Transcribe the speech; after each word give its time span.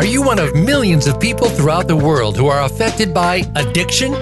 Are 0.00 0.06
you 0.06 0.22
one 0.22 0.38
of 0.38 0.54
millions 0.54 1.06
of 1.06 1.20
people 1.20 1.50
throughout 1.50 1.86
the 1.86 1.94
world 1.94 2.34
who 2.34 2.46
are 2.46 2.62
affected 2.62 3.12
by 3.12 3.42
addiction? 3.54 4.14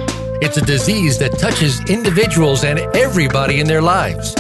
It's 0.43 0.57
a 0.57 0.61
disease 0.61 1.19
that 1.19 1.39
touches 1.39 1.79
individuals 1.89 2.65
and 2.65 2.81
everybody 2.97 3.61
in 3.61 3.69
their 3.69 3.81
lives. 3.81 4.35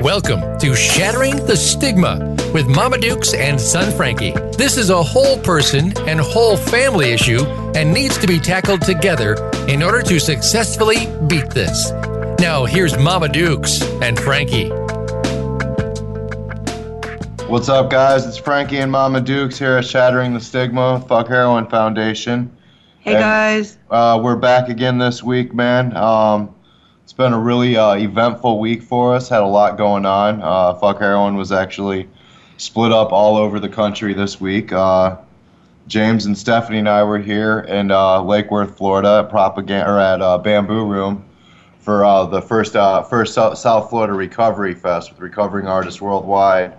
Welcome 0.00 0.56
to 0.60 0.76
Shattering 0.76 1.44
the 1.46 1.56
Stigma 1.56 2.36
with 2.54 2.68
Mama 2.68 2.98
Dukes 2.98 3.34
and 3.34 3.60
son 3.60 3.90
Frankie. 3.96 4.34
This 4.56 4.76
is 4.76 4.90
a 4.90 5.02
whole 5.02 5.36
person 5.38 5.92
and 6.06 6.20
whole 6.20 6.56
family 6.56 7.10
issue 7.10 7.44
and 7.74 7.92
needs 7.92 8.16
to 8.18 8.28
be 8.28 8.38
tackled 8.38 8.82
together 8.82 9.34
in 9.66 9.82
order 9.82 10.00
to 10.00 10.20
successfully 10.20 11.08
beat 11.26 11.50
this. 11.50 11.90
Now, 12.38 12.66
here's 12.66 12.96
Mama 12.96 13.28
Dukes 13.28 13.82
and 14.00 14.16
Frankie. 14.16 14.70
What's 17.48 17.68
up, 17.68 17.90
guys? 17.90 18.26
It's 18.26 18.36
Frankie 18.38 18.78
and 18.78 18.90
Mama 18.90 19.20
Dukes 19.20 19.58
here 19.58 19.76
at 19.76 19.84
Shattering 19.84 20.34
the 20.34 20.40
Stigma 20.40 21.00
Fuck 21.06 21.28
Heroin 21.28 21.66
Foundation. 21.66 22.50
Hey, 23.00 23.12
And, 23.14 23.20
guys. 23.20 23.78
Uh, 23.90 24.20
we're 24.22 24.34
back 24.36 24.68
again 24.68 24.98
this 24.98 25.22
week, 25.22 25.54
man. 25.54 25.96
Um, 25.96 26.52
it's 27.04 27.12
been 27.12 27.32
a 27.32 27.38
really 27.38 27.76
uh, 27.76 27.94
eventful 27.94 28.58
week 28.58 28.82
for 28.82 29.14
us. 29.14 29.28
Had 29.28 29.42
a 29.42 29.46
lot 29.46 29.76
going 29.78 30.04
on. 30.06 30.42
Uh, 30.42 30.74
Fuck 30.74 30.98
Heroin 31.00 31.36
was 31.36 31.52
actually 31.52 32.08
split 32.56 32.92
up 32.92 33.12
all 33.12 33.36
over 33.36 33.60
the 33.60 33.68
country 33.68 34.14
this 34.14 34.40
week. 34.40 34.72
Uh, 34.72 35.16
James 35.86 36.26
and 36.26 36.36
Stephanie 36.36 36.78
and 36.78 36.88
I 36.88 37.02
were 37.04 37.18
here 37.18 37.60
in 37.60 37.90
uh, 37.90 38.22
Lake 38.22 38.50
Worth, 38.50 38.76
Florida, 38.76 39.22
at 39.24 39.30
propaganda 39.30 39.90
or 39.90 40.00
at 40.00 40.20
uh, 40.22 40.38
Bamboo 40.38 40.86
Room 40.86 41.24
for 41.78 42.04
uh, 42.04 42.24
the 42.24 42.40
first 42.42 42.74
uh, 42.74 43.02
first 43.02 43.34
Sou- 43.34 43.54
South 43.54 43.90
Florida 43.90 44.14
Recovery 44.14 44.74
Fest 44.74 45.10
with 45.10 45.20
recovering 45.20 45.66
artists 45.68 46.00
worldwide. 46.00 46.74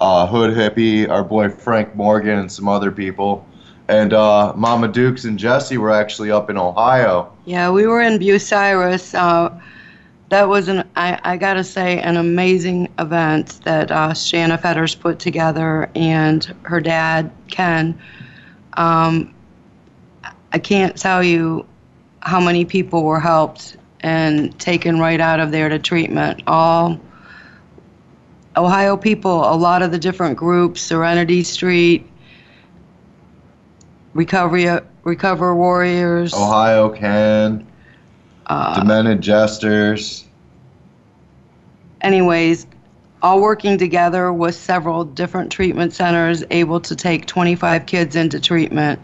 Uh, 0.00 0.26
Hood 0.26 0.54
Hippie, 0.54 1.08
our 1.08 1.24
boy 1.24 1.48
Frank 1.48 1.94
Morgan, 1.94 2.38
and 2.38 2.52
some 2.52 2.68
other 2.68 2.90
people. 2.90 3.46
And 3.88 4.12
uh, 4.12 4.52
Mama 4.56 4.88
Dukes 4.88 5.24
and 5.24 5.38
Jesse 5.38 5.78
were 5.78 5.92
actually 5.92 6.30
up 6.30 6.50
in 6.50 6.56
Ohio. 6.56 7.32
Yeah, 7.44 7.70
we 7.70 7.86
were 7.86 8.00
in 8.00 8.18
Bucyrus. 8.18 9.14
Uh, 9.14 9.50
that 10.28 10.48
was 10.48 10.68
an, 10.68 10.88
I, 10.96 11.20
I 11.22 11.36
gotta 11.36 11.62
say, 11.62 12.00
an 12.00 12.16
amazing 12.16 12.92
event 12.98 13.60
that 13.64 13.90
uh, 13.90 14.12
Shanna 14.12 14.58
Fetters 14.58 14.94
put 14.94 15.18
together 15.18 15.88
and 15.94 16.44
her 16.62 16.80
dad, 16.80 17.30
Ken. 17.48 17.98
Um, 18.74 19.32
I 20.52 20.58
can't 20.58 20.96
tell 20.96 21.22
you 21.22 21.64
how 22.20 22.40
many 22.40 22.64
people 22.64 23.04
were 23.04 23.20
helped 23.20 23.76
and 24.00 24.58
taken 24.58 24.98
right 24.98 25.20
out 25.20 25.38
of 25.38 25.52
there 25.52 25.68
to 25.68 25.78
treatment. 25.78 26.42
All 26.46 27.00
Ohio 28.56 28.96
people, 28.96 29.52
a 29.52 29.54
lot 29.54 29.82
of 29.82 29.92
the 29.92 29.98
different 29.98 30.36
groups, 30.36 30.80
Serenity 30.80 31.42
Street, 31.42 32.06
Recovery 34.14 34.66
Recover 35.04 35.54
Warriors. 35.54 36.32
Ohio 36.32 36.88
Can, 36.88 37.66
uh, 38.46 38.80
Demented 38.80 39.20
Jesters. 39.20 40.24
anyways, 42.00 42.66
all 43.22 43.40
working 43.40 43.76
together 43.76 44.32
with 44.32 44.54
several 44.54 45.04
different 45.04 45.52
treatment 45.52 45.92
centers, 45.92 46.42
able 46.50 46.80
to 46.80 46.96
take 46.96 47.26
25 47.26 47.84
kids 47.86 48.16
into 48.16 48.40
treatment. 48.40 49.00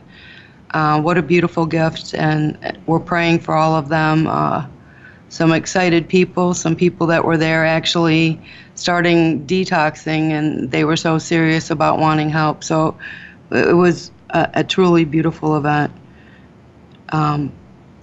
Uh, 0.72 1.00
what 1.00 1.18
a 1.18 1.22
beautiful 1.22 1.66
gift, 1.66 2.14
and 2.14 2.78
we're 2.86 3.00
praying 3.00 3.38
for 3.38 3.54
all 3.54 3.74
of 3.74 3.88
them. 3.90 4.26
Uh, 4.26 4.64
some 5.32 5.50
excited 5.50 6.06
people, 6.10 6.52
some 6.52 6.76
people 6.76 7.06
that 7.06 7.24
were 7.24 7.38
there 7.38 7.64
actually 7.64 8.38
starting 8.74 9.46
detoxing, 9.46 10.30
and 10.30 10.70
they 10.70 10.84
were 10.84 10.94
so 10.94 11.16
serious 11.16 11.70
about 11.70 11.98
wanting 11.98 12.28
help. 12.28 12.62
So 12.62 12.98
it 13.50 13.74
was 13.74 14.10
a, 14.28 14.50
a 14.56 14.62
truly 14.62 15.06
beautiful 15.06 15.56
event. 15.56 15.90
Um, 17.08 17.50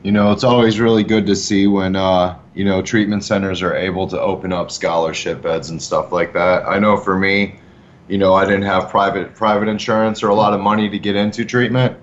You 0.02 0.12
know, 0.12 0.32
it's 0.32 0.44
always 0.44 0.80
really 0.80 1.04
good 1.04 1.28
to 1.28 1.36
see 1.36 1.68
when 1.68 1.96
uh, 1.96 2.36
you 2.56 2.66
know 2.66 2.82
treatment 2.82 3.24
centers 3.24 3.62
are 3.62 3.76
able 3.76 4.08
to 4.08 4.20
open 4.20 4.52
up 4.52 4.72
scholarship 4.72 5.44
beds 5.44 5.70
and 5.70 5.80
stuff 5.80 6.12
like 6.12 6.34
that. 6.34 6.68
I 6.68 6.80
know 6.80 6.98
for 6.98 7.16
me, 7.16 7.60
you 8.08 8.18
know, 8.18 8.34
I 8.34 8.46
didn't 8.46 8.64
have 8.64 8.90
private 8.90 9.36
private 9.36 9.68
insurance 9.68 10.24
or 10.24 10.30
a 10.30 10.36
lot 10.36 10.54
of 10.56 10.62
money 10.62 10.90
to 10.90 10.98
get 10.98 11.16
into 11.16 11.46
treatment 11.46 11.96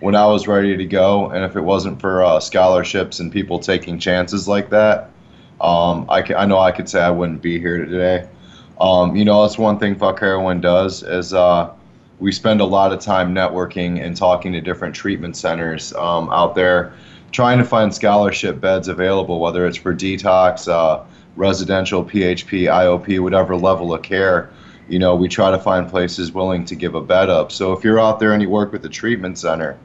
when 0.00 0.14
I 0.14 0.26
was 0.26 0.48
ready 0.48 0.76
to 0.76 0.84
go, 0.86 1.30
and 1.30 1.44
if 1.44 1.56
it 1.56 1.60
wasn't 1.60 2.00
for 2.00 2.24
uh, 2.24 2.40
scholarships 2.40 3.20
and 3.20 3.30
people 3.30 3.58
taking 3.58 3.98
chances 3.98 4.48
like 4.48 4.70
that, 4.70 5.10
um, 5.60 6.06
I, 6.08 6.22
ca- 6.22 6.36
I 6.36 6.46
know 6.46 6.58
I 6.58 6.72
could 6.72 6.88
say 6.88 7.00
I 7.02 7.10
wouldn't 7.10 7.42
be 7.42 7.58
here 7.58 7.84
today. 7.84 8.26
Um, 8.80 9.14
you 9.14 9.26
know, 9.26 9.42
that's 9.42 9.58
one 9.58 9.78
thing 9.78 9.94
Fuck 9.94 10.20
Heroin 10.20 10.62
does 10.62 11.02
is 11.02 11.34
uh, 11.34 11.70
we 12.18 12.32
spend 12.32 12.62
a 12.62 12.64
lot 12.64 12.92
of 12.92 13.00
time 13.00 13.34
networking 13.34 14.02
and 14.02 14.16
talking 14.16 14.52
to 14.54 14.60
different 14.62 14.94
treatment 14.94 15.36
centers 15.36 15.92
um, 15.94 16.30
out 16.30 16.54
there, 16.54 16.94
trying 17.30 17.58
to 17.58 17.64
find 17.64 17.94
scholarship 17.94 18.58
beds 18.58 18.88
available, 18.88 19.38
whether 19.38 19.66
it's 19.66 19.76
for 19.76 19.94
detox, 19.94 20.66
uh, 20.66 21.04
residential, 21.36 22.02
PHP, 22.02 22.64
IOP, 22.64 23.20
whatever 23.20 23.54
level 23.54 23.92
of 23.92 24.00
care. 24.02 24.50
You 24.88 24.98
know, 24.98 25.14
we 25.14 25.28
try 25.28 25.50
to 25.50 25.58
find 25.58 25.88
places 25.88 26.32
willing 26.32 26.64
to 26.64 26.74
give 26.74 26.94
a 26.94 27.02
bed 27.02 27.28
up. 27.28 27.52
So 27.52 27.74
if 27.74 27.84
you're 27.84 28.00
out 28.00 28.18
there 28.18 28.32
and 28.32 28.40
you 28.40 28.48
work 28.48 28.72
with 28.72 28.84
a 28.86 28.88
treatment 28.88 29.38
center, 29.38 29.78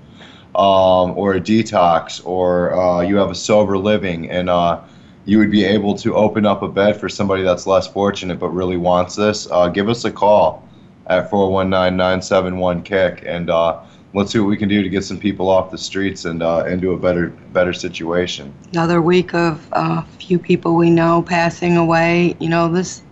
um, 0.56 1.18
or 1.18 1.34
a 1.34 1.42
detox, 1.42 2.26
or 2.26 2.74
uh, 2.74 3.02
you 3.02 3.18
have 3.18 3.30
a 3.30 3.36
sober 3.36 3.78
living, 3.78 4.30
and 4.30 4.50
uh, 4.50 4.82
you 5.26 5.38
would 5.40 5.52
be 5.52 5.64
able 5.64 5.96
to 5.96 6.16
open 6.16 6.46
up 6.46 6.62
a 6.62 6.68
bed 6.68 7.00
for 7.00 7.10
somebody 7.10 7.44
that's 7.44 7.68
less 7.68 7.88
fortunate 7.88 8.40
but 8.40 8.50
really 8.50 8.78
wants 8.78 9.16
this, 9.16 9.48
uh, 9.52 9.68
give 9.68 9.90
us 9.90 10.06
a 10.06 10.12
call 10.12 10.68
at 11.08 11.30
419-971-KICK, 11.30 13.24
and 13.26 13.50
uh, 13.50 13.80
let's 14.14 14.32
see 14.32 14.40
what 14.40 14.48
we 14.48 14.58
can 14.58 14.70
do 14.70 14.82
to 14.82 14.90
get 14.90 15.04
some 15.04 15.20
people 15.20 15.50
off 15.50 15.72
the 15.72 15.78
streets 15.78 16.26
and 16.26 16.42
uh, 16.42 16.64
into 16.68 16.94
a 16.94 16.98
better 16.98 17.28
better 17.52 17.74
situation. 17.74 18.54
another 18.72 19.02
week 19.02 19.34
of 19.34 19.68
a 19.74 19.78
uh, 19.78 20.04
few 20.20 20.40
people 20.40 20.76
we 20.76 20.90
know 20.90 21.22
passing 21.22 21.78
away. 21.78 22.36
You 22.40 22.50
know, 22.50 22.72
this 22.72 23.04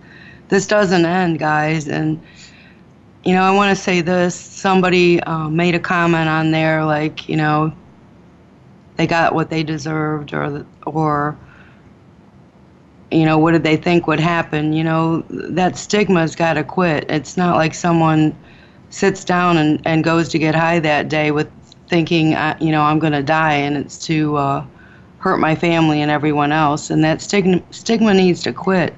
this 0.48 0.66
doesn't 0.66 1.04
end, 1.04 1.38
guys. 1.38 1.88
And 1.88 2.20
you 3.24 3.32
know, 3.32 3.42
I 3.42 3.50
want 3.50 3.76
to 3.76 3.82
say 3.82 4.00
this. 4.00 4.34
Somebody 4.34 5.20
uh, 5.22 5.48
made 5.48 5.74
a 5.74 5.80
comment 5.80 6.28
on 6.28 6.50
there, 6.50 6.84
like 6.84 7.28
you 7.28 7.36
know, 7.36 7.72
they 8.96 9.06
got 9.06 9.34
what 9.34 9.50
they 9.50 9.62
deserved, 9.62 10.34
or 10.34 10.66
or 10.86 11.36
you 13.10 13.24
know, 13.24 13.38
what 13.38 13.52
did 13.52 13.62
they 13.62 13.76
think 13.76 14.06
would 14.06 14.20
happen? 14.20 14.72
You 14.72 14.84
know, 14.84 15.24
that 15.30 15.76
stigma's 15.76 16.34
got 16.34 16.54
to 16.54 16.64
quit. 16.64 17.06
It's 17.08 17.36
not 17.36 17.56
like 17.56 17.72
someone 17.72 18.36
sits 18.90 19.24
down 19.24 19.56
and, 19.56 19.80
and 19.84 20.04
goes 20.04 20.28
to 20.30 20.38
get 20.38 20.54
high 20.54 20.80
that 20.80 21.08
day 21.08 21.30
with 21.30 21.50
thinking, 21.88 22.34
uh, 22.34 22.56
you 22.60 22.72
know, 22.72 22.82
I'm 22.82 22.98
going 22.98 23.12
to 23.12 23.22
die, 23.22 23.54
and 23.54 23.76
it's 23.76 24.04
to 24.06 24.36
uh, 24.36 24.66
hurt 25.18 25.38
my 25.38 25.54
family 25.54 26.02
and 26.02 26.10
everyone 26.10 26.52
else. 26.52 26.90
And 26.90 27.04
that 27.04 27.22
stigma, 27.22 27.62
stigma 27.70 28.14
needs 28.14 28.42
to 28.42 28.52
quit. 28.52 28.94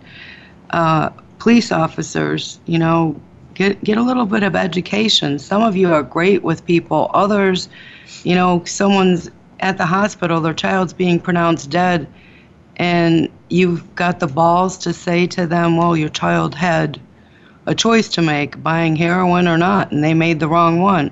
Uh, 0.70 1.10
police 1.38 1.70
officers, 1.70 2.58
you 2.66 2.78
know, 2.78 3.20
get 3.56 3.82
get 3.82 3.98
a 3.98 4.02
little 4.02 4.26
bit 4.26 4.42
of 4.44 4.54
education. 4.54 5.38
Some 5.38 5.62
of 5.62 5.76
you 5.76 5.92
are 5.92 6.02
great 6.02 6.44
with 6.44 6.64
people. 6.64 7.10
Others, 7.14 7.68
you 8.22 8.34
know, 8.34 8.62
someone's 8.64 9.30
at 9.60 9.78
the 9.78 9.86
hospital, 9.86 10.40
their 10.40 10.54
child's 10.54 10.92
being 10.92 11.18
pronounced 11.18 11.70
dead, 11.70 12.06
and 12.76 13.28
you've 13.48 13.94
got 13.94 14.20
the 14.20 14.26
balls 14.26 14.76
to 14.78 14.92
say 14.92 15.26
to 15.28 15.46
them, 15.46 15.76
well, 15.76 15.96
your 15.96 16.10
child 16.10 16.54
had 16.54 17.00
a 17.66 17.74
choice 17.74 18.08
to 18.08 18.22
make, 18.22 18.62
buying 18.62 18.94
heroin 18.94 19.48
or 19.48 19.56
not, 19.56 19.90
and 19.90 20.04
they 20.04 20.14
made 20.14 20.38
the 20.38 20.48
wrong 20.48 20.80
one. 20.80 21.10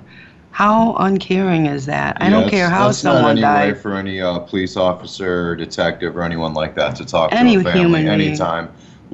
How 0.51 0.95
uncaring 0.99 1.65
is 1.65 1.87
that? 1.87 2.17
I 2.21 2.29
Yeah, 2.29 2.41
don't 2.41 2.49
care 2.49 2.69
how 2.69 2.85
that's 2.87 3.03
not 3.03 3.15
someone 3.15 3.31
any 3.31 3.41
died. 3.41 3.73
way 3.73 3.79
for 3.79 3.95
any 3.95 4.21
uh, 4.21 4.39
police 4.39 4.77
officer, 4.77 5.55
detective, 5.55 6.15
or 6.15 6.21
anyone 6.21 6.53
like 6.53 6.75
that 6.75 6.95
to 6.97 7.05
talk 7.05 7.33
Any 7.33 7.55
to 7.55 7.59
a 7.61 7.63
family 7.63 8.03
human 8.03 8.17
being. 8.19 8.37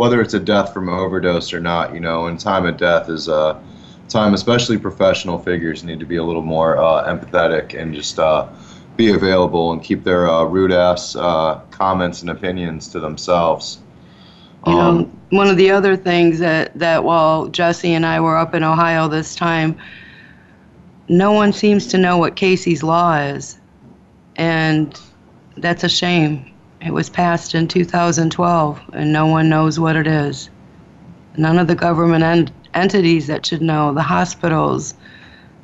Whether 0.01 0.19
it's 0.19 0.34
a 0.34 0.39
death 0.39 0.73
from 0.73 0.89
an 0.89 0.95
overdose 0.95 1.53
or 1.53 1.59
not. 1.59 1.94
You 1.94 2.00
know, 2.00 2.25
and 2.25 2.39
time 2.39 2.66
of 2.66 2.75
death 2.75 3.07
is 3.07 3.27
a 3.27 3.62
time, 4.09 4.33
especially 4.33 4.80
professional 4.80 5.38
figures 5.38 5.83
need 5.83 6.00
to 6.00 6.07
be 6.07 6.15
a 6.15 6.24
little 6.24 6.42
more 6.42 6.75
uh, 6.80 7.06
empathetic 7.06 7.80
and 7.80 7.94
just 7.94 8.18
uh, 8.18 8.48
be 8.98 9.12
available 9.12 9.74
and 9.74 9.83
keep 9.83 10.03
their 10.03 10.27
uh, 10.27 10.44
rude 10.44 10.71
ass 10.71 11.15
uh, 11.15 11.62
comments 11.69 12.21
and 12.21 12.31
opinions 12.31 12.88
to 12.88 13.00
themselves. 13.00 13.77
You 14.65 14.74
know, 14.74 14.80
Um, 14.80 15.19
one 15.30 15.48
of 15.48 15.57
the 15.57 15.69
other 15.69 15.95
things 15.95 16.39
that, 16.39 16.74
that 16.80 17.04
while 17.04 17.47
Jesse 17.50 17.94
and 17.94 18.04
I 18.04 18.19
were 18.19 18.38
up 18.38 18.56
in 18.56 18.63
Ohio 18.63 19.07
this 19.07 19.36
time, 19.36 19.77
no 21.09 21.31
one 21.31 21.54
seems 21.54 21.86
to 21.88 22.00
know 22.00 22.18
what 22.18 22.36
Casey's 22.36 22.81
Law 22.81 23.18
is. 23.18 23.59
And 24.36 25.00
that's 25.57 25.83
a 25.83 25.89
shame. 25.89 26.50
It 26.83 26.94
was 26.94 27.10
passed 27.10 27.54
in 27.54 27.68
2012, 27.68 28.81
and 28.94 29.13
no 29.13 29.28
one 29.28 29.50
knows 29.50 29.80
what 29.80 29.95
it 29.95 30.07
is. 30.07 30.50
None 31.38 31.60
of 31.60 31.68
the 31.68 31.75
government 31.75 32.24
en- 32.24 32.50
entities 32.74 33.28
that 33.28 33.45
should 33.45 33.62
know, 33.62 33.94
the 33.94 34.01
hospitals, 34.01 34.95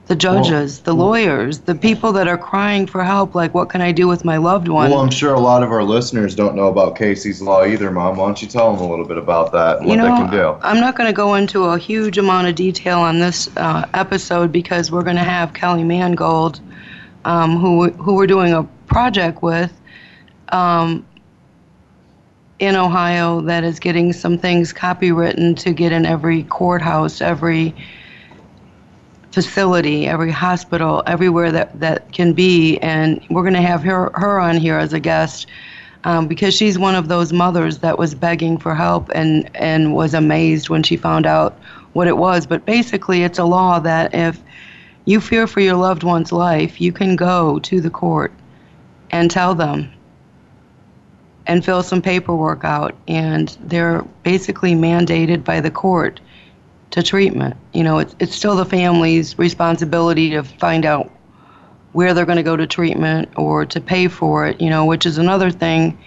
the 0.05 0.15
judges, 0.15 0.81
the 0.81 0.93
lawyers, 0.93 1.59
the 1.59 1.75
people 1.75 2.13
that 2.13 2.27
are 2.27 2.37
crying 2.37 2.85
for 2.85 3.03
help. 3.03 3.33
Like, 3.33 3.53
what 3.53 3.67
can 3.69 3.81
I 3.81 3.91
do 3.91 4.07
with 4.07 4.23
my 4.23 4.37
loved 4.37 4.67
one? 4.67 4.91
Well, 4.91 5.01
I'm 5.01 5.09
sure 5.09 5.33
a 5.33 5.39
lot 5.39 5.63
of 5.63 5.71
our 5.71 5.83
listeners 5.83 6.35
don't 6.35 6.55
know 6.55 6.67
about 6.67 6.95
Casey's 6.95 7.41
Law 7.41 7.65
either, 7.65 7.91
Mom. 7.91 8.15
Why 8.15 8.25
don't 8.27 8.41
you 8.41 8.47
tell 8.47 8.73
them 8.73 8.85
a 8.85 8.89
little 8.89 9.05
bit 9.05 9.17
about 9.17 9.51
that 9.53 9.79
and 9.79 9.87
what 9.87 9.97
know, 9.97 10.03
they 10.03 10.09
can 10.11 10.31
do? 10.31 10.57
I'm 10.61 10.79
not 10.79 10.95
going 10.95 11.07
to 11.07 11.15
go 11.15 11.33
into 11.33 11.65
a 11.65 11.79
huge 11.79 12.19
amount 12.19 12.47
of 12.47 12.55
detail 12.55 12.99
on 12.99 13.19
this 13.19 13.49
uh, 13.57 13.87
episode 13.95 14.51
because 14.51 14.91
we're 14.91 15.03
going 15.03 15.17
to 15.17 15.23
have 15.23 15.53
Kelly 15.53 15.83
Mangold, 15.83 16.61
um, 17.25 17.57
who 17.57 17.89
who 17.89 18.13
we're 18.13 18.27
doing 18.27 18.53
a 18.53 18.63
project 18.85 19.41
with 19.41 19.73
um, 20.49 21.05
in 22.59 22.75
Ohio 22.75 23.41
that 23.41 23.63
is 23.63 23.79
getting 23.79 24.13
some 24.13 24.37
things 24.37 24.73
copywritten 24.73 25.57
to 25.59 25.73
get 25.73 25.91
in 25.91 26.05
every 26.05 26.43
courthouse, 26.43 27.21
every 27.21 27.75
facility, 29.31 30.07
every 30.07 30.31
hospital, 30.31 31.03
everywhere 31.05 31.51
that, 31.51 31.79
that 31.79 32.11
can 32.11 32.33
be. 32.33 32.79
And 32.79 33.23
we're 33.29 33.43
going 33.43 33.53
to 33.53 33.61
have 33.61 33.83
her, 33.83 34.11
her 34.15 34.39
on 34.39 34.57
here 34.57 34.77
as 34.77 34.93
a 34.93 34.99
guest 34.99 35.45
um, 36.03 36.27
because 36.27 36.55
she's 36.55 36.79
one 36.79 36.95
of 36.95 37.07
those 37.07 37.31
mothers 37.31 37.79
that 37.79 37.99
was 37.99 38.15
begging 38.15 38.57
for 38.57 38.73
help 38.73 39.09
and, 39.13 39.49
and 39.55 39.93
was 39.93 40.15
amazed 40.15 40.69
when 40.69 40.81
she 40.81 40.97
found 40.97 41.27
out 41.27 41.59
what 41.93 42.07
it 42.07 42.17
was. 42.17 42.47
But 42.47 42.65
basically, 42.65 43.23
it's 43.23 43.37
a 43.37 43.43
law 43.43 43.79
that 43.79 44.15
if 44.15 44.41
you 45.05 45.21
fear 45.21 45.45
for 45.45 45.59
your 45.59 45.75
loved 45.75 46.03
one's 46.03 46.31
life, 46.31 46.81
you 46.81 46.91
can 46.91 47.15
go 47.15 47.59
to 47.59 47.79
the 47.79 47.89
court 47.91 48.33
and 49.11 49.29
tell 49.29 49.53
them 49.53 49.91
and 51.47 51.65
fill 51.65 51.81
some 51.81 52.01
paperwork 52.01 52.63
out. 52.63 52.95
And 53.07 53.57
they're 53.61 54.03
basically 54.23 54.73
mandated 54.73 55.43
by 55.43 55.61
the 55.61 55.71
court 55.71 56.19
to 56.91 57.01
treatment. 57.01 57.55
You 57.73 57.83
know, 57.83 57.99
it's, 57.99 58.15
it's 58.19 58.35
still 58.35 58.55
the 58.55 58.65
family's 58.65 59.37
responsibility 59.39 60.29
to 60.31 60.43
find 60.43 60.85
out 60.85 61.09
where 61.93 62.13
they're 62.13 62.25
going 62.25 62.37
to 62.37 62.43
go 62.43 62.55
to 62.55 62.67
treatment 62.67 63.29
or 63.35 63.65
to 63.65 63.81
pay 63.81 64.07
for 64.07 64.45
it, 64.45 64.61
you 64.61 64.69
know, 64.69 64.85
which 64.85 65.05
is 65.05 65.17
another 65.17 65.49
thing. 65.49 65.97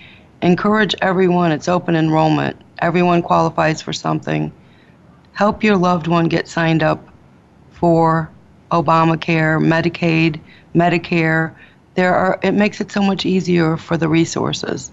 Encourage 0.42 0.94
everyone, 1.02 1.52
it's 1.52 1.68
open 1.68 1.96
enrollment. 1.96 2.56
Everyone 2.78 3.22
qualifies 3.22 3.82
for 3.82 3.92
something. 3.92 4.52
Help 5.32 5.64
your 5.64 5.76
loved 5.76 6.06
one 6.06 6.28
get 6.28 6.48
signed 6.48 6.82
up 6.82 7.06
for 7.72 8.30
Obamacare, 8.70 9.60
Medicaid, 9.60 10.40
Medicare. 10.74 11.54
There 11.94 12.14
are 12.14 12.38
it 12.42 12.52
makes 12.52 12.80
it 12.80 12.92
so 12.92 13.02
much 13.02 13.26
easier 13.26 13.76
for 13.76 13.96
the 13.96 14.08
resources. 14.08 14.92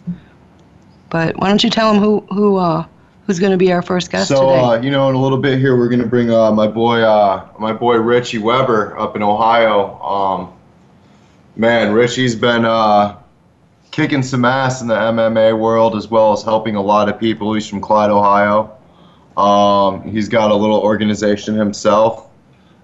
But 1.10 1.38
why 1.38 1.48
don't 1.50 1.64
you 1.64 1.70
tell 1.70 1.94
them 1.94 2.02
who 2.02 2.22
who 2.32 2.58
uh, 2.58 2.86
who's 3.26 3.40
going 3.40 3.52
to 3.52 3.58
be 3.58 3.72
our 3.72 3.82
first 3.82 4.10
guest 4.12 4.30
So, 4.30 4.42
today? 4.42 4.60
uh, 4.60 4.82
you 4.82 4.90
know, 4.92 5.10
in 5.10 5.16
a 5.16 5.22
little 5.22 5.38
bit 5.38 5.60
here, 5.60 5.78
we're 5.78 5.90
going 5.90 6.02
to 6.02 6.08
bring 6.08 6.32
uh, 6.32 6.52
my 6.52 6.68
boy, 6.68 7.02
uh, 7.02 7.48
my 7.60 7.74
boy 7.74 7.96
Richie 7.98 8.38
Webber 8.38 8.98
up 8.98 9.16
in 9.16 9.24
Ohio. 9.24 10.00
Um, 10.02 10.54
man, 11.56 11.94
Richie's 11.94 12.36
been 12.36 12.66
uh, 12.66 13.18
kicking 13.92 14.24
some 14.24 14.46
ass 14.46 14.82
in 14.82 14.88
the 14.88 14.96
MMA 14.96 15.58
world 15.58 15.96
as 15.96 16.08
well 16.08 16.32
as 16.34 16.42
helping 16.44 16.76
a 16.76 16.82
lot 16.82 17.10
of 17.10 17.20
people. 17.20 17.54
He's 17.54 17.68
from 17.68 17.82
Clyde, 17.82 18.10
Ohio. 18.12 18.74
Um, 19.36 20.04
he's 20.10 20.30
got 20.30 20.50
a 20.52 20.56
little 20.56 20.80
organization 20.80 21.56
himself 21.56 22.28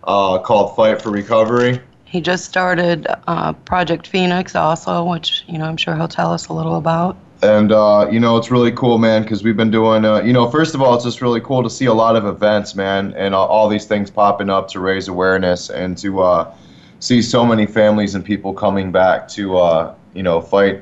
uh, 0.04 0.40
called 0.40 0.76
Fight 0.76 1.02
for 1.02 1.10
Recovery. 1.10 1.80
He 2.06 2.22
just 2.22 2.46
started 2.46 3.08
uh, 3.28 3.54
Project 3.54 4.06
Phoenix 4.08 4.56
also, 4.56 5.04
which 5.06 5.44
you 5.48 5.58
know 5.58 5.66
I'm 5.66 5.78
sure 5.78 5.96
he'll 5.96 6.08
tell 6.08 6.32
us 6.32 6.48
a 6.50 6.54
little 6.54 6.76
about. 6.76 7.18
And 7.44 7.72
uh, 7.72 8.08
you 8.12 8.20
know 8.20 8.38
it's 8.38 8.50
really 8.50 8.72
cool 8.72 8.98
man 8.98 9.22
because 9.22 9.44
we've 9.44 9.58
been 9.58 9.72
doing 9.72 10.06
uh, 10.06 10.22
you 10.22 10.34
know 10.34 10.50
first 10.50 10.74
of 10.74 10.82
all 10.82 10.96
it's 10.96 11.04
just 11.04 11.22
really 11.22 11.42
cool 11.42 11.62
to 11.62 11.70
see 11.70 11.86
a 11.86 11.94
lot 11.94 12.16
of 12.16 12.26
events 12.26 12.76
man 12.76 13.14
and 13.16 13.36
uh, 13.36 13.44
all 13.44 13.68
these 13.68 13.86
things 13.86 14.10
popping 14.10 14.50
up 14.50 14.68
to 14.68 14.80
raise 14.80 15.08
awareness 15.08 15.70
and 15.70 15.98
to 15.98 16.22
uh, 16.22 16.56
see 17.00 17.22
so 17.22 17.46
many 17.46 17.66
families 17.66 18.16
and 18.16 18.24
people 18.24 18.54
coming 18.54 18.92
back 18.92 19.28
to 19.28 19.58
uh, 19.58 19.94
you 20.14 20.24
know 20.24 20.42
fight 20.42 20.82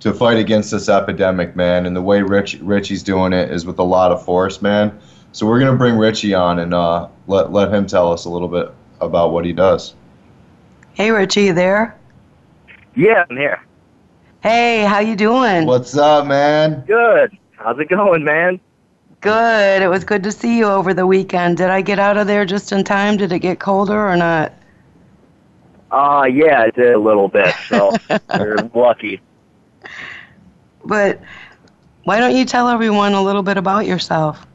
to 0.00 0.12
fight 0.12 0.36
against 0.36 0.70
this 0.70 0.88
epidemic 0.88 1.56
man 1.56 1.86
and 1.86 1.96
the 1.96 2.02
way 2.02 2.20
Rich 2.20 2.58
Richie's 2.60 3.02
doing 3.02 3.32
it 3.32 3.50
is 3.50 3.64
with 3.64 3.78
a 3.78 3.84
lot 3.84 4.12
of 4.12 4.24
force 4.24 4.60
man 4.60 4.98
so 5.32 5.46
we're 5.46 5.60
gonna 5.60 5.76
bring 5.76 5.96
Richie 5.96 6.34
on 6.34 6.58
and 6.58 6.74
uh, 6.74 7.08
let 7.26 7.52
let 7.52 7.72
him 7.72 7.86
tell 7.86 8.12
us 8.12 8.24
a 8.24 8.30
little 8.30 8.48
bit 8.48 8.72
about 9.00 9.32
what 9.32 9.44
he 9.44 9.52
does 9.52 9.94
Hey 10.94 11.10
Richie, 11.10 11.46
you 11.46 11.52
there? 11.52 11.96
Yeah, 12.94 13.24
I'm 13.28 13.36
here. 13.36 13.60
Hey, 14.44 14.84
how 14.84 14.98
you 14.98 15.16
doing? 15.16 15.64
what's 15.64 15.96
up 15.96 16.26
man 16.26 16.84
Good. 16.86 17.34
How's 17.52 17.78
it 17.78 17.88
going, 17.88 18.24
man? 18.24 18.60
Good. 19.22 19.80
It 19.80 19.88
was 19.88 20.04
good 20.04 20.22
to 20.24 20.32
see 20.32 20.58
you 20.58 20.66
over 20.66 20.92
the 20.92 21.06
weekend. 21.06 21.56
Did 21.56 21.70
I 21.70 21.80
get 21.80 21.98
out 21.98 22.18
of 22.18 22.26
there 22.26 22.44
just 22.44 22.70
in 22.70 22.84
time? 22.84 23.16
Did 23.16 23.32
it 23.32 23.38
get 23.38 23.58
colder 23.58 23.98
or 23.98 24.16
not? 24.16 24.52
Uh, 25.90 26.28
yeah, 26.30 26.60
I 26.60 26.68
did 26.68 26.92
a 26.92 26.98
little 26.98 27.28
bit, 27.28 27.54
so 27.70 27.96
you're 28.36 28.58
lucky. 28.74 29.22
But 30.84 31.22
why 32.02 32.20
don't 32.20 32.36
you 32.36 32.44
tell 32.44 32.68
everyone 32.68 33.14
a 33.14 33.22
little 33.22 33.42
bit 33.42 33.56
about 33.56 33.86
yourself? 33.86 34.46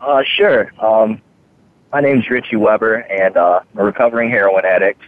Uh, 0.00 0.22
sure. 0.36 0.72
Um, 0.78 1.20
my 1.92 2.00
name's 2.00 2.30
Richie 2.30 2.54
Webber, 2.54 2.94
and 2.94 3.36
uh, 3.36 3.62
I'm 3.72 3.80
a 3.80 3.82
recovering 3.82 4.30
heroin 4.30 4.64
addict. 4.64 5.02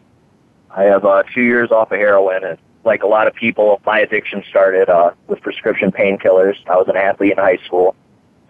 I 0.71 0.83
have 0.83 1.05
uh, 1.05 1.23
two 1.33 1.43
years 1.43 1.71
off 1.71 1.93
of 1.93 1.99
heroin, 1.99 2.43
and 2.43 2.59
like 2.89 3.03
a 3.03 3.07
lot 3.07 3.29
of 3.29 3.35
people, 3.35 3.81
my 3.85 4.01
addiction 4.01 4.43
started 4.49 4.89
uh, 4.89 5.11
with 5.29 5.43
prescription 5.43 5.93
painkillers. 5.93 6.57
I 6.67 6.77
was 6.77 6.89
an 6.89 6.97
athlete 6.97 7.33
in 7.33 7.39
high 7.39 7.59
school. 7.59 7.95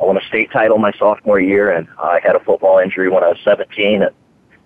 I 0.00 0.04
won 0.04 0.16
a 0.16 0.22
state 0.22 0.52
title 0.52 0.78
my 0.78 0.92
sophomore 0.92 1.40
year, 1.40 1.72
and 1.72 1.88
I 1.98 2.20
had 2.22 2.36
a 2.36 2.40
football 2.40 2.78
injury 2.78 3.10
when 3.10 3.24
I 3.24 3.28
was 3.28 3.38
17. 3.42 4.02
And 4.02 4.14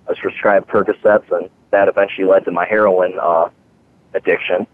I 0.06 0.10
was 0.10 0.18
prescribed 0.18 0.68
Percocets, 0.68 1.32
and 1.32 1.48
that 1.70 1.88
eventually 1.88 2.28
led 2.28 2.44
to 2.44 2.50
my 2.50 2.66
heroin 2.66 3.18
uh, 3.18 3.48
addiction. 4.12 4.66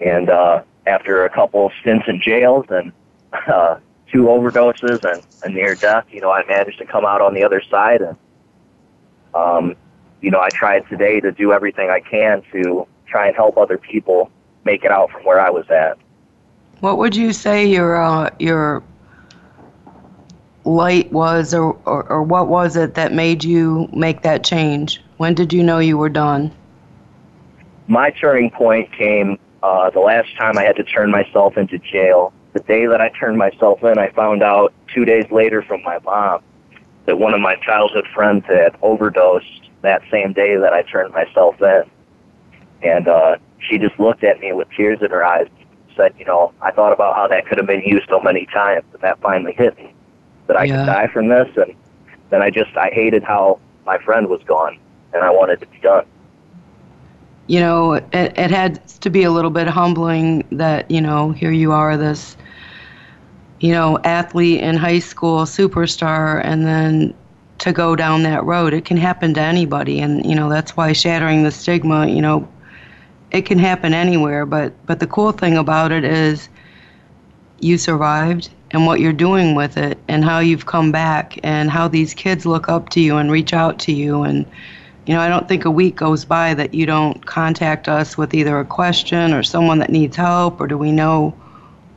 And 0.00 0.28
uh, 0.28 0.62
after 0.86 1.24
a 1.24 1.30
couple 1.30 1.72
stints 1.80 2.06
in 2.08 2.20
jails 2.20 2.66
and 2.68 2.92
uh, 3.32 3.78
two 4.12 4.24
overdoses 4.24 5.02
and 5.10 5.22
a 5.44 5.48
near 5.48 5.74
death, 5.74 6.04
you 6.10 6.20
know, 6.20 6.30
I 6.30 6.44
managed 6.46 6.78
to 6.78 6.84
come 6.84 7.06
out 7.06 7.22
on 7.22 7.32
the 7.32 7.42
other 7.42 7.62
side. 7.70 8.02
And, 8.02 8.16
um, 9.34 9.76
you 10.20 10.30
know, 10.30 10.40
I 10.40 10.50
tried 10.50 10.86
today 10.90 11.20
to 11.20 11.32
do 11.32 11.54
everything 11.54 11.88
I 11.88 12.00
can 12.00 12.42
to 12.52 12.86
try 13.08 13.26
and 13.26 13.36
help 13.36 13.56
other 13.56 13.78
people 13.78 14.30
make 14.64 14.84
it 14.84 14.90
out 14.90 15.10
from 15.10 15.24
where 15.24 15.40
I 15.40 15.50
was 15.50 15.68
at. 15.70 15.98
What 16.80 16.98
would 16.98 17.16
you 17.16 17.32
say 17.32 17.66
your 17.66 18.00
uh, 18.00 18.30
your 18.38 18.82
light 20.64 21.10
was, 21.12 21.54
or, 21.54 21.78
or 21.84 22.04
or 22.04 22.22
what 22.22 22.48
was 22.48 22.76
it 22.76 22.94
that 22.94 23.12
made 23.12 23.42
you 23.42 23.88
make 23.92 24.22
that 24.22 24.44
change? 24.44 25.02
When 25.16 25.34
did 25.34 25.52
you 25.52 25.62
know 25.62 25.78
you 25.78 25.98
were 25.98 26.08
done? 26.08 26.52
My 27.88 28.10
turning 28.10 28.50
point 28.50 28.92
came 28.92 29.38
uh, 29.62 29.90
the 29.90 30.00
last 30.00 30.36
time 30.36 30.58
I 30.58 30.62
had 30.62 30.76
to 30.76 30.84
turn 30.84 31.10
myself 31.10 31.56
into 31.56 31.78
jail. 31.78 32.32
The 32.52 32.60
day 32.60 32.86
that 32.86 33.00
I 33.00 33.08
turned 33.10 33.38
myself 33.38 33.82
in, 33.82 33.98
I 33.98 34.10
found 34.10 34.42
out 34.42 34.72
two 34.94 35.04
days 35.04 35.24
later 35.30 35.62
from 35.62 35.82
my 35.82 35.98
mom 36.00 36.42
that 37.06 37.18
one 37.18 37.34
of 37.34 37.40
my 37.40 37.56
childhood 37.56 38.06
friends 38.14 38.44
had 38.46 38.76
overdosed 38.82 39.70
that 39.82 40.02
same 40.10 40.32
day 40.32 40.56
that 40.56 40.72
I 40.72 40.82
turned 40.82 41.12
myself 41.12 41.60
in. 41.60 41.82
And 42.82 43.08
uh, 43.08 43.36
she 43.68 43.78
just 43.78 43.98
looked 43.98 44.24
at 44.24 44.40
me 44.40 44.52
with 44.52 44.68
tears 44.76 44.98
in 45.02 45.10
her 45.10 45.24
eyes, 45.24 45.46
said, 45.96 46.14
you 46.18 46.24
know, 46.24 46.52
I 46.62 46.70
thought 46.70 46.92
about 46.92 47.16
how 47.16 47.26
that 47.28 47.46
could 47.46 47.58
have 47.58 47.66
been 47.66 47.82
used 47.82 48.08
so 48.08 48.20
many 48.20 48.46
times, 48.46 48.84
and 48.92 49.02
that 49.02 49.20
finally 49.20 49.52
hit 49.52 49.76
me 49.76 49.94
that 50.46 50.56
I 50.56 50.66
Yeah. 50.66 50.68
could 50.68 50.84
die 50.84 51.08
from 51.12 51.28
this. 51.28 51.48
And 51.56 51.74
then 52.30 52.42
I 52.42 52.50
just, 52.50 52.76
I 52.76 52.90
hated 52.92 53.22
how 53.22 53.60
my 53.84 53.98
friend 53.98 54.28
was 54.28 54.42
gone, 54.44 54.78
and 55.12 55.22
I 55.22 55.30
wanted 55.30 55.60
to 55.60 55.66
be 55.66 55.78
done. 55.80 56.04
You 57.46 57.60
know, 57.60 57.92
it, 57.94 58.06
it 58.12 58.50
had 58.50 58.86
to 59.00 59.10
be 59.10 59.22
a 59.24 59.30
little 59.30 59.50
bit 59.50 59.66
humbling 59.68 60.46
that 60.52 60.90
you 60.90 61.00
know 61.00 61.30
here 61.32 61.50
you 61.50 61.72
are 61.72 61.96
this, 61.96 62.36
you 63.60 63.72
know, 63.72 63.98
athlete 64.04 64.60
in 64.60 64.76
high 64.76 64.98
school, 65.00 65.40
superstar, 65.44 66.40
and 66.44 66.66
then 66.66 67.14
to 67.58 67.72
go 67.72 67.96
down 67.96 68.22
that 68.22 68.44
road. 68.44 68.72
It 68.72 68.84
can 68.84 68.96
happen 68.96 69.34
to 69.34 69.40
anybody, 69.40 70.00
and 70.00 70.24
you 70.24 70.34
know 70.34 70.48
that's 70.48 70.76
why 70.76 70.92
shattering 70.92 71.42
the 71.42 71.50
stigma. 71.50 72.06
You 72.06 72.20
know, 72.22 72.48
it 73.30 73.42
can 73.42 73.58
happen 73.58 73.94
anywhere. 73.94 74.46
But 74.46 74.72
but 74.86 75.00
the 75.00 75.06
cool 75.06 75.32
thing 75.32 75.56
about 75.56 75.92
it 75.92 76.04
is, 76.04 76.48
you 77.60 77.78
survived, 77.78 78.50
and 78.70 78.86
what 78.86 79.00
you're 79.00 79.12
doing 79.12 79.54
with 79.54 79.76
it, 79.76 79.98
and 80.08 80.24
how 80.24 80.38
you've 80.38 80.66
come 80.66 80.92
back, 80.92 81.38
and 81.42 81.70
how 81.70 81.88
these 81.88 82.14
kids 82.14 82.46
look 82.46 82.68
up 82.68 82.88
to 82.90 83.00
you 83.00 83.16
and 83.16 83.30
reach 83.30 83.52
out 83.52 83.78
to 83.80 83.92
you, 83.92 84.22
and 84.22 84.46
you 85.06 85.14
know, 85.14 85.20
I 85.20 85.28
don't 85.30 85.48
think 85.48 85.64
a 85.64 85.70
week 85.70 85.96
goes 85.96 86.26
by 86.26 86.52
that 86.54 86.74
you 86.74 86.84
don't 86.84 87.24
contact 87.24 87.88
us 87.88 88.18
with 88.18 88.34
either 88.34 88.58
a 88.60 88.64
question 88.64 89.32
or 89.32 89.42
someone 89.42 89.78
that 89.78 89.90
needs 89.90 90.16
help, 90.16 90.60
or 90.60 90.66
do 90.66 90.76
we 90.76 90.92
know 90.92 91.30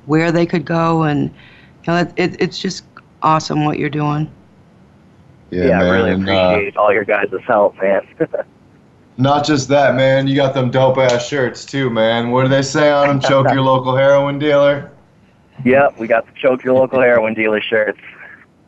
where 0.06 0.32
they 0.32 0.46
could 0.46 0.64
go? 0.64 1.04
And 1.04 1.24
you 1.24 1.88
know, 1.88 1.98
it, 1.98 2.14
it, 2.16 2.42
it's 2.42 2.58
just 2.60 2.86
awesome 3.22 3.66
what 3.66 3.78
you're 3.78 3.90
doing. 3.90 4.32
yeah, 5.52 5.82
I 5.82 5.84
man 5.84 5.92
really 5.92 6.12
and, 6.12 6.30
uh, 6.30 6.32
appreciate 6.32 6.78
all 6.78 6.94
your 6.94 7.04
guys' 7.04 7.34
help, 7.46 7.76
man. 7.82 8.08
Not 9.22 9.46
just 9.46 9.68
that, 9.68 9.94
man. 9.94 10.26
You 10.26 10.36
got 10.36 10.56
them 10.56 10.72
dope 10.72 10.98
ass 10.98 11.28
shirts 11.28 11.64
too, 11.64 11.92
man. 11.92 12.32
What 12.32 12.42
do 12.42 12.50
they 12.50 12.64
say 12.64 12.90
on 12.90 13.08
them? 13.08 13.20
Choke 13.20 13.52
your 13.52 13.62
local 13.74 13.96
heroin 13.96 14.40
dealer. 14.40 14.92
Yep, 15.64 16.00
we 16.00 16.08
got 16.08 16.26
the 16.26 16.32
choke 16.34 16.64
your 16.64 16.74
local 16.74 17.00
heroin 17.00 17.36
dealer 17.36 17.62
shirts. 17.62 18.00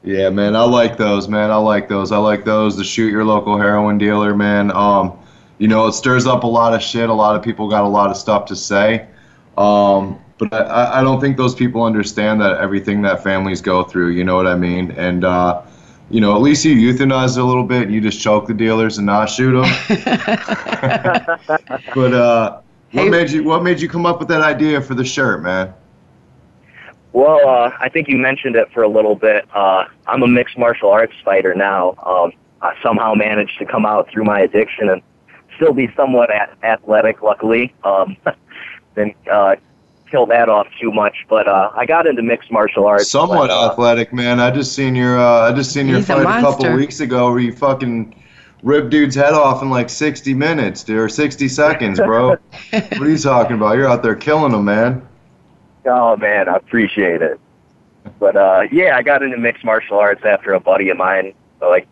Yeah, 0.03 0.29
man, 0.29 0.55
I 0.55 0.63
like 0.63 0.97
those, 0.97 1.27
man. 1.27 1.49
I 1.49 1.55
like 1.55 1.89
those. 1.89 2.11
I 2.11 2.17
like 2.17 2.45
those. 2.45 2.77
The 2.77 2.83
shoot 2.83 3.11
your 3.11 3.25
local 3.25 3.57
heroin 3.57 3.97
dealer, 3.97 4.35
man. 4.35 4.71
Um, 4.71 5.17
you 5.57 5.67
know, 5.67 5.87
it 5.87 5.93
stirs 5.93 6.27
up 6.27 6.43
a 6.43 6.47
lot 6.47 6.75
of 6.75 6.83
shit. 6.83 7.09
A 7.09 7.13
lot 7.13 7.35
of 7.35 7.41
people 7.41 7.67
got 7.67 7.83
a 7.83 7.87
lot 7.87 8.11
of 8.11 8.17
stuff 8.17 8.45
to 8.47 8.55
say. 8.55 9.07
Um, 9.57 10.19
but 10.37 10.53
I, 10.53 10.99
I 10.99 11.01
don't 11.01 11.19
think 11.19 11.35
those 11.35 11.55
people 11.55 11.83
understand 11.83 12.41
that 12.41 12.57
everything 12.57 13.01
that 13.03 13.23
families 13.23 13.61
go 13.61 13.83
through. 13.83 14.09
You 14.09 14.23
know 14.23 14.35
what 14.35 14.45
I 14.45 14.55
mean? 14.55 14.91
And 14.91 15.25
uh, 15.25 15.63
you 16.13 16.21
know, 16.21 16.35
at 16.35 16.41
least 16.43 16.63
you 16.63 16.75
euthanize 16.75 17.37
it 17.37 17.41
a 17.41 17.43
little 17.43 17.63
bit. 17.63 17.83
And 17.83 17.93
you 17.93 17.99
just 17.99 18.21
choke 18.21 18.45
the 18.45 18.53
dealers 18.53 18.99
and 18.99 19.07
not 19.07 19.25
shoot 19.25 19.53
them. 19.53 19.65
but 21.95 22.13
uh, 22.13 22.61
what 22.91 23.09
made 23.09 23.31
you 23.31 23.43
What 23.43 23.63
made 23.63 23.81
you 23.81 23.89
come 23.89 24.05
up 24.05 24.19
with 24.19 24.27
that 24.27 24.41
idea 24.41 24.79
for 24.79 24.93
the 24.93 25.03
shirt, 25.03 25.41
man? 25.41 25.73
Well, 27.13 27.47
uh, 27.47 27.71
I 27.79 27.89
think 27.89 28.07
you 28.07 28.17
mentioned 28.17 28.55
it 28.55 28.71
for 28.71 28.83
a 28.83 28.87
little 28.87 29.15
bit. 29.15 29.47
Uh, 29.55 29.85
I'm 30.05 30.21
a 30.21 30.27
mixed 30.27 30.55
martial 30.55 30.91
arts 30.91 31.15
fighter 31.25 31.55
now. 31.55 31.95
Um, 32.05 32.31
I 32.61 32.75
somehow 32.83 33.15
managed 33.15 33.57
to 33.57 33.65
come 33.65 33.83
out 33.83 34.07
through 34.11 34.25
my 34.25 34.41
addiction 34.41 34.89
and 34.89 35.01
still 35.55 35.73
be 35.73 35.91
somewhat 35.95 36.29
athletic, 36.63 37.23
luckily. 37.23 37.73
Um, 37.83 38.17
then 38.93 39.15
uh, 39.31 39.55
kill 40.13 40.27
that 40.27 40.47
off 40.47 40.67
too 40.79 40.91
much. 40.91 41.25
But 41.27 41.47
uh, 41.47 41.71
I 41.75 41.85
got 41.85 42.05
into 42.05 42.21
mixed 42.21 42.51
martial 42.51 42.85
arts. 42.85 43.09
Somewhat 43.09 43.47
but, 43.47 43.49
uh, 43.49 43.71
athletic, 43.71 44.13
man. 44.13 44.39
I 44.39 44.51
just 44.51 44.73
seen 44.73 44.95
your 44.95 45.19
uh, 45.19 45.49
I 45.49 45.53
just 45.53 45.71
seen 45.71 45.87
your 45.87 45.97
He's 45.97 46.09
a 46.09 46.13
fight 46.13 46.21
a, 46.21 46.25
couple 46.25 46.65
monster. 46.65 46.75
weeks 46.75 46.99
ago 46.99 47.31
where 47.31 47.39
you 47.39 47.51
fucking 47.51 48.15
ripped 48.61 48.91
dude's 48.91 49.15
head 49.15 49.33
off 49.33 49.63
in 49.63 49.69
like 49.71 49.89
60 49.89 50.33
minutes, 50.35 50.83
dude, 50.83 50.99
or 50.99 51.09
60 51.09 51.47
seconds, 51.47 51.99
bro. 51.99 52.29
what 52.69 53.01
are 53.01 53.09
you 53.09 53.17
talking 53.17 53.55
about? 53.57 53.75
You're 53.75 53.89
out 53.89 54.03
there 54.03 54.15
killing 54.15 54.51
them, 54.51 54.65
man. 54.65 55.05
Oh 55.85 56.15
man, 56.15 56.47
I 56.47 56.57
appreciate 56.57 57.23
it. 57.23 57.39
But 58.19 58.35
uh 58.35 58.63
yeah, 58.71 58.95
I 58.95 59.01
got 59.01 59.23
into 59.23 59.37
mixed 59.37 59.65
martial 59.65 59.97
arts 59.97 60.23
after 60.23 60.53
a 60.53 60.59
buddy 60.59 60.89
of 60.89 60.97
mine 60.97 61.33
uh, 61.61 61.69
like 61.69 61.87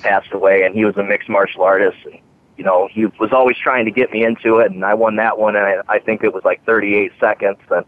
passed 0.00 0.32
away 0.32 0.62
and 0.62 0.74
he 0.74 0.84
was 0.84 0.96
a 0.96 1.02
mixed 1.02 1.28
martial 1.28 1.62
artist 1.62 1.98
and 2.04 2.20
you 2.56 2.64
know, 2.64 2.88
he 2.90 3.06
was 3.06 3.32
always 3.32 3.56
trying 3.56 3.84
to 3.84 3.90
get 3.90 4.12
me 4.12 4.24
into 4.24 4.58
it 4.58 4.72
and 4.72 4.84
I 4.84 4.94
won 4.94 5.16
that 5.16 5.38
one 5.38 5.56
and 5.56 5.64
I, 5.64 5.94
I 5.94 5.98
think 5.98 6.24
it 6.24 6.32
was 6.32 6.44
like 6.44 6.64
38 6.64 7.12
seconds 7.20 7.58
and 7.70 7.84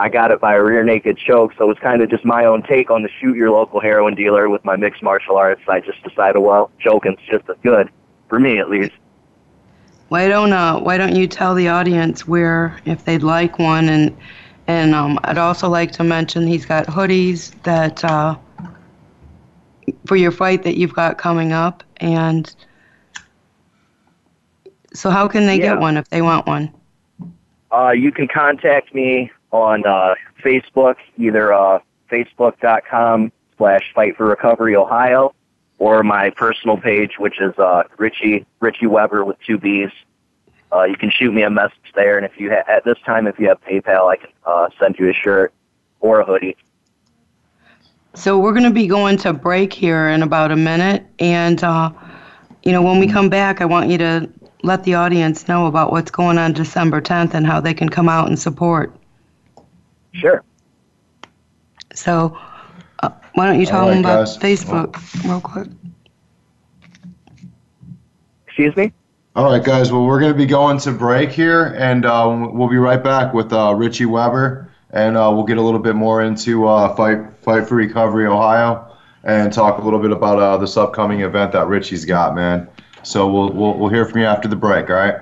I 0.00 0.08
got 0.08 0.30
it 0.30 0.40
by 0.40 0.54
a 0.54 0.62
rear 0.62 0.82
naked 0.82 1.18
choke, 1.18 1.52
so 1.58 1.64
it 1.64 1.68
was 1.68 1.78
kind 1.78 2.00
of 2.00 2.08
just 2.08 2.24
my 2.24 2.46
own 2.46 2.62
take 2.62 2.90
on 2.90 3.02
the 3.02 3.10
shoot 3.20 3.36
your 3.36 3.50
local 3.50 3.80
heroin 3.80 4.14
dealer 4.14 4.48
with 4.48 4.64
my 4.64 4.74
mixed 4.74 5.02
martial 5.02 5.36
arts. 5.36 5.60
I 5.68 5.80
just 5.80 6.02
decided, 6.02 6.38
well, 6.38 6.70
choking's 6.78 7.18
just 7.30 7.46
as 7.50 7.56
good 7.62 7.90
for 8.26 8.40
me 8.40 8.58
at 8.58 8.70
least. 8.70 8.94
Why 10.08 10.26
don't 10.26 10.54
uh, 10.54 10.80
Why 10.80 10.96
don't 10.96 11.14
you 11.14 11.26
tell 11.26 11.54
the 11.54 11.68
audience 11.68 12.26
where 12.26 12.80
if 12.86 13.04
they'd 13.04 13.22
like 13.22 13.58
one 13.58 13.90
and 13.90 14.16
and 14.66 14.94
um, 14.94 15.18
I'd 15.24 15.36
also 15.36 15.68
like 15.68 15.92
to 15.92 16.04
mention 16.04 16.46
he's 16.46 16.64
got 16.64 16.86
hoodies 16.86 17.52
that 17.64 18.02
uh, 18.02 18.36
for 20.06 20.16
your 20.16 20.32
fight 20.32 20.62
that 20.62 20.78
you've 20.78 20.94
got 20.94 21.18
coming 21.18 21.52
up 21.52 21.84
and 21.98 22.54
so 24.94 25.10
how 25.10 25.28
can 25.28 25.46
they 25.46 25.56
Yeah. 25.56 25.74
get 25.74 25.80
one 25.80 25.96
if 25.96 26.08
they 26.10 26.22
want 26.22 26.46
one? 26.46 26.70
Uh, 27.72 27.90
you 27.90 28.10
can 28.10 28.26
contact 28.28 28.94
me 28.94 29.30
on 29.52 29.86
uh, 29.86 30.14
Facebook, 30.42 30.96
either 31.18 31.52
uh, 31.52 31.78
facebook.com 32.10 33.30
slash 33.56 33.92
Fight 33.94 34.16
for 34.16 34.26
Recovery 34.26 34.74
Ohio, 34.74 35.32
or 35.78 36.02
my 36.02 36.30
personal 36.30 36.76
page, 36.76 37.18
which 37.18 37.40
is 37.40 37.56
uh, 37.58 37.84
Richie 37.98 38.44
Richie 38.60 38.86
Webber 38.86 39.24
with 39.24 39.36
two 39.46 39.58
B's. 39.58 39.90
Uh, 40.72 40.84
you 40.84 40.96
can 40.96 41.10
shoot 41.10 41.32
me 41.32 41.42
a 41.42 41.50
message 41.50 41.92
there, 41.94 42.16
and 42.16 42.24
if 42.24 42.38
you 42.38 42.50
ha- 42.50 42.62
at 42.68 42.84
this 42.84 42.98
time, 43.04 43.26
if 43.26 43.38
you 43.38 43.48
have 43.48 43.60
PayPal, 43.62 44.10
I 44.10 44.16
can 44.16 44.30
uh, 44.46 44.68
send 44.78 44.98
you 44.98 45.08
a 45.08 45.12
shirt 45.12 45.52
or 46.00 46.20
a 46.20 46.24
hoodie. 46.24 46.56
So 48.14 48.38
we're 48.38 48.52
going 48.52 48.64
to 48.64 48.70
be 48.70 48.86
going 48.86 49.16
to 49.18 49.32
break 49.32 49.72
here 49.72 50.08
in 50.08 50.22
about 50.22 50.50
a 50.50 50.56
minute, 50.56 51.04
and 51.18 51.62
uh, 51.62 51.90
you 52.62 52.72
know 52.72 52.82
when 52.82 52.98
we 52.98 53.06
come 53.06 53.28
back, 53.28 53.60
I 53.60 53.64
want 53.64 53.88
you 53.90 53.98
to 53.98 54.28
let 54.62 54.84
the 54.84 54.94
audience 54.94 55.48
know 55.48 55.66
about 55.66 55.90
what's 55.90 56.10
going 56.10 56.38
on 56.38 56.52
December 56.52 57.00
10th 57.00 57.34
and 57.34 57.46
how 57.46 57.60
they 57.60 57.74
can 57.74 57.88
come 57.88 58.08
out 58.08 58.28
and 58.28 58.38
support. 58.38 58.94
Sure. 60.12 60.42
So 61.94 62.36
uh, 63.02 63.10
why 63.34 63.46
don't 63.46 63.60
you 63.60 63.66
tell 63.66 63.82
All 63.82 63.88
right, 63.88 63.94
them 63.94 64.04
about 64.04 64.26
guys. 64.26 64.38
Facebook 64.38 65.24
real 65.24 65.40
quick? 65.40 65.68
Excuse 68.46 68.76
me. 68.76 68.92
All 69.36 69.44
right, 69.50 69.62
guys. 69.62 69.92
Well, 69.92 70.04
we're 70.04 70.20
going 70.20 70.32
to 70.32 70.38
be 70.38 70.46
going 70.46 70.78
to 70.78 70.92
break 70.92 71.30
here, 71.30 71.66
and 71.78 72.04
uh, 72.04 72.48
we'll 72.52 72.68
be 72.68 72.76
right 72.76 73.02
back 73.02 73.32
with 73.32 73.52
uh, 73.52 73.72
Richie 73.74 74.06
Webber, 74.06 74.70
and 74.90 75.16
uh, 75.16 75.30
we'll 75.32 75.44
get 75.44 75.56
a 75.56 75.62
little 75.62 75.80
bit 75.80 75.94
more 75.94 76.22
into 76.22 76.66
uh, 76.66 76.94
fight 76.96 77.20
fight 77.40 77.66
for 77.68 77.76
recovery 77.76 78.26
Ohio, 78.26 78.92
and 79.22 79.52
talk 79.52 79.78
a 79.78 79.82
little 79.82 80.00
bit 80.00 80.10
about 80.10 80.38
uh, 80.38 80.56
this 80.56 80.76
upcoming 80.76 81.20
event 81.20 81.52
that 81.52 81.68
Richie's 81.68 82.04
got, 82.04 82.34
man. 82.34 82.68
So 83.02 83.30
we'll, 83.30 83.52
we'll 83.52 83.78
we'll 83.78 83.90
hear 83.90 84.04
from 84.04 84.20
you 84.20 84.26
after 84.26 84.48
the 84.48 84.56
break. 84.56 84.90
All 84.90 84.96
right. 84.96 85.20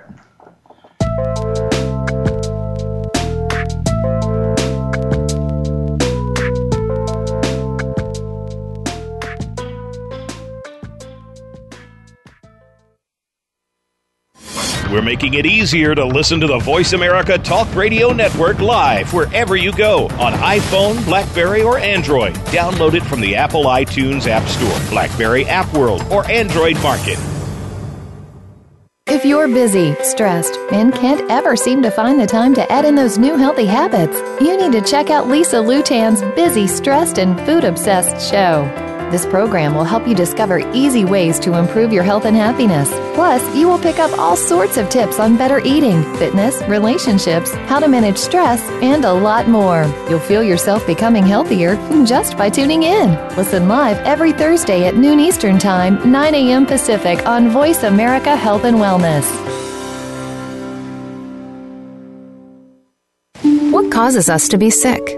We're 14.90 15.02
making 15.02 15.35
it 15.35 15.44
easier 15.44 15.94
to 15.94 16.04
listen 16.04 16.40
to 16.40 16.47
the 16.47 16.58
Voice 16.58 16.94
America 16.94 17.37
Talk 17.38 17.73
Radio 17.75 18.11
Network 18.12 18.58
live 18.58 19.12
wherever 19.12 19.54
you 19.54 19.70
go 19.70 20.06
on 20.18 20.32
iPhone, 20.32 21.04
Blackberry, 21.04 21.62
or 21.62 21.78
Android. 21.78 22.35
Download 22.47 22.94
it 22.94 23.02
from 23.04 23.20
the 23.20 23.37
Apple 23.37 23.64
iTunes 23.64 24.26
App 24.26 24.49
Store, 24.49 24.90
Blackberry 24.90 25.44
App 25.44 25.73
World, 25.75 26.02
or 26.11 26.28
Android 26.30 26.82
Market. 26.82 27.18
If 29.11 29.25
you're 29.25 29.49
busy, 29.49 29.95
stressed, 30.03 30.59
and 30.71 30.95
can't 30.95 31.31
ever 31.31 31.57
seem 31.57 31.81
to 31.81 31.91
find 31.91 32.21
the 32.21 32.27
time 32.27 32.53
to 32.53 32.71
add 32.71 32.85
in 32.85 32.95
those 32.95 33.17
new 33.17 33.38
healthy 33.38 33.65
habits, 33.65 34.19
you 34.38 34.55
need 34.55 34.73
to 34.73 34.83
check 34.83 35.09
out 35.09 35.29
Lisa 35.29 35.57
Lutan's 35.57 36.21
Busy, 36.37 36.67
Stressed, 36.67 37.17
and 37.19 37.41
Food 37.47 37.65
Obsessed 37.65 38.31
show. 38.31 38.88
This 39.11 39.25
program 39.25 39.75
will 39.75 39.85
help 39.85 40.07
you 40.07 40.15
discover 40.15 40.59
easy 40.75 41.07
ways 41.07 41.38
to 41.41 41.55
improve 41.55 41.95
your 41.95 42.03
health 42.03 42.27
and 42.27 42.37
happiness. 42.37 42.91
Plus, 43.15 43.43
you 43.57 43.67
will 43.67 43.79
pick 43.79 43.99
up 43.99 44.19
all 44.19 44.37
sorts 44.37 44.77
of 44.77 44.91
tips 44.91 45.19
on 45.19 45.38
better 45.38 45.61
eating, 45.61 46.03
fitness, 46.17 46.62
relationships, 46.69 47.55
how 47.71 47.81
to 47.81 47.88
manage 47.88 48.19
stress, 48.19 48.61
and 48.83 49.07
a 49.07 49.12
lot 49.12 49.49
more. 49.49 49.85
You'll 50.11 50.21
feel 50.21 50.43
yourself 50.43 50.87
becoming 50.87 51.25
healthier 51.25 51.77
just 52.05 52.37
by 52.37 52.50
tuning 52.50 52.83
in. 52.83 53.12
Listen 53.35 53.67
live 53.67 53.97
every 54.07 54.33
Thursday 54.33 54.87
at 54.87 54.97
noon 54.97 55.21
Eastern 55.21 55.59
Time, 55.59 56.11
9 56.11 56.35
a.m. 56.35 56.67
Pacific 56.67 57.27
on 57.27 57.49
Voice 57.49 57.85
America 57.85 58.37
Health 58.37 58.65
and 58.65 58.77
Wellness. 58.77 59.27
What 63.73 63.91
causes 63.91 64.29
us 64.29 64.49
to 64.49 64.59
be 64.59 64.69
sick? 64.69 65.18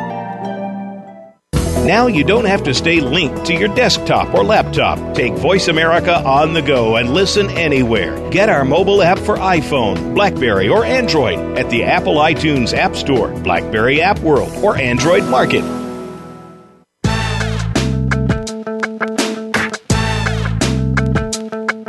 Now 1.85 2.05
you 2.05 2.23
don't 2.23 2.45
have 2.45 2.61
to 2.65 2.75
stay 2.75 3.01
linked 3.01 3.43
to 3.47 3.55
your 3.55 3.73
desktop 3.73 4.35
or 4.35 4.43
laptop. 4.43 5.15
Take 5.15 5.33
Voice 5.33 5.67
America 5.67 6.23
on 6.23 6.53
the 6.53 6.61
go 6.61 6.97
and 6.97 7.11
listen 7.11 7.49
anywhere. 7.49 8.29
Get 8.29 8.49
our 8.49 8.63
mobile 8.63 9.01
app 9.01 9.17
for 9.17 9.37
iPhone, 9.37 10.13
Blackberry, 10.13 10.69
or 10.69 10.85
Android 10.85 11.39
at 11.57 11.71
the 11.71 11.83
Apple 11.83 12.17
iTunes 12.17 12.77
App 12.77 12.95
Store, 12.95 13.29
Blackberry 13.41 13.99
App 13.99 14.19
World, 14.19 14.53
or 14.63 14.77
Android 14.77 15.23
Market. 15.23 15.63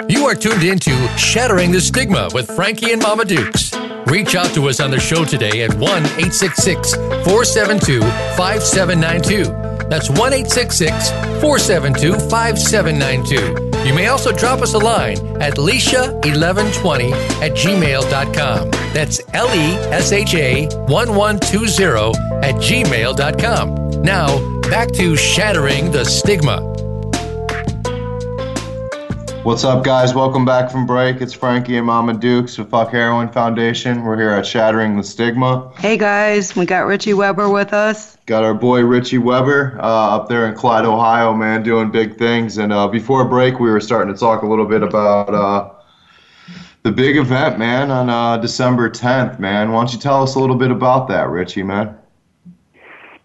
You 0.08 0.25
are 0.26 0.34
tuned 0.34 0.64
into 0.64 0.96
Shattering 1.18 1.70
the 1.70 1.82
Stigma 1.82 2.30
with 2.32 2.50
Frankie 2.56 2.92
and 2.92 3.02
Mama 3.02 3.26
Dukes. 3.26 3.75
Reach 4.06 4.34
out 4.34 4.54
to 4.54 4.70
us 4.70 4.80
on 4.80 4.90
the 4.90 4.99
show 4.99 5.26
today 5.26 5.62
at 5.62 5.75
1 5.75 5.82
866 5.82 6.94
472 6.94 8.00
5792. 8.00 9.72
That's 9.92 10.08
1 10.08 10.32
866 10.32 11.11
472 11.42 12.18
5792. 12.30 13.87
You 13.87 13.94
may 13.94 14.06
also 14.06 14.32
drop 14.32 14.62
us 14.62 14.72
a 14.72 14.78
line 14.78 15.18
at 15.42 15.56
Leisha1120 15.56 17.12
at 17.42 17.52
gmail.com. 17.52 18.70
That's 18.94 19.20
L 19.34 19.49
E 19.49 19.75
S 19.92 20.12
H 20.12 20.34
A 20.34 20.64
1120 20.87 22.18
at 22.42 22.54
gmail.com. 22.54 24.02
Now, 24.02 24.61
back 24.62 24.92
to 24.92 25.14
Shattering 25.14 25.92
the 25.92 26.06
Stigma. 26.06 26.72
What's 29.44 29.64
up, 29.64 29.82
guys? 29.82 30.14
Welcome 30.14 30.44
back 30.44 30.70
from 30.70 30.87
break. 30.87 31.20
It's 31.20 31.32
Frankie 31.32 31.76
and 31.76 31.84
Mama 31.84 32.14
Dukes 32.14 32.56
with 32.56 32.70
Fuck 32.70 32.92
Heroin 32.92 33.28
Foundation. 33.28 34.04
We're 34.04 34.16
here 34.16 34.30
at 34.30 34.46
Shattering 34.46 34.96
the 34.96 35.02
Stigma. 35.02 35.72
Hey 35.78 35.96
guys, 35.96 36.54
we 36.54 36.64
got 36.64 36.87
Richie 36.87 37.12
Webber 37.12 37.50
with 37.50 37.72
us. 37.72 38.16
Got 38.26 38.44
our 38.44 38.54
boy 38.54 38.84
Richie 38.84 39.18
Webber 39.18 39.80
uh, 39.80 40.16
up 40.16 40.28
there 40.28 40.46
in 40.46 40.54
Clyde, 40.54 40.84
Ohio, 40.84 41.34
man, 41.34 41.64
doing 41.64 41.90
big 41.90 42.16
things. 42.16 42.56
And 42.56 42.72
uh, 42.72 42.87
before 42.87 43.25
break, 43.25 43.58
we 43.58 43.68
were 43.68 43.80
starting 43.80 44.14
to 44.14 44.18
talk 44.18 44.42
a 44.42 44.46
little 44.46 44.64
bit 44.64 44.84
about 44.84 45.34
uh, 45.34 45.70
the 46.84 46.92
big 46.92 47.16
event, 47.16 47.58
man, 47.58 47.90
on 47.90 48.08
uh, 48.11 48.37
December 48.37 48.88
10th, 48.88 49.40
man. 49.40 49.72
Why 49.72 49.80
don't 49.80 49.92
you 49.92 49.99
tell 49.99 50.22
us 50.22 50.37
a 50.37 50.38
little 50.38 50.56
bit 50.56 50.70
about 50.70 51.08
that, 51.08 51.28
Richie, 51.28 51.64
man? 51.64 51.99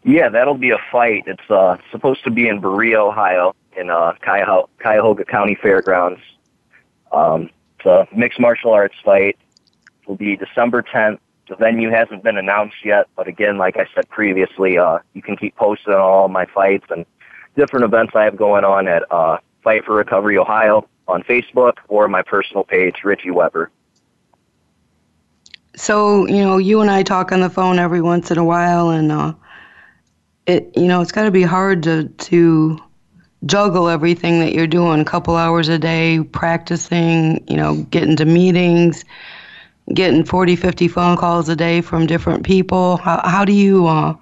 Yeah, 0.03 0.29
that'll 0.29 0.57
be 0.57 0.71
a 0.71 0.79
fight. 0.91 1.25
It's 1.27 1.51
uh, 1.51 1.77
supposed 1.91 2.24
to 2.24 2.31
be 2.31 2.47
in 2.47 2.59
Berea, 2.59 3.00
Ohio 3.00 3.53
in 3.77 3.89
uh, 3.89 4.13
Cuyahoga, 4.22 5.25
County 5.25 5.55
Fairgrounds. 5.62 6.22
Um, 7.12 7.50
it's 7.77 7.86
a 7.86 8.07
mixed 8.15 8.39
martial 8.39 8.72
arts 8.72 8.96
fight. 9.03 9.38
It 10.01 10.07
will 10.07 10.15
be 10.15 10.36
December 10.36 10.81
10th. 10.81 11.19
The 11.48 11.55
venue 11.55 11.89
hasn't 11.89 12.24
been 12.24 12.38
announced 12.38 12.84
yet, 12.84 13.07
but 13.15 13.27
again, 13.27 13.57
like 13.57 13.77
I 13.77 13.88
said 13.96 14.10
previously, 14.10 14.77
uh, 14.77 15.00
you 15.13 15.22
can 15.22 15.38
keep 15.38 15.55
posted 15.55 15.93
on 15.93 16.01
all 16.01 16.27
my 16.27 16.46
fights 16.46 16.86
and 16.89 17.05
different 17.55 17.86
events 17.86 18.13
I 18.15 18.25
have 18.25 18.36
going 18.36 18.65
on 18.65 18.88
at 18.88 19.10
uh, 19.12 19.38
Fight 19.63 19.86
for 19.86 19.96
Recovery 19.96 20.38
Ohio 20.38 20.88
on 21.07 21.24
Facebook 21.24 21.74
or 21.88 22.07
my 22.10 22.22
personal 22.22 22.65
page, 22.65 22.96
Richie 23.03 23.31
Webber. 23.31 23.72
So, 25.75 26.27
you 26.27 26.41
know, 26.41 26.57
you 26.57 26.81
and 26.81 26.89
I 26.89 27.03
talk 27.03 27.31
on 27.31 27.39
the 27.39 27.50
phone 27.50 27.79
every 27.79 28.01
once 28.01 28.31
in 28.31 28.38
a 28.38 28.43
while, 28.43 28.89
and 28.89 29.12
uh, 29.12 29.34
it, 30.48 30.75
you 30.75 30.88
know, 30.88 31.01
it's 31.01 31.12
got 31.12 31.24
to 31.24 31.31
be 31.31 31.43
hard 31.43 31.84
to 31.84 32.05
to 32.05 32.79
juggle 33.46 33.88
everything 33.88 34.39
that 34.39 34.53
you're 34.53 34.67
doing 34.67 35.00
a 35.00 35.06
couple 35.06 35.36
hours 35.36 35.70
a 35.70 35.77
day 35.77 36.22
practicing 36.32 37.44
you 37.48 37.56
know 37.56 37.75
getting 37.91 38.15
to 38.15 38.25
meetings 38.25 39.06
getting 39.94 40.24
40 40.24 40.56
50 40.56 40.88
phone 40.88 41.17
calls 41.17 41.50
a 41.50 41.56
day 41.56 41.82
from 41.82 42.06
different 42.06 42.44
people. 42.44 42.98
How, 42.98 43.22
how 43.27 43.46
do 43.46 43.53
you 43.53 43.88
uh, 43.88 44.15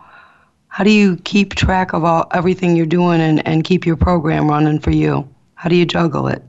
how 0.68 0.84
do 0.84 0.92
you 0.92 1.18
keep 1.18 1.56
track 1.56 1.94
of 1.94 2.04
all 2.04 2.28
everything 2.34 2.76
you're 2.76 2.86
doing 2.86 3.22
and, 3.22 3.46
and 3.48 3.64
keep 3.64 3.86
your 3.86 3.96
program 3.96 4.50
running 4.50 4.80
for 4.80 4.92
you? 4.92 5.28
How 5.56 5.70
do 5.70 5.76
you 5.76 5.86
juggle 5.86 6.28
it? 6.28 6.44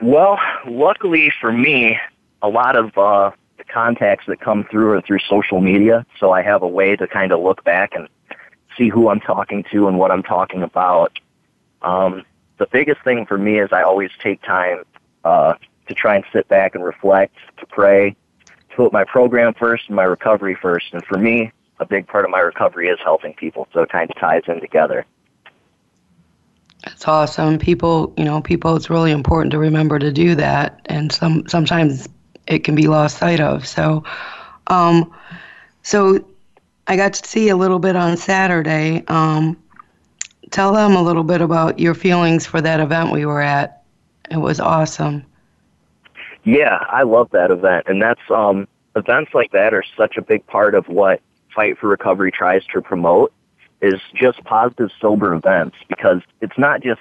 Well 0.00 0.38
luckily 0.66 1.32
for 1.40 1.52
me 1.52 1.98
a 2.42 2.48
lot 2.48 2.76
of 2.76 2.96
uh, 2.98 3.30
the 3.56 3.64
contacts 3.64 4.26
that 4.26 4.40
come 4.40 4.64
through 4.64 4.92
are 4.92 5.00
through 5.02 5.20
social 5.28 5.60
media 5.60 6.04
so 6.18 6.32
i 6.32 6.42
have 6.42 6.62
a 6.62 6.68
way 6.68 6.96
to 6.96 7.06
kind 7.06 7.32
of 7.32 7.40
look 7.40 7.62
back 7.64 7.94
and 7.94 8.08
see 8.76 8.88
who 8.88 9.08
I'm 9.08 9.20
talking 9.20 9.64
to 9.72 9.88
and 9.88 9.98
what 9.98 10.10
I'm 10.10 10.22
talking 10.22 10.62
about. 10.62 11.18
Um, 11.82 12.24
the 12.58 12.66
biggest 12.70 13.02
thing 13.02 13.26
for 13.26 13.38
me 13.38 13.58
is 13.58 13.70
I 13.72 13.82
always 13.82 14.10
take 14.22 14.42
time 14.42 14.84
uh, 15.24 15.54
to 15.88 15.94
try 15.94 16.16
and 16.16 16.24
sit 16.32 16.48
back 16.48 16.74
and 16.74 16.84
reflect, 16.84 17.34
to 17.58 17.66
pray, 17.66 18.16
to 18.46 18.76
put 18.76 18.92
my 18.92 19.04
program 19.04 19.54
first 19.54 19.84
and 19.88 19.96
my 19.96 20.04
recovery 20.04 20.56
first. 20.60 20.92
And 20.92 21.04
for 21.04 21.18
me, 21.18 21.52
a 21.80 21.86
big 21.86 22.06
part 22.06 22.24
of 22.24 22.30
my 22.30 22.40
recovery 22.40 22.88
is 22.88 22.98
helping 23.02 23.34
people, 23.34 23.66
so 23.72 23.82
it 23.82 23.90
kind 23.90 24.10
of 24.10 24.16
ties 24.16 24.42
in 24.46 24.60
together. 24.60 25.04
That's 26.84 27.06
awesome. 27.06 27.58
People, 27.58 28.12
you 28.16 28.24
know, 28.24 28.40
people. 28.40 28.74
It's 28.76 28.90
really 28.90 29.12
important 29.12 29.52
to 29.52 29.58
remember 29.58 29.98
to 29.98 30.12
do 30.12 30.34
that, 30.36 30.80
and 30.86 31.12
some 31.12 31.46
sometimes 31.48 32.08
it 32.46 32.60
can 32.60 32.74
be 32.74 32.88
lost 32.88 33.18
sight 33.18 33.40
of. 33.40 33.66
So, 33.66 34.04
um, 34.66 35.12
so 35.82 36.24
I 36.86 36.96
got 36.96 37.14
to 37.14 37.28
see 37.28 37.48
a 37.48 37.56
little 37.56 37.78
bit 37.78 37.96
on 37.96 38.16
Saturday. 38.16 39.04
Um, 39.08 39.56
tell 40.50 40.72
them 40.72 40.92
a 40.92 41.02
little 41.02 41.24
bit 41.24 41.40
about 41.40 41.78
your 41.78 41.94
feelings 41.94 42.46
for 42.46 42.60
that 42.60 42.80
event 42.80 43.12
we 43.12 43.24
were 43.24 43.40
at. 43.40 43.82
It 44.30 44.38
was 44.38 44.60
awesome. 44.60 45.24
Yeah, 46.44 46.84
I 46.88 47.02
love 47.02 47.30
that 47.30 47.50
event, 47.50 47.86
and 47.86 48.02
that's 48.02 48.20
um, 48.30 48.66
events 48.96 49.32
like 49.32 49.52
that 49.52 49.72
are 49.72 49.84
such 49.96 50.16
a 50.16 50.22
big 50.22 50.46
part 50.46 50.74
of 50.74 50.88
what 50.88 51.20
Fight 51.54 51.78
for 51.78 51.88
Recovery 51.88 52.32
tries 52.32 52.64
to 52.72 52.80
promote 52.80 53.32
is 53.80 54.00
just 54.14 54.42
positive 54.44 54.90
sober 55.00 55.34
events 55.34 55.76
because 55.88 56.22
it's 56.40 56.56
not 56.56 56.82
just 56.82 57.00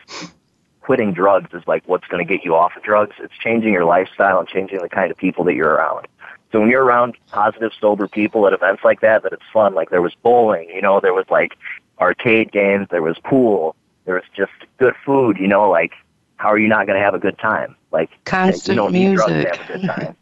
quitting 0.82 1.14
drugs 1.14 1.54
is 1.54 1.64
like 1.68 1.84
what's 1.88 2.08
going 2.08 2.26
to 2.26 2.34
get 2.34 2.44
you 2.44 2.56
off 2.56 2.76
of 2.76 2.84
drugs. 2.84 3.16
It's 3.20 3.38
changing 3.38 3.72
your 3.72 3.86
lifestyle 3.86 4.39
and 4.39 4.48
changing 4.48 4.80
the 4.80 4.89
kind 4.89 5.12
of 5.12 5.17
people 5.17 5.44
that 5.46 5.54
you're 5.54 5.70
around. 5.70 6.08
So 6.52 6.60
when 6.60 6.70
you're 6.70 6.84
around 6.84 7.16
positive, 7.32 7.72
sober 7.80 8.08
people 8.08 8.46
at 8.46 8.54
events 8.54 8.84
like 8.84 9.02
that, 9.02 9.24
that 9.24 9.32
it's 9.32 9.44
fun. 9.54 9.74
Like 9.74 9.90
there 9.90 10.02
was 10.02 10.14
bowling, 10.16 10.70
you 10.70 10.82
know, 10.82 11.00
there 11.00 11.14
was 11.14 11.26
like 11.30 11.58
arcade 12.00 12.52
games, 12.52 12.88
there 12.92 13.02
was 13.02 13.18
pool, 13.24 13.76
there 14.06 14.16
was 14.16 14.24
just 14.36 14.52
good 14.78 14.96
food, 15.06 15.38
you 15.40 15.48
know, 15.48 15.70
like 15.70 15.94
how 16.36 16.50
are 16.50 16.58
you 16.58 16.68
not 16.68 16.88
going 16.88 16.98
to 16.98 17.04
have 17.04 17.14
a 17.14 17.20
good 17.20 17.38
time? 17.38 17.76
Like 17.92 18.10
constant 18.26 18.68
you 18.68 18.76
don't 18.76 18.92
music. 18.92 19.28
Need 19.28 19.44
drugs 19.44 19.44
to 19.44 19.50
have 19.50 19.70
a 19.70 19.78
good 19.78 19.88
time. 19.88 20.16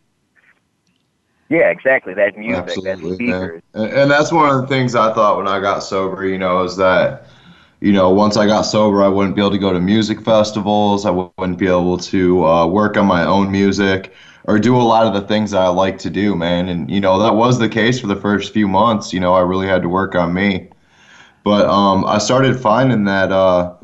yeah, 1.50 1.70
exactly. 1.70 2.14
That 2.14 2.38
music, 2.38 2.64
Absolutely, 2.64 3.10
that 3.10 3.16
speakers. 3.16 3.64
And, 3.74 3.92
and 3.92 4.12
that's 4.12 4.32
one 4.32 4.54
of 4.54 4.62
the 4.62 4.68
things 4.68 4.96
I 4.96 5.14
thought 5.14 5.38
when 5.38 5.48
I 5.48 5.60
got 5.60 5.80
sober, 5.80 6.26
you 6.28 6.38
know, 6.38 6.64
is 6.64 6.76
that 6.78 7.26
you 7.82 7.94
know, 7.94 8.10
once 8.10 8.36
I 8.36 8.46
got 8.46 8.64
sober, 8.64 9.02
I 9.02 9.08
wouldn't 9.08 9.36
be 9.36 9.42
able 9.42 9.52
to 9.52 9.58
go 9.58 9.72
to 9.72 9.80
music 9.80 10.22
festivals. 10.22 11.06
I 11.06 11.12
wouldn't 11.12 11.58
be 11.58 11.68
able 11.68 11.98
to 11.98 12.46
uh, 12.46 12.68
work 12.68 12.98
on 12.98 13.06
my 13.06 13.24
own 13.24 13.50
music 13.50 14.14
or 14.50 14.58
do 14.58 14.76
a 14.76 14.82
lot 14.82 15.06
of 15.06 15.14
the 15.14 15.22
things 15.22 15.54
I 15.54 15.68
like 15.68 16.00
to 16.00 16.10
do, 16.10 16.36
man. 16.36 16.70
And 16.70 16.90
you 16.90 17.00
know 17.00 17.20
that 17.20 17.36
was 17.36 17.60
the 17.60 17.70
case 17.70 18.00
for 18.00 18.08
the 18.08 18.16
first 18.16 18.52
few 18.52 18.68
months. 18.68 19.14
You 19.14 19.20
know, 19.20 19.36
I 19.36 19.42
really 19.42 19.68
had 19.68 19.84
to 19.84 19.90
work 19.90 20.16
on 20.16 20.34
me. 20.34 20.70
But 21.44 21.68
um, 21.68 22.04
I 22.06 22.18
started 22.18 22.60
finding 22.60 23.04
that 23.04 23.32
uh, 23.32 23.76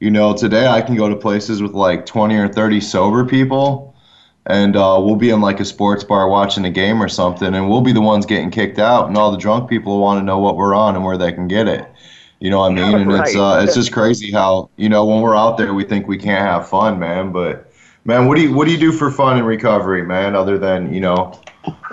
you 0.00 0.10
know 0.10 0.36
today 0.36 0.66
I 0.66 0.82
can 0.82 0.96
go 0.96 1.08
to 1.08 1.16
places 1.16 1.62
with 1.62 1.72
like 1.72 2.04
20 2.04 2.36
or 2.36 2.46
30 2.46 2.78
sober 2.82 3.24
people, 3.24 3.96
and 4.44 4.76
uh, 4.76 5.00
we'll 5.02 5.16
be 5.16 5.30
in 5.30 5.40
like 5.40 5.60
a 5.60 5.64
sports 5.64 6.04
bar 6.04 6.28
watching 6.28 6.66
a 6.66 6.70
game 6.70 7.02
or 7.02 7.08
something, 7.08 7.54
and 7.54 7.70
we'll 7.70 7.80
be 7.80 7.92
the 7.92 8.02
ones 8.02 8.26
getting 8.26 8.50
kicked 8.50 8.78
out, 8.78 9.08
and 9.08 9.16
all 9.16 9.32
the 9.32 9.38
drunk 9.38 9.70
people 9.70 9.98
want 9.98 10.20
to 10.20 10.22
know 10.22 10.38
what 10.38 10.56
we're 10.58 10.74
on 10.74 10.94
and 10.94 11.02
where 11.06 11.16
they 11.16 11.32
can 11.32 11.48
get 11.48 11.68
it. 11.68 11.90
You 12.38 12.50
know 12.50 12.58
what 12.58 12.72
I 12.72 12.74
mean? 12.74 12.94
And 12.96 13.10
right. 13.10 13.26
it's 13.26 13.34
uh, 13.34 13.62
it's 13.64 13.74
just 13.74 13.92
crazy 13.92 14.30
how 14.30 14.68
you 14.76 14.90
know 14.90 15.06
when 15.06 15.22
we're 15.22 15.36
out 15.36 15.56
there 15.56 15.72
we 15.72 15.84
think 15.84 16.06
we 16.06 16.18
can't 16.18 16.46
have 16.46 16.68
fun, 16.68 16.98
man, 16.98 17.32
but 17.32 17.71
Man, 18.04 18.26
what 18.26 18.36
do 18.36 18.42
you 18.42 18.52
what 18.52 18.66
do 18.66 18.72
you 18.72 18.78
do 18.78 18.90
for 18.90 19.10
fun 19.10 19.38
and 19.38 19.46
recovery, 19.46 20.02
man? 20.02 20.34
Other 20.34 20.58
than 20.58 20.92
you 20.92 21.00
know 21.00 21.38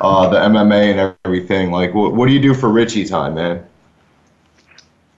uh, 0.02 0.28
the 0.30 0.38
MMA 0.38 0.92
and 0.92 1.16
everything, 1.26 1.72
like 1.72 1.94
what 1.94 2.14
what 2.14 2.28
do 2.28 2.34
you 2.34 2.42
do 2.42 2.54
for 2.54 2.70
Richie 2.70 3.06
time, 3.06 3.36
man? 3.36 3.64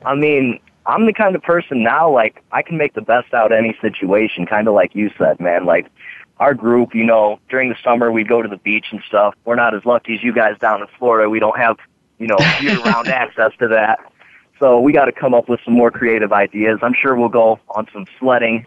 I 0.05 0.15
mean, 0.15 0.59
I'm 0.85 1.05
the 1.05 1.13
kind 1.13 1.35
of 1.35 1.43
person 1.43 1.83
now, 1.83 2.11
like 2.11 2.43
I 2.51 2.61
can 2.61 2.77
make 2.77 2.93
the 2.93 3.01
best 3.01 3.33
out 3.33 3.53
of 3.53 3.57
any 3.57 3.77
situation, 3.79 4.45
kind 4.45 4.67
of 4.67 4.73
like 4.73 4.93
you 4.93 5.11
said, 5.17 5.39
man. 5.39 5.65
Like 5.65 5.87
our 6.39 6.53
group, 6.53 6.93
you 6.93 7.05
know, 7.05 7.39
during 7.49 7.69
the 7.69 7.77
summer 7.83 8.11
we 8.11 8.25
go 8.25 8.41
to 8.41 8.49
the 8.49 8.57
beach 8.57 8.87
and 8.91 9.01
stuff. 9.07 9.33
We're 9.45 9.55
not 9.55 9.73
as 9.73 9.85
lucky 9.85 10.15
as 10.15 10.23
you 10.23 10.33
guys 10.33 10.57
down 10.59 10.81
in 10.81 10.87
Florida. 10.99 11.29
We 11.29 11.39
don't 11.39 11.57
have, 11.57 11.77
you 12.17 12.27
know, 12.27 12.37
year-round 12.61 13.07
access 13.07 13.51
to 13.59 13.67
that. 13.69 13.99
So 14.59 14.79
we 14.79 14.91
got 14.91 15.05
to 15.05 15.11
come 15.11 15.33
up 15.33 15.47
with 15.47 15.59
some 15.63 15.73
more 15.73 15.89
creative 15.89 16.33
ideas. 16.33 16.79
I'm 16.81 16.93
sure 16.93 17.15
we'll 17.15 17.29
go 17.29 17.59
on 17.69 17.87
some 17.93 18.05
sledding 18.19 18.65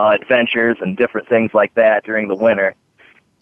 uh, 0.00 0.16
adventures 0.20 0.78
and 0.80 0.96
different 0.96 1.28
things 1.28 1.52
like 1.52 1.74
that 1.74 2.04
during 2.04 2.28
the 2.28 2.34
winter. 2.34 2.74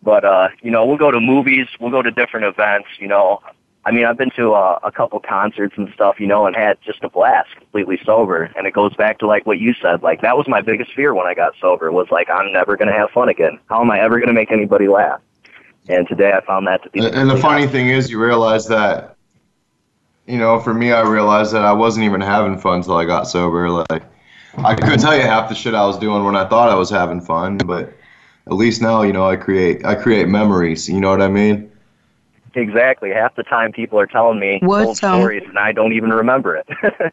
But 0.03 0.25
uh, 0.25 0.49
you 0.63 0.71
know, 0.71 0.87
we'll 0.87 0.97
go 0.97 1.11
to 1.11 1.21
movies, 1.21 1.69
we'll 1.81 1.91
go 1.91 2.03
to 2.03 2.11
different 2.11 2.47
events. 2.47 2.89
You 2.99 3.09
know, 3.09 3.41
I 3.85 3.93
mean, 3.93 4.05
I've 4.05 4.19
been 4.19 4.31
to 4.37 4.55
a, 4.55 4.75
a 4.83 4.93
couple 4.93 5.21
concerts 5.21 5.75
and 5.77 5.89
stuff, 5.95 6.21
you 6.21 6.27
know, 6.27 6.47
and 6.47 6.55
had 6.55 6.79
just 6.83 7.03
a 7.03 7.09
blast, 7.09 7.51
completely 7.57 7.99
sober. 8.05 8.51
And 8.57 8.67
it 8.67 8.73
goes 8.73 8.95
back 8.95 9.19
to 9.21 9.27
like 9.27 9.47
what 9.47 9.59
you 9.59 9.75
said. 9.81 10.03
Like 10.03 10.21
that 10.23 10.37
was 10.37 10.47
my 10.49 10.61
biggest 10.61 10.93
fear 10.95 11.15
when 11.15 11.27
I 11.27 11.35
got 11.35 11.55
sober 11.61 11.91
was 11.93 12.09
like 12.11 12.29
I'm 12.31 12.53
never 12.53 12.77
going 12.77 12.89
to 12.89 12.95
have 12.95 13.11
fun 13.11 13.29
again. 13.29 13.59
How 13.69 13.81
am 13.81 13.91
I 13.91 14.01
ever 14.01 14.19
going 14.19 14.29
to 14.29 14.35
make 14.35 14.51
anybody 14.51 14.89
laugh? 14.89 15.21
And 15.89 16.07
today 16.07 16.33
I 16.33 16.45
found 16.45 16.67
that 16.67 16.83
to 16.83 16.91
be. 16.91 17.01
And 17.01 17.31
the 17.31 17.39
funny 17.39 17.67
thing 17.67 17.89
is, 17.89 18.11
you 18.11 18.21
realize 18.21 18.67
that. 18.69 19.17
You 20.27 20.37
know, 20.37 20.61
for 20.61 20.75
me, 20.75 20.93
I 20.93 21.01
realized 21.01 21.53
that 21.55 21.65
I 21.65 21.73
wasn't 21.73 22.05
even 22.05 22.21
having 22.21 22.59
fun 22.59 22.81
until 22.81 22.99
I 22.99 23.07
got 23.07 23.27
sober. 23.27 23.71
Like, 23.71 24.03
I 24.65 24.75
couldn't 24.75 24.99
tell 24.99 25.15
you 25.15 25.23
half 25.23 25.49
the 25.49 25.55
shit 25.55 25.75
I 25.75 25.87
was 25.87 25.99
doing 25.99 26.25
when 26.25 26.37
I 26.37 26.49
thought 26.49 26.69
I 26.69 26.75
was 26.75 26.91
having 26.91 27.21
fun, 27.21 27.59
but 27.59 27.93
at 28.47 28.55
least 28.55 28.83
now, 28.83 29.03
you 29.03 29.13
know, 29.13 29.29
I 29.29 29.37
create 29.37 29.85
I 29.85 29.95
create 29.95 30.29
memories. 30.29 30.89
You 30.89 31.01
know 31.01 31.11
what 31.11 31.23
I 31.23 31.29
mean? 31.29 31.71
Exactly. 32.55 33.11
Half 33.11 33.37
the 33.37 33.45
time, 33.45 33.73
people 33.73 34.01
are 34.01 34.07
telling 34.07 34.41
me 34.41 34.59
What's, 34.63 35.03
old 35.03 35.05
um, 35.05 35.21
stories, 35.21 35.45
and 35.47 35.59
I 35.59 35.73
don't 35.73 35.93
even 35.93 36.11
remember 36.11 36.57
it. 36.57 36.67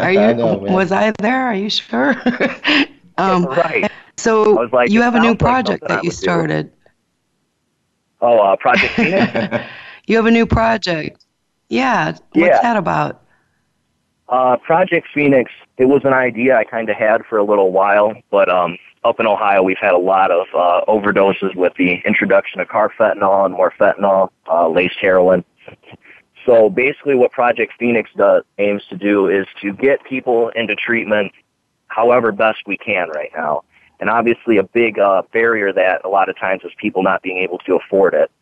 are 0.00 0.12
you? 0.12 0.20
I 0.20 0.32
know, 0.32 0.56
was 0.56 0.90
I 0.90 1.12
there? 1.20 1.46
Are 1.46 1.54
you 1.54 1.70
sure? 1.70 2.16
um, 3.18 3.44
right. 3.44 3.90
So 4.16 4.68
like, 4.72 4.90
you 4.90 5.02
have 5.02 5.14
a 5.14 5.20
new 5.20 5.36
project 5.36 5.82
like 5.82 5.90
that 5.90 6.04
you 6.04 6.10
started. 6.10 6.72
Do. 6.72 6.90
Oh, 8.22 8.38
uh, 8.38 8.56
Project 8.56 8.94
Phoenix. 8.94 9.66
you 10.06 10.16
have 10.16 10.26
a 10.26 10.30
new 10.30 10.46
project. 10.46 11.24
Yeah. 11.68 12.16
What's 12.32 12.60
that 12.60 12.76
about? 12.76 13.23
Uh, 14.34 14.56
Project 14.56 15.06
Phoenix, 15.14 15.52
it 15.78 15.84
was 15.84 16.00
an 16.02 16.12
idea 16.12 16.56
I 16.56 16.64
kind 16.64 16.90
of 16.90 16.96
had 16.96 17.24
for 17.24 17.38
a 17.38 17.44
little 17.44 17.70
while, 17.70 18.14
but 18.32 18.48
um, 18.48 18.76
up 19.04 19.20
in 19.20 19.28
Ohio, 19.28 19.62
we've 19.62 19.78
had 19.80 19.92
a 19.92 19.98
lot 19.98 20.32
of 20.32 20.48
uh, 20.52 20.80
overdoses 20.88 21.54
with 21.54 21.72
the 21.78 22.02
introduction 22.04 22.58
of 22.58 22.66
carfentanil 22.66 23.46
and 23.46 23.54
more 23.54 23.72
fentanyl, 23.78 24.30
uh, 24.50 24.68
laced 24.68 24.96
heroin. 25.00 25.44
So 26.44 26.68
basically, 26.68 27.14
what 27.14 27.30
Project 27.30 27.74
Phoenix 27.78 28.10
does 28.16 28.42
aims 28.58 28.82
to 28.90 28.96
do 28.96 29.28
is 29.28 29.46
to 29.62 29.72
get 29.72 30.02
people 30.02 30.48
into 30.56 30.74
treatment 30.74 31.30
however 31.86 32.32
best 32.32 32.58
we 32.66 32.76
can 32.76 33.10
right 33.10 33.30
now. 33.36 33.62
And 34.00 34.10
obviously, 34.10 34.56
a 34.56 34.64
big 34.64 34.98
uh, 34.98 35.22
barrier 35.32 35.72
that 35.72 36.00
a 36.04 36.08
lot 36.08 36.28
of 36.28 36.36
times 36.36 36.62
is 36.64 36.72
people 36.76 37.04
not 37.04 37.22
being 37.22 37.38
able 37.38 37.58
to 37.58 37.76
afford 37.76 38.14
it. 38.14 38.32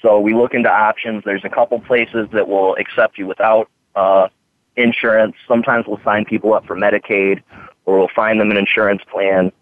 So 0.00 0.20
we 0.20 0.32
look 0.32 0.54
into 0.54 0.70
options. 0.70 1.24
There's 1.24 1.44
a 1.44 1.50
couple 1.50 1.80
places 1.80 2.28
that 2.32 2.46
will 2.46 2.76
accept 2.76 3.18
you 3.18 3.26
without 3.26 3.68
uh, 3.96 4.28
insurance. 4.76 5.36
Sometimes 5.46 5.86
we'll 5.86 6.00
sign 6.04 6.24
people 6.24 6.54
up 6.54 6.66
for 6.66 6.76
Medicaid, 6.76 7.42
or 7.84 7.98
we'll 7.98 8.08
find 8.14 8.40
them 8.40 8.50
an 8.50 8.56
insurance 8.56 9.02
plan. 9.10 9.52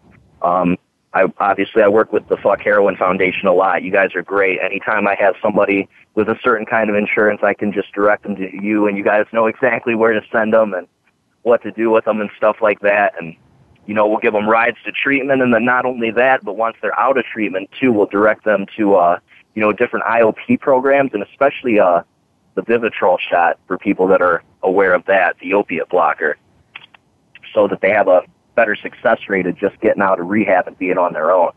Um, 0.41 0.77
I 1.13 1.31
obviously 1.37 1.83
I 1.83 1.87
work 1.87 2.11
with 2.11 2.27
the 2.27 2.37
Fuck 2.37 2.61
Heroin 2.61 2.97
Foundation 2.97 3.47
a 3.47 3.53
lot. 3.53 3.83
You 3.83 3.91
guys 3.91 4.15
are 4.15 4.23
great. 4.23 4.59
Anytime 4.61 5.07
I 5.07 5.15
have 5.19 5.35
somebody 5.41 5.87
with 6.15 6.27
a 6.27 6.37
certain 6.43 6.65
kind 6.65 6.89
of 6.89 6.95
insurance, 6.95 7.41
I 7.43 7.53
can 7.53 7.71
just 7.71 7.91
direct 7.93 8.23
them 8.23 8.35
to 8.35 8.49
you, 8.63 8.87
and 8.87 8.97
you 8.97 9.03
guys 9.03 9.25
know 9.31 9.45
exactly 9.45 9.93
where 9.93 10.13
to 10.13 10.21
send 10.31 10.53
them 10.53 10.73
and 10.73 10.87
what 11.43 11.61
to 11.63 11.71
do 11.71 11.91
with 11.91 12.05
them 12.05 12.19
and 12.19 12.29
stuff 12.35 12.57
like 12.61 12.79
that. 12.79 13.13
And 13.19 13.35
you 13.85 13.93
know, 13.93 14.07
we'll 14.07 14.19
give 14.19 14.33
them 14.33 14.49
rides 14.49 14.77
to 14.85 14.91
treatment, 14.91 15.41
and 15.41 15.53
then 15.53 15.65
not 15.65 15.85
only 15.85 16.09
that, 16.11 16.43
but 16.43 16.55
once 16.57 16.77
they're 16.81 16.97
out 16.97 17.17
of 17.17 17.25
treatment 17.25 17.69
too, 17.79 17.91
we'll 17.91 18.07
direct 18.07 18.43
them 18.43 18.65
to 18.77 18.95
uh, 18.95 19.19
you 19.53 19.61
know 19.61 19.71
different 19.71 20.05
IOP 20.05 20.59
programs, 20.59 21.11
and 21.13 21.21
especially 21.21 21.79
uh, 21.79 22.01
the 22.55 22.61
Vivitrol 22.61 23.19
shot 23.19 23.59
for 23.67 23.77
people 23.77 24.07
that 24.07 24.21
are 24.21 24.43
aware 24.63 24.93
of 24.93 25.05
that, 25.05 25.37
the 25.39 25.53
opiate 25.53 25.89
blocker, 25.89 26.37
so 27.53 27.67
that 27.67 27.81
they 27.81 27.91
have 27.91 28.07
a 28.07 28.21
better 28.55 28.75
success 28.75 29.19
rate 29.27 29.45
of 29.45 29.57
just 29.57 29.79
getting 29.81 30.01
out 30.01 30.19
of 30.19 30.27
rehab 30.27 30.67
and 30.67 30.77
being 30.77 30.97
on 30.97 31.13
their 31.13 31.31
own. 31.31 31.51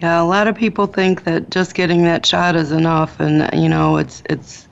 Yeah, 0.00 0.22
a 0.22 0.24
lot 0.24 0.46
of 0.46 0.54
people 0.54 0.86
think 0.86 1.24
that 1.24 1.50
just 1.50 1.74
getting 1.74 2.04
that 2.04 2.24
shot 2.24 2.54
is 2.54 2.70
enough, 2.70 3.18
and 3.18 3.50
you 3.60 3.68
know, 3.68 3.96
it's 3.96 4.22
it's 4.30 4.68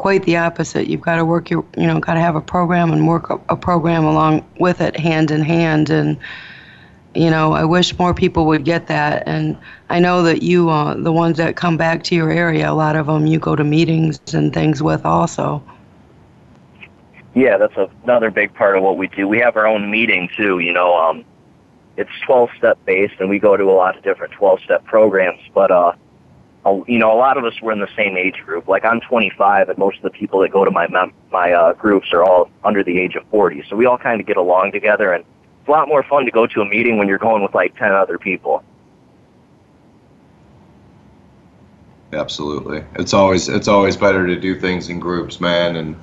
quite 0.00 0.24
the 0.24 0.36
opposite. 0.36 0.86
You've 0.86 1.02
got 1.02 1.16
to 1.16 1.24
work 1.26 1.50
your, 1.50 1.64
you 1.76 1.86
know, 1.86 2.00
got 2.00 2.14
to 2.14 2.20
have 2.20 2.34
a 2.34 2.40
program 2.40 2.90
and 2.90 3.06
work 3.06 3.28
a, 3.28 3.38
a 3.50 3.56
program 3.56 4.04
along 4.04 4.48
with 4.58 4.80
it, 4.80 4.96
hand 4.98 5.30
in 5.30 5.42
hand. 5.42 5.90
And 5.90 6.16
you 7.14 7.30
know, 7.30 7.52
I 7.52 7.64
wish 7.64 7.98
more 7.98 8.14
people 8.14 8.46
would 8.46 8.64
get 8.64 8.86
that. 8.86 9.24
And 9.26 9.56
I 9.88 9.98
know 9.98 10.22
that 10.22 10.42
you, 10.42 10.70
uh, 10.70 10.94
the 10.94 11.12
ones 11.12 11.36
that 11.38 11.56
come 11.56 11.76
back 11.76 12.04
to 12.04 12.14
your 12.14 12.30
area, 12.30 12.70
a 12.70 12.74
lot 12.74 12.96
of 12.96 13.06
them 13.06 13.26
you 13.26 13.38
go 13.38 13.56
to 13.56 13.64
meetings 13.64 14.20
and 14.32 14.52
things 14.52 14.82
with 14.82 15.04
also. 15.04 15.62
Yeah, 17.34 17.58
that's 17.58 17.76
a, 17.76 17.88
another 18.04 18.30
big 18.30 18.54
part 18.54 18.76
of 18.76 18.82
what 18.82 18.96
we 18.96 19.08
do. 19.08 19.26
We 19.26 19.38
have 19.38 19.56
our 19.56 19.66
own 19.66 19.90
meeting 19.90 20.28
too. 20.36 20.60
You 20.60 20.72
know, 20.72 20.96
um, 20.96 21.24
it's 21.96 22.10
12 22.26 22.50
step 22.58 22.78
based 22.84 23.14
and 23.18 23.28
we 23.28 23.38
go 23.38 23.56
to 23.56 23.64
a 23.64 23.72
lot 23.72 23.96
of 23.96 24.04
different 24.04 24.32
12 24.34 24.60
step 24.64 24.84
programs, 24.84 25.40
but, 25.52 25.70
uh, 25.70 25.92
you 26.86 26.98
know, 26.98 27.10
a 27.10 27.16
lot 27.16 27.38
of 27.38 27.44
us 27.44 27.60
were 27.62 27.72
in 27.72 27.80
the 27.80 27.88
same 27.96 28.16
age 28.16 28.36
group. 28.44 28.68
Like 28.68 28.84
I'm 28.84 29.00
25 29.00 29.70
and 29.70 29.78
most 29.78 29.96
of 29.96 30.02
the 30.02 30.10
people 30.10 30.40
that 30.40 30.50
go 30.50 30.64
to 30.64 30.70
my, 30.70 30.86
mem- 30.88 31.12
my, 31.32 31.52
uh, 31.52 31.72
groups 31.72 32.12
are 32.12 32.22
all 32.22 32.50
under 32.64 32.84
the 32.84 33.00
age 33.00 33.16
of 33.16 33.26
40. 33.30 33.64
So 33.68 33.76
we 33.76 33.86
all 33.86 33.98
kind 33.98 34.20
of 34.20 34.26
get 34.26 34.36
along 34.36 34.72
together 34.72 35.12
and 35.12 35.24
it's 35.60 35.68
a 35.68 35.70
lot 35.70 35.88
more 35.88 36.02
fun 36.02 36.24
to 36.24 36.30
go 36.30 36.46
to 36.46 36.60
a 36.60 36.64
meeting 36.64 36.98
when 36.98 37.06
you're 37.08 37.18
going 37.18 37.42
with 37.42 37.54
like 37.54 37.76
10 37.76 37.92
other 37.92 38.18
people. 38.18 38.64
Absolutely. 42.12 42.84
It's 42.96 43.14
always, 43.14 43.48
it's 43.48 43.68
always 43.68 43.96
better 43.96 44.26
to 44.26 44.36
do 44.36 44.58
things 44.58 44.88
in 44.88 44.98
groups, 44.98 45.40
man. 45.40 45.76
And 45.76 45.96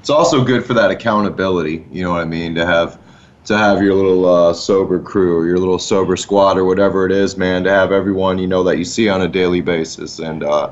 it's 0.00 0.10
also 0.10 0.44
good 0.44 0.64
for 0.64 0.74
that 0.74 0.90
accountability. 0.90 1.86
You 1.92 2.02
know 2.02 2.10
what 2.10 2.20
I 2.20 2.24
mean? 2.24 2.54
To 2.56 2.66
have, 2.66 2.98
to 3.46 3.56
have 3.56 3.80
your 3.80 3.94
little 3.94 4.26
uh, 4.26 4.52
sober 4.52 4.98
crew 4.98 5.38
or 5.38 5.46
your 5.46 5.58
little 5.58 5.78
sober 5.78 6.16
squad 6.16 6.58
or 6.58 6.64
whatever 6.64 7.06
it 7.06 7.12
is, 7.12 7.36
man, 7.36 7.62
to 7.64 7.70
have 7.70 7.92
everyone 7.92 8.38
you 8.38 8.46
know 8.48 8.64
that 8.64 8.76
you 8.76 8.84
see 8.84 9.08
on 9.08 9.22
a 9.22 9.28
daily 9.28 9.60
basis, 9.60 10.18
and 10.18 10.42
uh, 10.42 10.70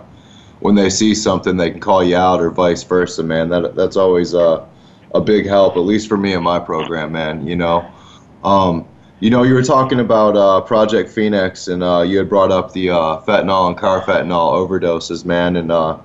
when 0.58 0.74
they 0.74 0.90
see 0.90 1.14
something, 1.14 1.56
they 1.56 1.70
can 1.70 1.78
call 1.78 2.02
you 2.02 2.16
out 2.16 2.40
or 2.40 2.50
vice 2.50 2.82
versa, 2.82 3.22
man. 3.22 3.48
That 3.48 3.76
that's 3.76 3.96
always 3.96 4.34
uh, 4.34 4.64
a 5.14 5.20
big 5.20 5.46
help, 5.46 5.76
at 5.76 5.80
least 5.80 6.08
for 6.08 6.16
me 6.16 6.32
in 6.32 6.42
my 6.42 6.58
program, 6.58 7.12
man. 7.12 7.46
You 7.46 7.54
know, 7.54 7.88
um, 8.44 8.86
you 9.20 9.30
know, 9.30 9.42
you 9.42 9.54
were 9.54 9.62
talking 9.62 10.00
about 10.00 10.36
uh, 10.36 10.60
Project 10.60 11.10
Phoenix, 11.10 11.68
and 11.68 11.82
uh, 11.82 12.02
you 12.02 12.18
had 12.18 12.28
brought 12.28 12.52
up 12.52 12.72
the 12.72 12.90
uh, 12.90 13.20
fentanyl 13.20 13.68
and 13.68 13.76
carfentanil 13.76 14.68
overdoses, 14.68 15.24
man, 15.24 15.56
and 15.56 15.72
uh, 15.72 15.98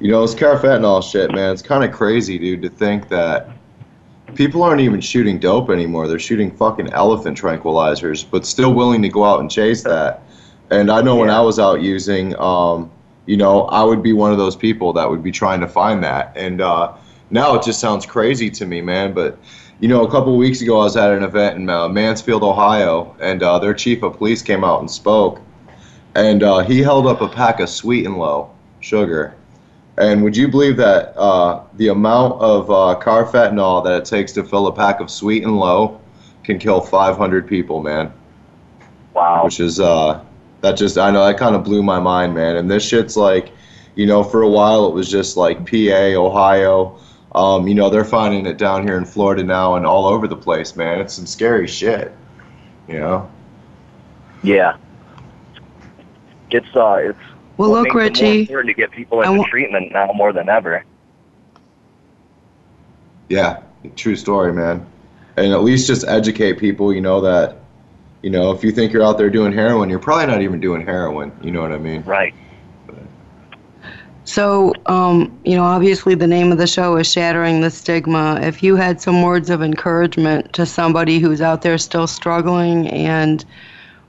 you 0.00 0.10
know, 0.10 0.22
it's 0.22 0.34
carfentanil 0.34 1.02
shit, 1.02 1.32
man. 1.32 1.52
It's 1.52 1.62
kind 1.62 1.82
of 1.82 1.92
crazy, 1.92 2.38
dude, 2.38 2.62
to 2.62 2.68
think 2.68 3.08
that 3.08 3.50
people 4.34 4.62
aren't 4.62 4.80
even 4.80 5.00
shooting 5.00 5.38
dope 5.38 5.70
anymore. 5.70 6.06
They're 6.06 6.18
shooting 6.18 6.50
fucking 6.50 6.92
elephant 6.92 7.40
tranquilizers, 7.40 8.24
but 8.28 8.46
still 8.46 8.74
willing 8.74 9.02
to 9.02 9.08
go 9.08 9.24
out 9.24 9.40
and 9.40 9.50
chase 9.50 9.82
that. 9.84 10.22
And 10.70 10.90
I 10.90 11.00
know 11.00 11.16
when 11.16 11.30
I 11.30 11.40
was 11.40 11.58
out 11.58 11.80
using, 11.80 12.38
um, 12.38 12.90
you 13.26 13.36
know, 13.36 13.62
I 13.64 13.82
would 13.82 14.02
be 14.02 14.12
one 14.12 14.30
of 14.30 14.38
those 14.38 14.54
people 14.54 14.92
that 14.92 15.08
would 15.08 15.22
be 15.22 15.32
trying 15.32 15.60
to 15.60 15.68
find 15.68 16.04
that. 16.04 16.32
And 16.36 16.60
uh, 16.60 16.94
now 17.30 17.54
it 17.54 17.62
just 17.62 17.80
sounds 17.80 18.06
crazy 18.06 18.50
to 18.50 18.66
me, 18.66 18.80
man. 18.80 19.12
But 19.12 19.38
you 19.80 19.88
know, 19.88 20.04
a 20.04 20.10
couple 20.10 20.32
of 20.32 20.38
weeks 20.38 20.60
ago, 20.60 20.80
I 20.80 20.84
was 20.84 20.96
at 20.96 21.12
an 21.12 21.22
event 21.22 21.56
in 21.56 21.68
uh, 21.68 21.88
Mansfield, 21.88 22.42
Ohio, 22.42 23.16
and 23.20 23.42
uh, 23.42 23.58
their 23.58 23.74
chief 23.74 24.02
of 24.02 24.16
police 24.16 24.42
came 24.42 24.64
out 24.64 24.80
and 24.80 24.90
spoke, 24.90 25.40
and 26.14 26.42
uh, 26.42 26.58
he 26.60 26.80
held 26.80 27.06
up 27.06 27.20
a 27.20 27.28
pack 27.28 27.60
of 27.60 27.68
Sweet 27.68 28.06
and 28.06 28.18
Low 28.18 28.50
sugar, 28.80 29.34
and 29.98 30.22
would 30.22 30.36
you 30.36 30.48
believe 30.48 30.76
that 30.76 31.16
uh, 31.16 31.62
the 31.76 31.88
amount 31.88 32.40
of 32.40 32.70
uh, 32.70 32.98
carfentanil 33.00 33.84
that 33.84 34.02
it 34.02 34.04
takes 34.04 34.32
to 34.32 34.44
fill 34.44 34.68
a 34.68 34.72
pack 34.72 35.00
of 35.00 35.10
Sweet 35.10 35.42
and 35.42 35.58
Low 35.58 36.00
can 36.44 36.58
kill 36.58 36.80
500 36.80 37.46
people, 37.46 37.82
man? 37.82 38.12
Wow. 39.14 39.44
Which 39.44 39.58
is 39.58 39.80
uh, 39.80 40.24
that 40.60 40.72
just 40.72 40.98
I 40.98 41.10
know 41.10 41.26
that 41.26 41.38
kind 41.38 41.56
of 41.56 41.64
blew 41.64 41.82
my 41.82 41.98
mind, 41.98 42.34
man. 42.34 42.56
And 42.56 42.70
this 42.70 42.86
shit's 42.86 43.16
like, 43.16 43.52
you 43.96 44.06
know, 44.06 44.22
for 44.22 44.42
a 44.42 44.48
while 44.48 44.86
it 44.86 44.94
was 44.94 45.10
just 45.10 45.36
like 45.36 45.68
PA, 45.68 46.14
Ohio. 46.16 46.98
Um, 47.34 47.68
you 47.68 47.74
know, 47.74 47.90
they're 47.90 48.04
finding 48.04 48.46
it 48.46 48.56
down 48.58 48.82
here 48.86 48.96
in 48.96 49.04
Florida 49.04 49.42
now 49.44 49.74
and 49.76 49.84
all 49.86 50.06
over 50.06 50.26
the 50.26 50.36
place, 50.36 50.74
man. 50.76 51.00
It's 51.00 51.14
some 51.14 51.26
scary 51.26 51.66
shit. 51.66 52.12
You 52.88 53.00
know. 53.00 53.30
Yeah. 54.42 54.76
It's 56.50 56.74
uh, 56.74 56.94
it's 57.02 57.18
Well, 57.58 57.70
what 57.70 57.82
look, 57.82 57.94
makes 57.94 58.18
it 58.20 58.22
more 58.22 58.30
Richie. 58.32 58.40
important 58.40 58.68
to 58.68 58.74
get 58.74 58.90
people 58.90 59.20
into 59.20 59.38
wa- 59.40 59.46
treatment 59.48 59.92
now 59.92 60.10
more 60.14 60.32
than 60.32 60.48
ever. 60.48 60.84
Yeah, 63.28 63.62
true 63.96 64.16
story, 64.16 64.52
man. 64.52 64.86
And 65.36 65.52
at 65.52 65.62
least 65.62 65.86
just 65.86 66.06
educate 66.08 66.54
people, 66.54 66.92
you 66.94 67.00
know, 67.02 67.20
that, 67.20 67.58
you 68.22 68.30
know, 68.30 68.50
if 68.52 68.64
you 68.64 68.72
think 68.72 68.92
you're 68.92 69.04
out 69.04 69.18
there 69.18 69.28
doing 69.30 69.52
heroin, 69.52 69.90
you're 69.90 69.98
probably 69.98 70.26
not 70.26 70.40
even 70.40 70.60
doing 70.60 70.84
heroin. 70.84 71.30
You 71.42 71.50
know 71.50 71.60
what 71.60 71.72
I 71.72 71.78
mean? 71.78 72.02
Right. 72.02 72.34
So, 74.28 74.74
um, 74.84 75.40
you 75.46 75.56
know, 75.56 75.64
obviously 75.64 76.14
the 76.14 76.26
name 76.26 76.52
of 76.52 76.58
the 76.58 76.66
show 76.66 76.98
is 76.98 77.10
Shattering 77.10 77.62
the 77.62 77.70
Stigma. 77.70 78.38
If 78.42 78.62
you 78.62 78.76
had 78.76 79.00
some 79.00 79.22
words 79.22 79.48
of 79.48 79.62
encouragement 79.62 80.52
to 80.52 80.66
somebody 80.66 81.18
who's 81.18 81.40
out 81.40 81.62
there 81.62 81.78
still 81.78 82.06
struggling 82.06 82.88
and 82.88 83.42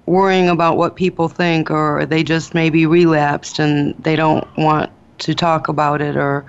worrying 0.08 0.50
about 0.50 0.76
what 0.76 0.98
people 0.98 1.30
think, 1.30 1.72
or 1.72 2.06
they 2.06 2.22
just 2.22 2.54
maybe 2.54 2.86
relapsed 2.86 3.60
and 3.60 3.96
they 4.04 4.18
don't 4.18 4.46
want 4.58 4.92
to 5.20 5.34
talk 5.34 5.70
about 5.70 6.02
it 6.02 6.18
or, 6.18 6.46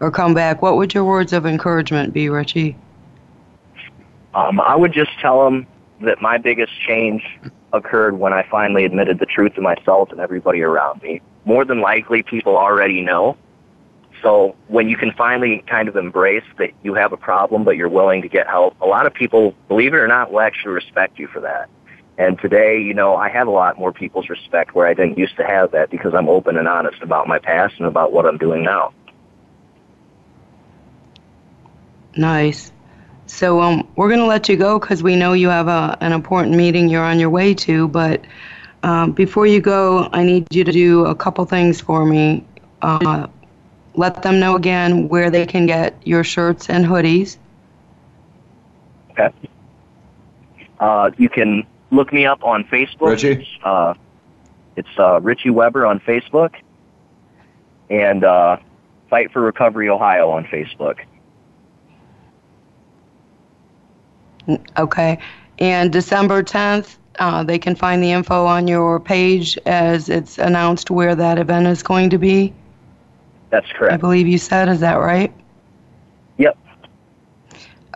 or 0.00 0.10
come 0.10 0.32
back, 0.32 0.62
what 0.62 0.78
would 0.78 0.94
your 0.94 1.04
words 1.04 1.34
of 1.34 1.44
encouragement 1.44 2.14
be, 2.14 2.30
Richie? 2.30 2.74
Um, 4.32 4.62
I 4.62 4.74
would 4.74 4.94
just 4.94 5.10
tell 5.20 5.44
them 5.44 5.66
that 6.00 6.22
my 6.22 6.38
biggest 6.38 6.72
change 6.88 7.22
occurred 7.74 8.18
when 8.18 8.32
I 8.32 8.48
finally 8.50 8.86
admitted 8.86 9.18
the 9.18 9.26
truth 9.26 9.56
to 9.56 9.60
myself 9.60 10.10
and 10.10 10.20
everybody 10.20 10.62
around 10.62 11.02
me. 11.02 11.20
More 11.44 11.64
than 11.64 11.80
likely, 11.80 12.22
people 12.22 12.56
already 12.56 13.00
know. 13.00 13.36
So 14.22 14.56
when 14.68 14.88
you 14.88 14.96
can 14.96 15.12
finally 15.12 15.64
kind 15.66 15.88
of 15.88 15.96
embrace 15.96 16.44
that 16.58 16.72
you 16.82 16.94
have 16.94 17.12
a 17.12 17.16
problem, 17.16 17.64
but 17.64 17.76
you're 17.76 17.88
willing 17.88 18.22
to 18.22 18.28
get 18.28 18.46
help, 18.46 18.78
a 18.80 18.86
lot 18.86 19.06
of 19.06 19.14
people, 19.14 19.54
believe 19.68 19.94
it 19.94 19.98
or 19.98 20.08
not, 20.08 20.30
will 20.30 20.40
actually 20.40 20.72
respect 20.72 21.18
you 21.18 21.26
for 21.26 21.40
that. 21.40 21.70
And 22.18 22.38
today, 22.38 22.82
you 22.82 22.92
know, 22.92 23.16
I 23.16 23.30
have 23.30 23.48
a 23.48 23.50
lot 23.50 23.78
more 23.78 23.92
people's 23.92 24.28
respect 24.28 24.74
where 24.74 24.86
I 24.86 24.92
didn't 24.92 25.16
used 25.16 25.36
to 25.38 25.44
have 25.44 25.70
that 25.72 25.88
because 25.90 26.12
I'm 26.12 26.28
open 26.28 26.58
and 26.58 26.68
honest 26.68 27.00
about 27.00 27.26
my 27.26 27.38
past 27.38 27.74
and 27.78 27.86
about 27.86 28.12
what 28.12 28.26
I'm 28.26 28.36
doing 28.36 28.62
now. 28.62 28.92
Nice. 32.14 32.72
So 33.24 33.62
um, 33.62 33.88
we're 33.96 34.08
going 34.08 34.20
to 34.20 34.26
let 34.26 34.48
you 34.48 34.56
go 34.56 34.78
because 34.78 35.02
we 35.02 35.16
know 35.16 35.32
you 35.32 35.48
have 35.48 35.68
a, 35.68 35.96
an 36.00 36.12
important 36.12 36.56
meeting 36.56 36.88
you're 36.88 37.04
on 37.04 37.20
your 37.20 37.30
way 37.30 37.54
to. 37.54 37.88
But 37.88 38.22
um, 38.82 39.12
before 39.12 39.46
you 39.46 39.60
go, 39.60 40.08
I 40.12 40.24
need 40.24 40.46
you 40.54 40.64
to 40.64 40.72
do 40.72 41.04
a 41.06 41.14
couple 41.14 41.44
things 41.44 41.80
for 41.80 42.04
me. 42.06 42.44
Uh, 42.82 43.26
let 43.94 44.22
them 44.22 44.40
know 44.40 44.56
again 44.56 45.08
where 45.08 45.30
they 45.30 45.44
can 45.46 45.66
get 45.66 45.94
your 46.06 46.24
shirts 46.24 46.70
and 46.70 46.84
hoodies. 46.84 47.36
Okay. 49.10 49.30
Uh, 50.78 51.10
you 51.18 51.28
can 51.28 51.66
look 51.90 52.12
me 52.12 52.24
up 52.24 52.42
on 52.42 52.64
Facebook. 52.64 53.10
Richie? 53.10 53.46
Uh, 53.62 53.94
it's 54.76 54.88
uh, 54.98 55.20
Richie 55.20 55.50
Webber 55.50 55.84
on 55.84 56.00
Facebook, 56.00 56.54
and 57.90 58.24
uh, 58.24 58.56
Fight 59.10 59.32
for 59.32 59.42
Recovery 59.42 59.88
Ohio 59.90 60.30
on 60.30 60.44
Facebook. 60.44 61.00
Okay. 64.78 65.18
And 65.58 65.92
December 65.92 66.42
10th, 66.42 66.96
uh, 67.20 67.44
they 67.44 67.58
can 67.58 67.76
find 67.76 68.02
the 68.02 68.10
info 68.10 68.46
on 68.46 68.66
your 68.66 68.98
page 68.98 69.56
as 69.66 70.08
it's 70.08 70.38
announced 70.38 70.90
where 70.90 71.14
that 71.14 71.38
event 71.38 71.66
is 71.66 71.82
going 71.82 72.10
to 72.10 72.18
be. 72.18 72.52
That's 73.50 73.70
correct. 73.72 73.94
I 73.94 73.96
believe 73.96 74.26
you 74.26 74.38
said, 74.38 74.68
is 74.68 74.80
that 74.80 74.94
right? 74.94 75.32
Yep. 76.38 76.56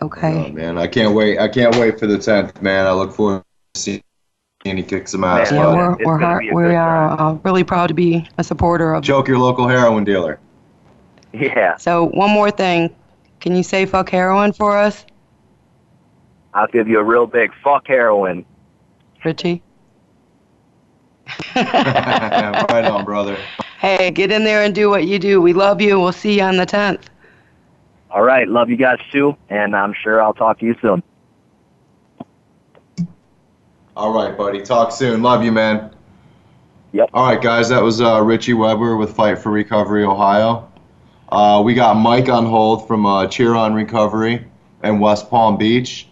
Okay. 0.01 0.45
Oh, 0.45 0.49
man, 0.49 0.77
I 0.77 0.87
can't 0.87 1.13
wait. 1.13 1.39
I 1.39 1.47
can't 1.47 1.75
wait 1.77 1.99
for 1.99 2.07
the 2.07 2.17
10th, 2.17 2.61
man. 2.61 2.85
I 2.85 2.91
look 2.91 3.13
forward 3.13 3.43
to 3.73 3.81
seeing 3.81 4.01
and 4.65 4.77
he 4.77 4.83
kick 4.83 5.07
some 5.07 5.23
ass. 5.23 5.51
Man, 5.51 5.59
yeah, 5.59 5.65
bud. 5.65 5.75
we're 5.75 6.05
we're 6.05 6.17
hard, 6.17 6.45
we 6.51 6.75
are 6.75 7.19
uh, 7.19 7.33
really 7.43 7.63
proud 7.63 7.87
to 7.87 7.93
be 7.93 8.27
a 8.37 8.43
supporter 8.43 8.93
of. 8.93 9.03
Joke 9.03 9.27
your 9.27 9.37
local 9.37 9.67
heroin 9.67 10.03
dealer. 10.03 10.39
Yeah, 11.33 11.75
So 11.77 12.05
one 12.05 12.31
more 12.31 12.49
thing, 12.49 12.95
can 13.41 13.55
you 13.55 13.63
say 13.63 13.85
fuck 13.85 14.09
heroin 14.09 14.53
for 14.53 14.77
us, 14.77 15.05
I'll 16.53 16.67
give 16.67 16.87
you 16.87 16.99
a 16.99 17.03
real 17.03 17.27
big 17.27 17.51
fuck 17.61 17.85
heroin. 17.87 18.45
Richie? 19.25 19.61
right 21.55 22.85
on, 22.85 23.03
brother. 23.03 23.37
Hey, 23.79 24.11
get 24.11 24.31
in 24.31 24.43
there 24.43 24.63
and 24.63 24.73
do 24.73 24.89
what 24.89 25.05
you 25.05 25.19
do. 25.19 25.41
We 25.41 25.53
love 25.53 25.81
you. 25.81 25.99
We'll 25.99 26.11
see 26.11 26.37
you 26.37 26.43
on 26.43 26.57
the 26.57 26.65
10th. 26.65 27.01
All 28.11 28.23
right, 28.23 28.47
love 28.47 28.69
you 28.69 28.77
guys 28.77 28.99
too, 29.11 29.35
and 29.49 29.75
I'm 29.75 29.93
sure 29.93 30.21
I'll 30.21 30.33
talk 30.33 30.59
to 30.59 30.65
you 30.65 30.75
soon. 30.81 31.03
All 33.97 34.13
right, 34.13 34.37
buddy. 34.37 34.61
Talk 34.61 34.91
soon. 34.91 35.21
Love 35.21 35.43
you, 35.43 35.51
man. 35.51 35.91
Yep. 36.93 37.09
All 37.13 37.25
right, 37.25 37.41
guys. 37.41 37.69
That 37.69 37.81
was 37.81 38.01
uh, 38.01 38.21
Richie 38.21 38.53
Webber 38.53 38.95
with 38.95 39.15
Fight 39.15 39.37
for 39.37 39.51
Recovery 39.51 40.03
Ohio. 40.05 40.71
Uh, 41.29 41.61
we 41.65 41.73
got 41.73 41.95
Mike 41.95 42.29
on 42.29 42.45
hold 42.45 42.87
from 42.87 43.05
uh, 43.05 43.27
Chiron 43.27 43.73
Recovery 43.73 44.45
in 44.83 44.99
West 44.99 45.29
Palm 45.29 45.57
Beach. 45.57 46.07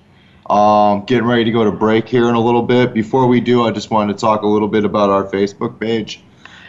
Um, 0.50 1.06
getting 1.06 1.26
ready 1.26 1.46
to 1.46 1.52
go 1.52 1.64
to 1.64 1.72
break 1.72 2.08
here 2.08 2.28
in 2.28 2.36
a 2.36 2.40
little 2.40 2.64
bit. 2.64 2.94
Before 2.94 3.28
we 3.28 3.40
do, 3.40 3.64
I 3.64 3.72
just 3.72 3.90
wanted 3.92 4.14
to 4.14 4.20
talk 4.20 4.42
a 4.42 4.48
little 4.48 4.68
bit 4.68 4.84
about 4.84 5.10
our 5.10 5.24
Facebook 5.24 5.80
page. 5.80 6.22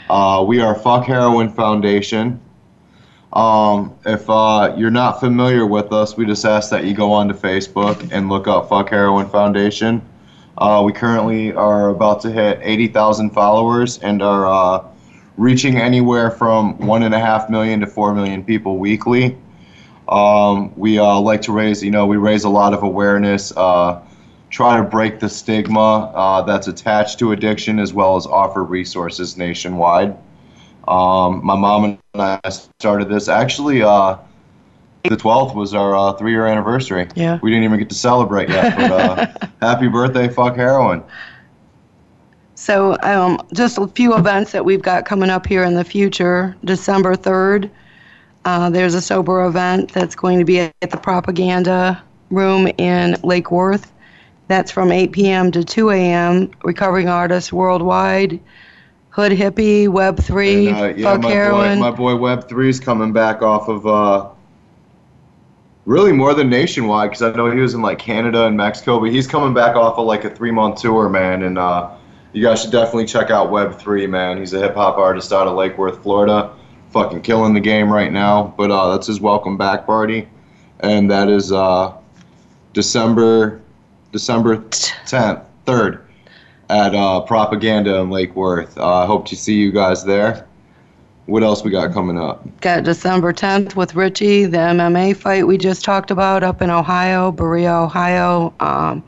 Uh, 0.08 0.44
we 0.46 0.60
are 0.60 0.74
Fuck 0.74 1.06
Heroin 1.06 1.48
Foundation. 1.48 2.40
Um, 3.32 3.98
if 4.06 4.30
uh, 4.30 4.74
you're 4.76 4.92
not 4.92 5.18
familiar 5.18 5.66
with 5.66 5.92
us, 5.92 6.16
we 6.16 6.24
just 6.24 6.44
ask 6.44 6.70
that 6.70 6.84
you 6.84 6.94
go 6.94 7.10
onto 7.10 7.34
Facebook 7.34 8.12
and 8.12 8.28
look 8.28 8.46
up 8.46 8.68
Fuck 8.68 8.90
Heroin 8.90 9.28
Foundation. 9.28 10.08
Uh, 10.56 10.82
we 10.86 10.92
currently 10.92 11.52
are 11.52 11.88
about 11.88 12.20
to 12.20 12.30
hit 12.30 12.60
80,000 12.62 13.30
followers 13.30 13.98
and 13.98 14.22
are 14.22 14.46
uh, 14.46 14.84
reaching 15.36 15.76
anywhere 15.78 16.30
from 16.30 16.78
one 16.78 17.02
and 17.02 17.12
a 17.12 17.18
half 17.18 17.50
million 17.50 17.80
to 17.80 17.88
four 17.88 18.14
million 18.14 18.44
people 18.44 18.78
weekly. 18.78 19.36
Um, 20.08 20.72
we 20.76 20.98
uh, 20.98 21.18
like 21.20 21.42
to 21.42 21.52
raise, 21.52 21.82
you 21.82 21.90
know, 21.90 22.06
we 22.06 22.16
raise 22.16 22.44
a 22.44 22.48
lot 22.48 22.74
of 22.74 22.82
awareness, 22.82 23.52
uh, 23.56 24.02
try 24.50 24.76
to 24.76 24.82
break 24.82 25.18
the 25.18 25.28
stigma 25.28 26.12
uh, 26.14 26.42
that's 26.42 26.68
attached 26.68 27.18
to 27.20 27.32
addiction, 27.32 27.78
as 27.78 27.92
well 27.92 28.16
as 28.16 28.26
offer 28.26 28.62
resources 28.62 29.36
nationwide. 29.36 30.16
Um, 30.86 31.44
my 31.44 31.56
mom 31.56 31.84
and 31.84 31.98
I 32.14 32.38
started 32.50 33.08
this 33.08 33.28
actually. 33.28 33.82
Uh, 33.82 34.18
the 35.04 35.16
12th 35.16 35.54
was 35.54 35.74
our 35.74 35.94
uh, 35.94 36.12
three-year 36.14 36.46
anniversary. 36.46 37.06
Yeah. 37.14 37.38
We 37.42 37.50
didn't 37.50 37.64
even 37.64 37.78
get 37.78 37.90
to 37.90 37.94
celebrate 37.94 38.48
yet, 38.48 38.76
but 38.76 38.90
uh, 38.90 39.46
happy 39.60 39.88
birthday, 39.88 40.28
fuck 40.28 40.56
heroin. 40.56 41.02
So, 42.54 42.96
um, 43.02 43.38
just 43.52 43.76
a 43.76 43.86
few 43.88 44.14
events 44.16 44.52
that 44.52 44.64
we've 44.64 44.80
got 44.80 45.04
coming 45.04 45.28
up 45.28 45.46
here 45.46 45.64
in 45.64 45.74
the 45.74 45.84
future. 45.84 46.56
December 46.64 47.16
3rd, 47.16 47.70
uh, 48.44 48.70
there's 48.70 48.94
a 48.94 49.00
sober 49.00 49.44
event 49.44 49.92
that's 49.92 50.14
going 50.14 50.38
to 50.38 50.44
be 50.44 50.60
at 50.60 50.90
the 50.90 50.96
Propaganda 50.96 52.02
Room 52.30 52.66
in 52.78 53.16
Lake 53.22 53.50
Worth. 53.50 53.92
That's 54.48 54.70
from 54.70 54.92
8 54.92 55.12
p.m. 55.12 55.50
to 55.52 55.64
2 55.64 55.90
a.m. 55.90 56.50
Recovering 56.64 57.08
artists 57.08 57.52
worldwide, 57.52 58.38
Hood 59.10 59.32
Hippie, 59.32 59.86
Web3, 59.86 60.68
And, 60.68 60.76
uh, 60.76 60.94
yeah, 60.96 61.12
Fuck 61.12 61.22
my 61.22 61.30
Heroin. 61.30 61.78
boy, 61.78 61.80
my 61.80 61.90
boy 61.90 62.16
Web 62.16 62.48
Three 62.48 62.68
is 62.68 62.78
coming 62.78 63.12
back 63.12 63.40
off 63.40 63.68
of 63.68 63.86
uh, 63.86 64.28
really 65.86 66.12
more 66.12 66.34
than 66.34 66.50
nationwide 66.50 67.10
because 67.10 67.22
I 67.22 67.34
know 67.36 67.50
he 67.50 67.60
was 67.60 67.74
in 67.74 67.80
like 67.82 67.98
Canada 67.98 68.44
and 68.46 68.56
Mexico, 68.56 69.00
but 69.00 69.10
he's 69.10 69.26
coming 69.26 69.54
back 69.54 69.76
off 69.76 69.98
of 69.98 70.06
like 70.06 70.24
a 70.24 70.30
three 70.30 70.50
month 70.50 70.80
tour, 70.82 71.08
man. 71.08 71.42
And 71.42 71.56
uh, 71.58 71.90
you 72.32 72.42
guys 72.42 72.60
should 72.62 72.72
definitely 72.72 73.06
check 73.06 73.30
out 73.30 73.50
Web 73.50 73.78
Three, 73.78 74.06
man. 74.06 74.38
He's 74.38 74.52
a 74.52 74.60
hip 74.60 74.74
hop 74.74 74.98
artist 74.98 75.32
out 75.32 75.46
of 75.46 75.54
Lake 75.56 75.78
Worth, 75.78 76.02
Florida, 76.02 76.52
fucking 76.94 77.20
killing 77.22 77.52
the 77.52 77.60
game 77.60 77.92
right 77.92 78.12
now. 78.12 78.54
But 78.56 78.70
uh, 78.70 78.92
that's 78.92 79.08
his 79.08 79.20
welcome 79.20 79.58
back 79.58 79.84
party, 79.84 80.28
and 80.80 81.10
that 81.10 81.28
is 81.28 81.52
uh, 81.52 81.92
December 82.72 83.60
December 84.12 84.64
tenth, 85.04 85.40
third 85.66 86.06
at 86.70 86.94
uh, 86.94 87.20
Propaganda 87.22 87.96
in 87.96 88.10
Lake 88.10 88.34
Worth. 88.34 88.78
Uh, 88.78 89.02
I 89.02 89.06
hope 89.06 89.26
to 89.26 89.36
see 89.36 89.54
you 89.54 89.72
guys 89.72 90.04
there. 90.04 90.46
What 91.26 91.42
else 91.42 91.64
we 91.64 91.70
got 91.70 91.92
coming 91.92 92.18
up? 92.18 92.46
Got 92.60 92.84
December 92.84 93.32
10th 93.32 93.76
with 93.76 93.94
Richie, 93.94 94.44
the 94.44 94.58
MMA 94.58 95.16
fight 95.16 95.46
we 95.46 95.56
just 95.56 95.82
talked 95.82 96.10
about 96.10 96.42
up 96.42 96.60
in 96.60 96.70
Ohio, 96.70 97.32
Berea, 97.32 97.72
Ohio. 97.72 98.52
Um, 98.60 99.02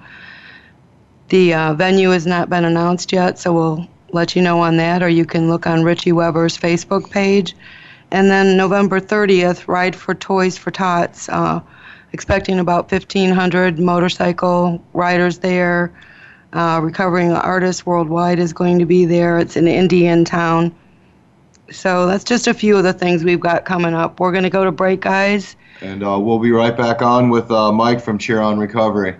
the 1.28 1.52
uh, 1.52 1.74
venue 1.74 2.10
has 2.10 2.26
not 2.26 2.48
been 2.48 2.64
announced 2.64 3.12
yet, 3.12 3.38
so 3.38 3.52
we'll 3.52 3.88
let 4.12 4.36
you 4.36 4.42
know 4.42 4.60
on 4.60 4.76
that, 4.76 5.02
or 5.02 5.08
you 5.08 5.24
can 5.24 5.48
look 5.48 5.66
on 5.66 5.84
Richie 5.84 6.12
Webber's 6.12 6.56
Facebook 6.56 7.10
page. 7.10 7.54
And 8.10 8.30
then 8.30 8.56
November 8.56 9.00
30th, 9.00 9.66
Ride 9.66 9.96
for 9.96 10.14
Toys 10.14 10.56
for 10.56 10.70
Tots. 10.70 11.28
Uh, 11.28 11.60
expecting 12.12 12.58
about 12.58 12.90
1,500 12.90 13.78
motorcycle 13.78 14.82
riders 14.94 15.38
there. 15.38 15.92
Uh, 16.52 16.80
Recovering 16.82 17.32
Artists 17.32 17.84
Worldwide 17.84 18.38
is 18.38 18.52
going 18.52 18.78
to 18.78 18.86
be 18.86 19.04
there. 19.04 19.38
It's 19.38 19.56
in 19.56 19.68
Indian 19.68 20.24
Town. 20.24 20.74
So 21.70 22.06
that's 22.06 22.24
just 22.24 22.46
a 22.46 22.54
few 22.54 22.76
of 22.76 22.84
the 22.84 22.92
things 22.92 23.24
we've 23.24 23.40
got 23.40 23.64
coming 23.64 23.92
up. 23.92 24.20
We're 24.20 24.32
going 24.32 24.44
to 24.44 24.50
go 24.50 24.64
to 24.64 24.72
break, 24.72 25.00
guys. 25.00 25.56
And 25.80 26.02
uh, 26.02 26.18
we'll 26.18 26.38
be 26.38 26.52
right 26.52 26.76
back 26.76 27.02
on 27.02 27.28
with 27.28 27.50
uh, 27.50 27.72
Mike 27.72 28.00
from 28.00 28.18
Chiron 28.18 28.58
Recovery. 28.58 29.16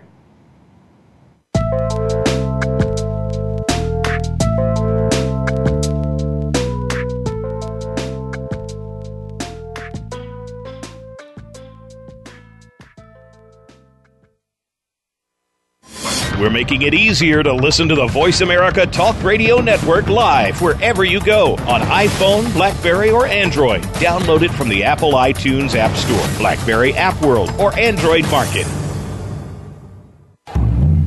Making 16.56 16.80
it 16.80 16.94
easier 16.94 17.42
to 17.42 17.52
listen 17.52 17.86
to 17.86 17.94
the 17.94 18.06
Voice 18.06 18.40
America 18.40 18.86
Talk 18.86 19.22
Radio 19.22 19.60
Network 19.60 20.06
live 20.06 20.62
wherever 20.62 21.04
you 21.04 21.20
go 21.20 21.52
on 21.68 21.82
iPhone, 21.82 22.50
Blackberry, 22.54 23.10
or 23.10 23.26
Android. 23.26 23.82
Download 24.00 24.40
it 24.40 24.50
from 24.52 24.70
the 24.70 24.82
Apple 24.82 25.12
iTunes 25.12 25.74
App 25.74 25.94
Store, 25.94 26.38
Blackberry 26.38 26.94
App 26.94 27.20
World, 27.20 27.50
or 27.58 27.78
Android 27.78 28.24
Market. 28.30 28.66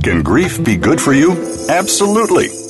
Can 0.03 0.21
grief 0.21 0.63
be 0.63 0.77
good 0.77 1.01
for 1.01 1.13
you? 1.13 1.31
Absolutely. 1.67 2.58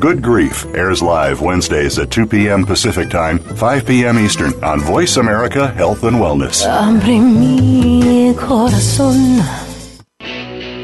Good 0.00 0.22
Grief 0.22 0.64
airs 0.74 1.02
live 1.02 1.42
Wednesdays 1.42 1.98
at 1.98 2.10
2 2.10 2.26
p.m. 2.26 2.64
Pacific 2.64 3.10
Time, 3.10 3.38
5 3.38 3.86
p.m. 3.86 4.18
Eastern 4.18 4.54
on 4.64 4.80
Voice 4.80 5.18
America 5.18 5.68
Health 5.68 6.04
and 6.04 6.16
Wellness. 6.16 6.64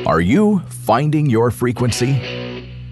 Are 0.06 0.20
you 0.20 0.58
finding 0.68 1.30
your 1.30 1.50
frequency? 1.50 2.35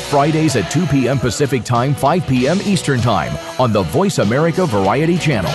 Fridays 0.00 0.56
at 0.56 0.70
2 0.70 0.86
p.m. 0.86 1.18
Pacific 1.18 1.64
Time, 1.64 1.94
5 1.94 2.26
p.m. 2.26 2.58
Eastern 2.62 3.00
Time 3.00 3.36
on 3.58 3.72
the 3.72 3.82
Voice 3.82 4.18
America 4.18 4.66
Variety 4.66 5.18
Channel. 5.18 5.52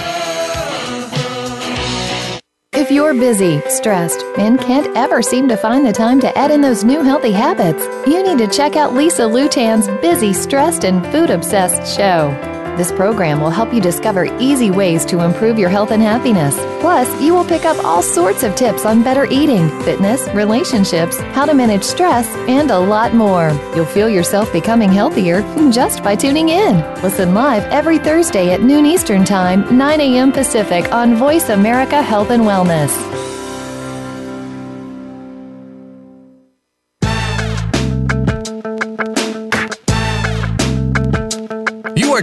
If 2.73 2.91
you're 2.91 3.13
busy, 3.13 3.62
stressed, 3.67 4.23
and 4.38 4.60
can't 4.60 4.95
ever 4.95 5.21
seem 5.21 5.47
to 5.50 5.58
find 5.58 5.86
the 5.86 5.91
time 5.91 6.19
to 6.21 6.38
add 6.38 6.52
in 6.52 6.62
those 6.62 6.84
new 6.84 7.02
healthy 7.02 7.32
habits, 7.32 7.86
you 8.08 8.23
need 8.23 8.38
to 8.38 8.47
check 8.47 8.76
out 8.76 8.93
Lisa 8.93 9.23
Lutan's 9.23 9.88
Busy, 10.00 10.32
Stressed, 10.32 10.86
and 10.86 11.06
Food 11.12 11.30
Obsessed 11.30 11.97
show. 11.97 12.57
This 12.78 12.92
program 12.92 13.42
will 13.42 13.50
help 13.50 13.74
you 13.74 13.82
discover 13.82 14.26
easy 14.40 14.70
ways 14.70 15.04
to 15.06 15.22
improve 15.22 15.58
your 15.58 15.68
health 15.68 15.90
and 15.90 16.02
happiness. 16.02 16.56
Plus, 16.80 17.10
you 17.20 17.34
will 17.34 17.44
pick 17.44 17.66
up 17.66 17.84
all 17.84 18.04
sorts 18.04 18.44
of 18.44 18.54
tips 18.54 18.86
on 18.86 19.02
better 19.02 19.26
eating, 19.26 19.68
fitness, 19.82 20.28
relationships, 20.30 21.20
how 21.34 21.46
to 21.46 21.56
manage 21.56 21.84
stress, 21.84 22.28
and 22.48 22.70
a 22.70 22.78
lot 22.78 23.16
more. 23.16 23.50
You'll 23.76 23.86
feel 23.86 24.08
yourself 24.08 24.54
becoming 24.54 24.92
healthier 24.92 25.42
just 25.72 26.04
by 26.04 26.16
tuning 26.16 26.50
in. 26.50 26.76
Listen 27.02 27.34
live 27.34 27.63
every 27.72 27.98
Thursday 27.98 28.54
at 28.54 28.62
noon 28.62 28.86
Eastern 28.86 29.26
Time, 29.26 29.76
9 29.76 30.00
a.m. 30.00 30.32
Pacific 30.32 30.94
on 30.94 31.16
Voice 31.16 31.50
America 31.50 32.00
Health 32.00 32.30
and 32.30 32.44
Wellness. 32.44 33.27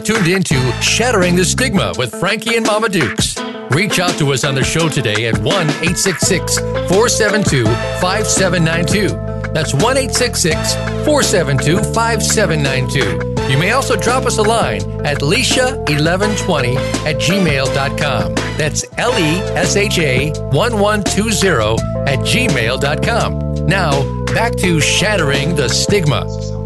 Tuned 0.04 0.28
into 0.28 0.54
Shattering 0.82 1.34
the 1.34 1.44
Stigma 1.44 1.94
with 1.96 2.14
Frankie 2.20 2.56
and 2.56 2.66
Mama 2.66 2.90
Dukes. 2.90 3.38
Reach 3.70 3.98
out 3.98 4.18
to 4.18 4.32
us 4.34 4.44
on 4.44 4.54
the 4.54 4.62
show 4.62 4.86
today 4.88 5.26
at 5.26 5.38
1 5.38 5.46
866 5.46 6.58
472 6.58 7.64
5792. 7.64 9.08
That's 9.54 9.72
1 9.72 9.82
866 9.96 10.74
472 11.06 11.78
5792. 11.94 13.50
You 13.50 13.58
may 13.58 13.70
also 13.72 13.96
drop 13.96 14.26
us 14.26 14.36
a 14.36 14.42
line 14.42 14.82
at 15.06 15.20
Leisha1120 15.20 16.76
at 17.06 17.16
gmail.com. 17.16 18.34
That's 18.58 18.84
L 18.98 19.12
E 19.18 19.38
S 19.56 19.76
H 19.76 19.98
A 19.98 20.30
1120 20.52 21.76
at 22.06 22.18
gmail.com. 22.18 23.66
Now, 23.66 24.24
back 24.34 24.54
to 24.56 24.80
Shattering 24.80 25.56
the 25.56 25.68
Stigma. 25.70 26.63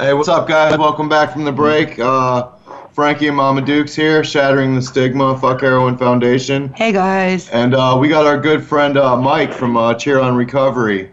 Hey, 0.00 0.14
what's 0.14 0.28
up, 0.28 0.46
guys? 0.46 0.78
Welcome 0.78 1.08
back 1.08 1.32
from 1.32 1.44
the 1.44 1.50
break. 1.50 1.98
Uh, 1.98 2.50
Frankie 2.92 3.26
and 3.26 3.36
Mama 3.36 3.60
Dukes 3.62 3.96
here, 3.96 4.22
Shattering 4.22 4.76
the 4.76 4.80
Stigma, 4.80 5.36
Fuck 5.36 5.62
Heroin 5.62 5.98
Foundation. 5.98 6.72
Hey 6.74 6.92
guys. 6.92 7.48
And 7.48 7.74
uh, 7.74 7.98
we 8.00 8.06
got 8.06 8.24
our 8.24 8.38
good 8.38 8.62
friend 8.64 8.96
uh, 8.96 9.16
Mike 9.16 9.52
from 9.52 9.76
uh, 9.76 9.94
Chiron 9.94 10.36
Recovery 10.36 11.10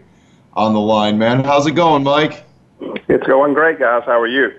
on 0.52 0.72
the 0.72 0.78
line, 0.78 1.18
man. 1.18 1.42
How's 1.42 1.66
it 1.66 1.72
going, 1.72 2.04
Mike? 2.04 2.44
It's 3.08 3.26
going 3.26 3.54
great, 3.54 3.80
guys. 3.80 4.04
How 4.06 4.20
are 4.20 4.28
you? 4.28 4.52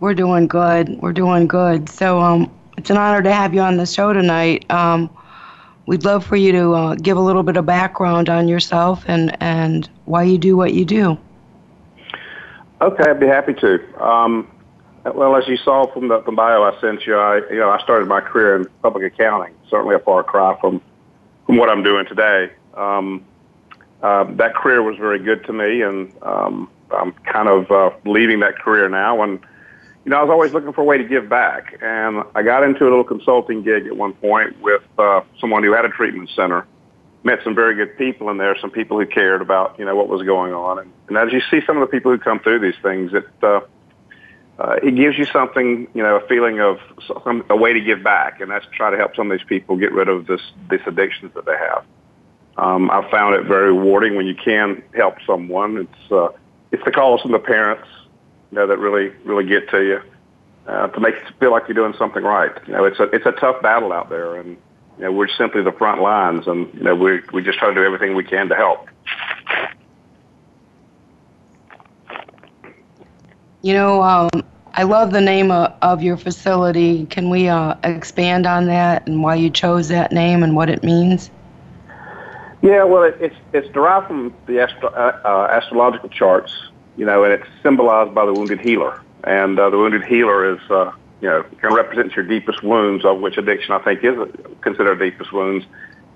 We're 0.00 0.14
doing 0.14 0.46
good. 0.46 0.88
We're 1.02 1.12
doing 1.12 1.46
good. 1.46 1.86
So 1.86 2.18
um, 2.18 2.50
it's 2.78 2.88
an 2.88 2.96
honor 2.96 3.22
to 3.22 3.30
have 3.30 3.52
you 3.52 3.60
on 3.60 3.76
the 3.76 3.84
show 3.84 4.14
tonight. 4.14 4.70
Um, 4.70 5.10
we'd 5.88 6.04
love 6.04 6.22
for 6.24 6.36
you 6.36 6.52
to 6.52 6.74
uh, 6.74 6.94
give 6.96 7.16
a 7.16 7.20
little 7.20 7.42
bit 7.42 7.56
of 7.56 7.64
background 7.64 8.28
on 8.28 8.46
yourself 8.46 9.04
and, 9.08 9.34
and 9.42 9.88
why 10.04 10.22
you 10.22 10.36
do 10.36 10.54
what 10.54 10.74
you 10.74 10.84
do. 10.84 11.16
Okay, 12.82 13.10
I'd 13.10 13.18
be 13.18 13.26
happy 13.26 13.54
to. 13.54 14.04
Um, 14.04 14.46
well, 15.14 15.34
as 15.34 15.48
you 15.48 15.56
saw 15.56 15.90
from 15.92 16.08
the, 16.08 16.20
the 16.20 16.30
bio 16.30 16.62
I 16.62 16.78
sent 16.80 17.06
you, 17.06 17.16
I 17.16 17.38
you 17.50 17.56
know 17.56 17.70
I 17.70 17.82
started 17.82 18.06
my 18.06 18.20
career 18.20 18.56
in 18.56 18.66
public 18.82 19.12
accounting. 19.12 19.54
Certainly 19.70 19.94
a 19.94 19.98
far 20.00 20.22
cry 20.22 20.56
from 20.60 20.82
from 21.46 21.56
what 21.56 21.70
I'm 21.70 21.82
doing 21.82 22.04
today. 22.06 22.52
Um, 22.74 23.24
uh, 24.02 24.24
that 24.34 24.54
career 24.54 24.82
was 24.82 24.96
very 24.98 25.18
good 25.18 25.44
to 25.46 25.52
me, 25.54 25.80
and 25.80 26.12
um, 26.22 26.70
I'm 26.90 27.12
kind 27.32 27.48
of 27.48 27.70
uh, 27.70 27.90
leaving 28.04 28.40
that 28.40 28.58
career 28.58 28.88
now. 28.90 29.22
And 29.22 29.40
you 30.08 30.14
know, 30.14 30.20
I 30.20 30.22
was 30.22 30.30
always 30.30 30.54
looking 30.54 30.72
for 30.72 30.80
a 30.80 30.84
way 30.84 30.96
to 30.96 31.04
give 31.04 31.28
back, 31.28 31.78
and 31.82 32.24
I 32.34 32.42
got 32.42 32.62
into 32.62 32.84
a 32.84 32.88
little 32.88 33.04
consulting 33.04 33.62
gig 33.62 33.86
at 33.86 33.94
one 33.94 34.14
point 34.14 34.58
with 34.62 34.80
uh, 34.96 35.20
someone 35.38 35.62
who 35.62 35.74
had 35.74 35.84
a 35.84 35.90
treatment 35.90 36.30
center. 36.34 36.66
Met 37.24 37.40
some 37.44 37.54
very 37.54 37.74
good 37.74 37.94
people 37.98 38.30
in 38.30 38.38
there, 38.38 38.56
some 38.58 38.70
people 38.70 38.98
who 38.98 39.04
cared 39.04 39.42
about 39.42 39.78
you 39.78 39.84
know 39.84 39.94
what 39.94 40.08
was 40.08 40.22
going 40.22 40.54
on, 40.54 40.78
and, 40.78 40.90
and 41.08 41.18
as 41.18 41.30
you 41.30 41.42
see 41.50 41.60
some 41.66 41.76
of 41.76 41.86
the 41.86 41.92
people 41.92 42.10
who 42.10 42.16
come 42.16 42.40
through 42.40 42.60
these 42.60 42.80
things, 42.82 43.12
it 43.12 43.28
uh, 43.42 43.60
uh, 44.58 44.76
it 44.82 44.96
gives 44.96 45.18
you 45.18 45.26
something, 45.26 45.86
you 45.92 46.02
know, 46.02 46.16
a 46.16 46.26
feeling 46.26 46.58
of 46.58 46.78
some, 47.22 47.44
a 47.50 47.56
way 47.56 47.74
to 47.74 47.80
give 47.82 48.02
back, 48.02 48.40
and 48.40 48.50
that's 48.50 48.64
to 48.64 48.70
try 48.70 48.90
to 48.90 48.96
help 48.96 49.14
some 49.14 49.30
of 49.30 49.38
these 49.38 49.46
people 49.46 49.76
get 49.76 49.92
rid 49.92 50.08
of 50.08 50.26
this 50.26 50.40
this 50.70 50.80
addictions 50.86 51.34
that 51.34 51.44
they 51.44 51.56
have. 51.58 51.84
Um, 52.56 52.90
I 52.90 53.06
found 53.10 53.34
it 53.34 53.44
very 53.44 53.74
rewarding 53.74 54.16
when 54.16 54.26
you 54.26 54.34
can 54.34 54.82
help 54.94 55.16
someone. 55.26 55.76
It's 55.76 56.12
uh, 56.12 56.28
it's 56.72 56.84
the 56.86 56.92
calls 56.92 57.20
from 57.20 57.32
the 57.32 57.38
parents, 57.38 57.86
you 58.50 58.56
know, 58.56 58.66
that 58.66 58.78
really 58.78 59.10
really 59.24 59.44
get 59.44 59.68
to 59.70 59.82
you 59.82 60.00
uh, 60.68 60.88
to 60.88 61.00
make 61.00 61.14
you 61.14 61.34
feel 61.40 61.50
like 61.50 61.66
you're 61.66 61.74
doing 61.74 61.94
something 61.98 62.22
right. 62.22 62.52
You 62.66 62.74
know, 62.74 62.84
it's 62.84 63.00
a 63.00 63.04
it's 63.04 63.26
a 63.26 63.32
tough 63.32 63.62
battle 63.62 63.92
out 63.92 64.10
there, 64.10 64.36
and 64.36 64.56
you 64.98 65.04
know 65.04 65.12
we're 65.12 65.28
simply 65.28 65.62
the 65.62 65.72
front 65.72 66.02
lines, 66.02 66.46
and 66.46 66.72
you 66.74 66.82
know 66.82 66.94
we 66.94 67.20
we 67.32 67.42
just 67.42 67.58
try 67.58 67.68
to 67.68 67.74
do 67.74 67.84
everything 67.84 68.14
we 68.14 68.24
can 68.24 68.48
to 68.48 68.54
help. 68.54 68.88
You 73.62 73.74
know, 73.74 74.02
um, 74.02 74.28
I 74.74 74.84
love 74.84 75.10
the 75.10 75.20
name 75.20 75.50
of, 75.50 75.74
of 75.82 76.02
your 76.02 76.16
facility. 76.16 77.06
Can 77.06 77.30
we 77.30 77.48
uh, 77.48 77.74
expand 77.82 78.46
on 78.46 78.66
that 78.66 79.08
and 79.08 79.22
why 79.22 79.34
you 79.34 79.50
chose 79.50 79.88
that 79.88 80.12
name 80.12 80.44
and 80.44 80.54
what 80.54 80.70
it 80.70 80.84
means? 80.84 81.30
Yeah, 82.62 82.84
well, 82.84 83.04
it, 83.04 83.16
it's 83.20 83.36
it's 83.52 83.68
derived 83.68 84.08
from 84.08 84.34
the 84.46 84.60
astro, 84.60 84.88
uh, 84.90 85.20
uh, 85.24 85.48
astrological 85.50 86.08
charts, 86.08 86.52
you 86.98 87.06
know, 87.06 87.24
and 87.24 87.32
it's 87.32 87.46
symbolized 87.62 88.14
by 88.14 88.26
the 88.26 88.32
wounded 88.34 88.60
healer. 88.60 89.00
And 89.24 89.58
uh, 89.58 89.70
the 89.70 89.78
wounded 89.78 90.04
healer 90.04 90.54
is, 90.54 90.60
uh, 90.68 90.92
you 91.20 91.28
know, 91.28 91.44
can 91.60 91.72
represent 91.72 92.14
your 92.14 92.24
deepest 92.24 92.62
wounds, 92.62 93.04
of 93.04 93.20
which 93.20 93.38
addiction 93.38 93.72
I 93.72 93.78
think 93.78 94.04
is 94.04 94.16
considered 94.60 94.98
deepest 94.98 95.32
wounds. 95.32 95.64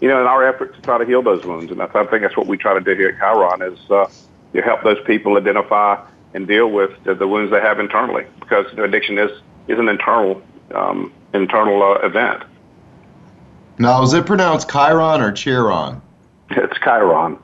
You 0.01 0.09
know, 0.09 0.21
in 0.21 0.27
our 0.27 0.45
effort 0.45 0.75
to 0.75 0.83
try 0.83 0.99
to 0.99 1.05
heal 1.05 1.23
those 1.23 1.45
wounds, 1.45 1.71
and 1.71 1.81
I 1.81 1.87
think 1.87 2.23
that's 2.23 2.37
what 2.37 2.49
we 2.49 2.59
try 2.59 2.75
to 2.75 2.81
do 2.81 2.95
here 2.95 3.11
at 3.11 3.19
Chiron 3.19 3.63
is 3.63 3.79
uh, 3.91 4.11
you 4.53 4.61
help 4.61 4.83
those 4.83 5.03
people 5.07 5.37
identify 5.37 6.05
and 6.35 6.49
deal 6.49 6.69
with 6.69 6.91
the, 7.05 7.15
the 7.15 7.29
wounds 7.29 7.53
they 7.53 7.61
have 7.61 7.79
internally, 7.79 8.27
because 8.41 8.67
you 8.73 8.79
know, 8.79 8.85
addiction 8.85 9.19
is 9.19 9.31
is 9.69 9.79
an 9.79 9.89
internal 9.89 10.43
um, 10.75 11.13
internal 11.33 11.83
uh, 11.83 12.07
event. 12.07 12.43
Now, 13.79 14.03
is 14.03 14.13
it 14.13 14.27
pronounced 14.27 14.69
Chiron 14.69 15.21
or 15.21 15.31
Chiron? 15.33 16.03
It's 16.51 16.77
Chiron. 16.79 17.39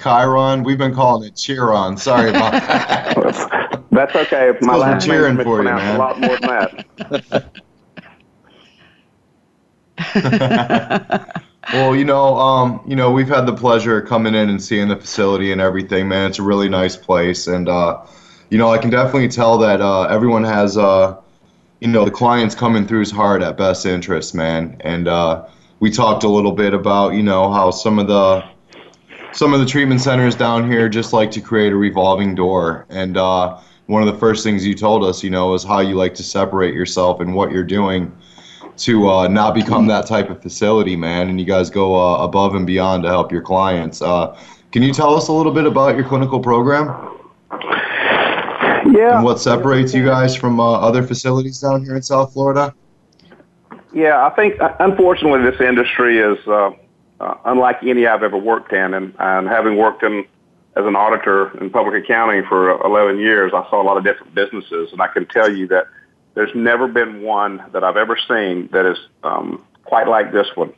Chiron. 0.00 0.62
We've 0.62 0.78
been 0.78 0.94
calling 0.94 1.28
it 1.28 1.36
Chiron. 1.36 1.96
Sorry 1.96 2.30
about 2.30 2.52
that. 2.52 3.80
That's 3.90 4.14
okay. 4.14 4.52
My 4.60 4.74
we're 4.74 4.80
last 4.80 5.06
cheering 5.06 5.34
name's 5.36 5.44
for 5.44 5.58
you, 5.58 5.64
man. 5.64 5.96
a 5.96 5.98
lot 5.98 6.20
more 6.20 6.38
than 6.38 6.48
that. 10.14 11.36
Well, 11.72 11.94
you 11.94 12.04
know, 12.04 12.36
um, 12.36 12.80
you 12.84 12.96
know, 12.96 13.12
we've 13.12 13.28
had 13.28 13.46
the 13.46 13.54
pleasure 13.54 14.00
of 14.00 14.08
coming 14.08 14.34
in 14.34 14.48
and 14.48 14.60
seeing 14.60 14.88
the 14.88 14.96
facility 14.96 15.52
and 15.52 15.60
everything, 15.60 16.08
man. 16.08 16.30
It's 16.30 16.40
a 16.40 16.42
really 16.42 16.68
nice 16.68 16.96
place, 16.96 17.46
and 17.46 17.68
uh, 17.68 18.04
you 18.50 18.58
know, 18.58 18.72
I 18.72 18.78
can 18.78 18.90
definitely 18.90 19.28
tell 19.28 19.56
that 19.58 19.80
uh, 19.80 20.02
everyone 20.04 20.42
has, 20.42 20.76
uh, 20.76 21.16
you 21.80 21.88
know, 21.88 22.04
the 22.04 22.10
clients 22.10 22.56
coming 22.56 22.86
through's 22.86 23.12
hard 23.12 23.42
at 23.42 23.56
best 23.56 23.86
interest, 23.86 24.34
man. 24.34 24.76
And 24.80 25.06
uh, 25.06 25.46
we 25.78 25.90
talked 25.90 26.24
a 26.24 26.28
little 26.28 26.52
bit 26.52 26.74
about, 26.74 27.14
you 27.14 27.22
know, 27.22 27.52
how 27.52 27.70
some 27.70 28.00
of 28.00 28.08
the 28.08 28.44
some 29.32 29.54
of 29.54 29.60
the 29.60 29.66
treatment 29.66 30.00
centers 30.00 30.34
down 30.34 30.70
here 30.70 30.88
just 30.88 31.12
like 31.12 31.30
to 31.32 31.40
create 31.40 31.72
a 31.72 31.76
revolving 31.76 32.34
door. 32.34 32.86
And 32.90 33.16
uh, 33.16 33.58
one 33.86 34.06
of 34.06 34.12
the 34.12 34.18
first 34.18 34.42
things 34.44 34.66
you 34.66 34.74
told 34.74 35.04
us, 35.04 35.22
you 35.22 35.30
know, 35.30 35.54
is 35.54 35.64
how 35.64 35.80
you 35.80 35.94
like 35.94 36.14
to 36.14 36.22
separate 36.22 36.74
yourself 36.74 37.20
and 37.20 37.34
what 37.34 37.50
you're 37.50 37.64
doing 37.64 38.16
to 38.78 39.08
uh, 39.10 39.28
not 39.28 39.54
become 39.54 39.86
that 39.86 40.06
type 40.06 40.30
of 40.30 40.42
facility, 40.42 40.96
man. 40.96 41.28
And 41.28 41.38
you 41.38 41.46
guys 41.46 41.70
go 41.70 41.94
uh, 41.94 42.24
above 42.24 42.54
and 42.54 42.66
beyond 42.66 43.02
to 43.04 43.08
help 43.08 43.30
your 43.30 43.42
clients. 43.42 44.00
Uh, 44.00 44.36
can 44.72 44.82
you 44.82 44.92
tell 44.92 45.14
us 45.14 45.28
a 45.28 45.32
little 45.32 45.52
bit 45.52 45.66
about 45.66 45.96
your 45.96 46.04
clinical 46.04 46.40
program 46.40 46.86
Yeah. 48.86 49.16
and 49.16 49.24
what 49.24 49.40
separates 49.40 49.92
you 49.92 50.04
guys 50.04 50.34
from 50.34 50.60
uh, 50.60 50.72
other 50.80 51.02
facilities 51.02 51.60
down 51.60 51.84
here 51.84 51.96
in 51.96 52.02
South 52.02 52.32
Florida? 52.32 52.74
Yeah, 53.92 54.24
I 54.24 54.30
think 54.30 54.60
uh, 54.60 54.74
unfortunately 54.78 55.42
this 55.50 55.60
industry 55.60 56.18
is 56.18 56.38
uh, 56.46 56.70
uh, 57.20 57.34
unlike 57.44 57.82
any 57.82 58.06
I've 58.06 58.22
ever 58.22 58.38
worked 58.38 58.72
in, 58.72 58.94
and, 58.94 59.14
and 59.18 59.46
having 59.46 59.76
worked 59.76 60.02
in 60.02 60.24
as 60.76 60.86
an 60.86 60.96
auditor 60.96 61.56
in 61.58 61.70
public 61.70 62.02
accounting 62.02 62.44
for 62.48 62.70
11 62.84 63.18
years, 63.18 63.52
I 63.54 63.68
saw 63.68 63.82
a 63.82 63.84
lot 63.84 63.96
of 63.96 64.04
different 64.04 64.34
businesses, 64.34 64.90
and 64.92 65.02
I 65.02 65.08
can 65.08 65.26
tell 65.26 65.52
you 65.52 65.66
that 65.68 65.86
there's 66.34 66.54
never 66.54 66.88
been 66.88 67.22
one 67.22 67.62
that 67.72 67.84
I've 67.84 67.96
ever 67.96 68.16
seen 68.28 68.68
that 68.72 68.86
is 68.86 68.98
um, 69.22 69.64
quite 69.84 70.08
like 70.08 70.32
this 70.32 70.46
one. 70.54 70.72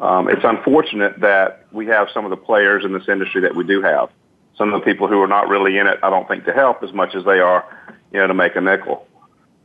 Um, 0.00 0.28
it's 0.28 0.44
unfortunate 0.44 1.20
that 1.20 1.66
we 1.70 1.86
have 1.86 2.08
some 2.12 2.24
of 2.24 2.30
the 2.30 2.36
players 2.36 2.84
in 2.84 2.92
this 2.92 3.08
industry 3.08 3.42
that 3.42 3.54
we 3.54 3.64
do 3.64 3.82
have. 3.82 4.10
Some 4.56 4.72
of 4.72 4.80
the 4.80 4.84
people 4.84 5.06
who 5.06 5.20
are 5.20 5.28
not 5.28 5.48
really 5.48 5.78
in 5.78 5.86
it, 5.86 5.98
I 6.02 6.10
don't 6.10 6.26
think, 6.26 6.44
to 6.46 6.52
help 6.52 6.82
as 6.82 6.92
much 6.92 7.14
as 7.14 7.24
they 7.24 7.40
are, 7.40 7.64
you 8.12 8.18
know, 8.18 8.26
to 8.26 8.34
make 8.34 8.56
a 8.56 8.60
nickel. 8.60 9.06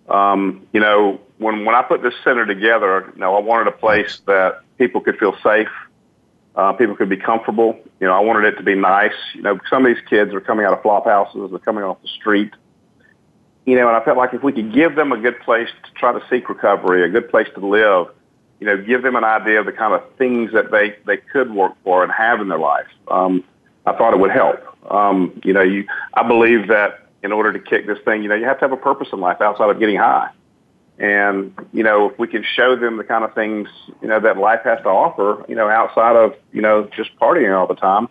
Um, 0.09 0.67
you 0.73 0.81
know, 0.81 1.19
when 1.37 1.63
when 1.63 1.75
I 1.75 1.81
put 1.81 2.01
this 2.01 2.13
center 2.23 2.45
together, 2.45 3.11
you 3.13 3.19
know, 3.19 3.35
I 3.35 3.39
wanted 3.39 3.67
a 3.67 3.71
place 3.71 4.21
that 4.27 4.61
people 4.77 4.99
could 4.99 5.17
feel 5.17 5.35
safe, 5.41 5.69
uh, 6.55 6.73
people 6.73 6.95
could 6.95 7.09
be 7.09 7.17
comfortable. 7.17 7.79
You 7.99 8.07
know, 8.07 8.13
I 8.13 8.19
wanted 8.19 8.53
it 8.53 8.57
to 8.57 8.63
be 8.63 8.75
nice. 8.75 9.13
You 9.33 9.41
know, 9.41 9.59
some 9.69 9.85
of 9.85 9.95
these 9.95 10.03
kids 10.09 10.33
are 10.33 10.41
coming 10.41 10.65
out 10.65 10.73
of 10.73 10.81
flop 10.81 11.05
houses, 11.05 11.49
they're 11.49 11.59
coming 11.59 11.83
off 11.83 12.01
the 12.01 12.09
street. 12.09 12.53
You 13.65 13.75
know, 13.75 13.87
and 13.87 13.95
I 13.95 14.03
felt 14.03 14.17
like 14.17 14.33
if 14.33 14.43
we 14.43 14.51
could 14.51 14.73
give 14.73 14.95
them 14.95 15.11
a 15.11 15.17
good 15.17 15.39
place 15.41 15.69
to 15.83 15.91
try 15.93 16.11
to 16.11 16.25
seek 16.29 16.49
recovery, 16.49 17.03
a 17.03 17.09
good 17.09 17.29
place 17.29 17.47
to 17.53 17.65
live, 17.65 18.07
you 18.59 18.67
know, 18.67 18.75
give 18.77 19.03
them 19.03 19.15
an 19.15 19.23
idea 19.23 19.59
of 19.59 19.65
the 19.65 19.71
kind 19.71 19.93
of 19.93 20.03
things 20.15 20.51
that 20.53 20.71
they, 20.71 20.95
they 21.05 21.17
could 21.17 21.53
work 21.53 21.73
for 21.83 22.03
and 22.03 22.11
have 22.11 22.41
in 22.41 22.47
their 22.47 22.59
life. 22.59 22.87
Um, 23.07 23.43
I 23.85 23.93
thought 23.93 24.13
it 24.13 24.19
would 24.19 24.31
help. 24.31 24.59
Um, 24.91 25.39
you 25.43 25.53
know, 25.53 25.61
you, 25.61 25.87
I 26.13 26.27
believe 26.27 26.67
that 26.67 27.07
in 27.23 27.31
order 27.31 27.53
to 27.53 27.59
kick 27.59 27.87
this 27.87 27.99
thing, 28.03 28.23
you 28.23 28.29
know, 28.29 28.35
you 28.35 28.45
have 28.45 28.57
to 28.59 28.65
have 28.65 28.71
a 28.71 28.77
purpose 28.77 29.09
in 29.13 29.19
life 29.19 29.41
outside 29.41 29.69
of 29.69 29.79
getting 29.79 29.97
high. 29.97 30.29
And, 31.01 31.55
you 31.73 31.81
know, 31.81 32.11
if 32.11 32.19
we 32.19 32.27
can 32.27 32.43
show 32.43 32.75
them 32.75 32.97
the 32.97 33.03
kind 33.03 33.23
of 33.23 33.33
things, 33.33 33.67
you 34.03 34.07
know, 34.07 34.19
that 34.19 34.37
life 34.37 34.59
has 34.65 34.77
to 34.83 34.89
offer, 34.89 35.43
you 35.49 35.55
know, 35.55 35.67
outside 35.67 36.15
of, 36.15 36.35
you 36.53 36.61
know, 36.61 36.87
just 36.95 37.09
partying 37.19 37.57
all 37.57 37.65
the 37.65 37.73
time, 37.73 38.07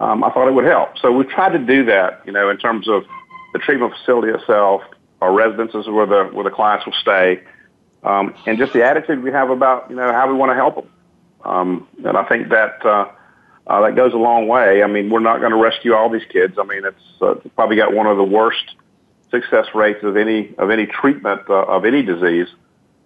um, 0.00 0.24
I 0.24 0.30
thought 0.30 0.48
it 0.48 0.52
would 0.52 0.64
help. 0.64 0.98
So 0.98 1.12
we 1.12 1.24
tried 1.26 1.52
to 1.52 1.60
do 1.60 1.84
that, 1.84 2.22
you 2.26 2.32
know, 2.32 2.50
in 2.50 2.56
terms 2.56 2.88
of 2.88 3.04
the 3.52 3.60
treatment 3.60 3.94
facility 3.96 4.32
itself, 4.32 4.82
our 5.20 5.32
residences 5.32 5.86
where 5.86 6.06
the, 6.06 6.24
where 6.32 6.42
the 6.42 6.50
clients 6.50 6.84
will 6.84 6.94
stay, 6.94 7.40
um, 8.02 8.34
and 8.46 8.58
just 8.58 8.72
the 8.72 8.84
attitude 8.84 9.22
we 9.22 9.30
have 9.30 9.50
about, 9.50 9.88
you 9.88 9.94
know, 9.94 10.12
how 10.12 10.26
we 10.26 10.34
want 10.34 10.50
to 10.50 10.56
help 10.56 10.74
them. 10.74 10.90
Um, 11.44 11.88
and 12.04 12.16
I 12.16 12.24
think 12.24 12.48
that, 12.48 12.84
uh, 12.84 13.12
uh, 13.68 13.80
that 13.82 13.94
goes 13.94 14.12
a 14.12 14.16
long 14.16 14.48
way. 14.48 14.82
I 14.82 14.88
mean, 14.88 15.08
we're 15.08 15.20
not 15.20 15.38
going 15.38 15.52
to 15.52 15.56
rescue 15.56 15.94
all 15.94 16.10
these 16.10 16.26
kids. 16.32 16.56
I 16.58 16.64
mean, 16.64 16.84
it's 16.84 17.22
uh, 17.22 17.34
probably 17.54 17.76
got 17.76 17.94
one 17.94 18.08
of 18.08 18.16
the 18.16 18.24
worst 18.24 18.74
success 19.34 19.66
rates 19.74 20.02
of 20.04 20.16
any 20.16 20.54
of 20.58 20.70
any 20.70 20.86
treatment 20.86 21.42
uh, 21.48 21.76
of 21.76 21.84
any 21.84 22.02
disease 22.02 22.48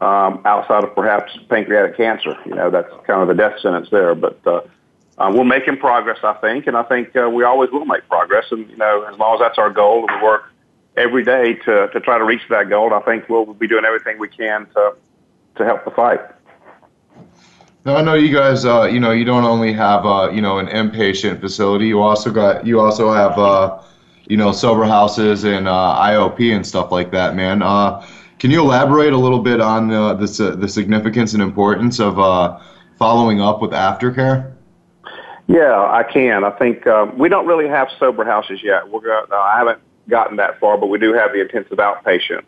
um, 0.00 0.42
outside 0.44 0.84
of 0.84 0.94
perhaps 0.94 1.36
pancreatic 1.48 1.96
cancer. 1.96 2.36
You 2.44 2.54
know, 2.54 2.70
that's 2.70 2.90
kind 3.06 3.22
of 3.22 3.28
the 3.28 3.34
death 3.34 3.58
sentence 3.60 3.88
there. 3.90 4.14
But 4.14 4.38
uh, 4.46 4.60
uh, 5.18 5.32
we're 5.34 5.44
making 5.44 5.78
progress, 5.78 6.18
I 6.22 6.34
think, 6.34 6.66
and 6.66 6.76
I 6.76 6.82
think 6.82 7.16
uh, 7.16 7.28
we 7.28 7.44
always 7.44 7.70
will 7.70 7.84
make 7.84 8.06
progress. 8.08 8.44
And 8.50 8.68
you 8.70 8.76
know, 8.76 9.02
as 9.10 9.18
long 9.18 9.34
as 9.34 9.40
that's 9.40 9.58
our 9.58 9.70
goal, 9.70 10.06
we 10.06 10.22
work 10.22 10.52
every 10.98 11.24
day 11.24 11.54
to 11.54 11.88
to 11.88 12.00
try 12.00 12.18
to 12.18 12.24
reach 12.24 12.42
that 12.50 12.68
goal, 12.68 12.92
I 12.92 13.00
think 13.00 13.28
we'll 13.28 13.54
be 13.54 13.68
doing 13.68 13.84
everything 13.84 14.18
we 14.18 14.28
can 14.28 14.66
to 14.74 14.94
to 15.56 15.64
help 15.64 15.84
the 15.84 15.90
fight. 15.92 16.20
Now 17.84 17.96
I 17.96 18.02
know 18.02 18.14
you 18.14 18.34
guys. 18.34 18.64
Uh, 18.64 18.84
you 18.84 19.00
know, 19.00 19.12
you 19.12 19.24
don't 19.24 19.44
only 19.44 19.72
have 19.72 20.04
uh, 20.04 20.30
you 20.32 20.42
know 20.42 20.58
an 20.58 20.66
inpatient 20.66 21.40
facility. 21.40 21.86
You 21.86 22.00
also 22.00 22.30
got 22.30 22.66
you 22.66 22.80
also 22.80 23.12
have 23.12 23.38
uh, 23.38 23.80
you 24.28 24.36
know 24.36 24.52
sober 24.52 24.84
houses 24.84 25.44
and 25.44 25.68
uh, 25.68 25.96
IOP 26.00 26.54
and 26.54 26.66
stuff 26.66 26.92
like 26.92 27.10
that, 27.12 27.34
man. 27.34 27.62
Uh, 27.62 28.06
can 28.38 28.50
you 28.50 28.60
elaborate 28.60 29.12
a 29.12 29.18
little 29.18 29.40
bit 29.40 29.60
on 29.60 29.90
uh, 29.90 30.14
the 30.14 30.56
the 30.58 30.68
significance 30.68 31.32
and 31.32 31.42
importance 31.42 31.98
of 32.00 32.16
following 32.98 33.40
up 33.40 33.60
with 33.60 33.72
aftercare? 33.72 34.54
Yeah, 35.46 35.80
I 35.80 36.02
can. 36.02 36.44
I 36.44 36.50
think 36.50 36.86
um, 36.86 37.16
we 37.18 37.30
don't 37.30 37.46
really 37.46 37.68
have 37.68 37.88
sober 37.98 38.24
houses 38.24 38.62
yet. 38.62 38.88
We're. 38.90 39.10
I 39.32 39.58
haven't 39.58 39.80
gotten 40.08 40.36
that 40.36 40.58
far, 40.60 40.76
but 40.78 40.86
we 40.86 40.98
do 40.98 41.12
have 41.12 41.32
the 41.32 41.40
intensive 41.40 41.78
outpatient. 41.78 42.42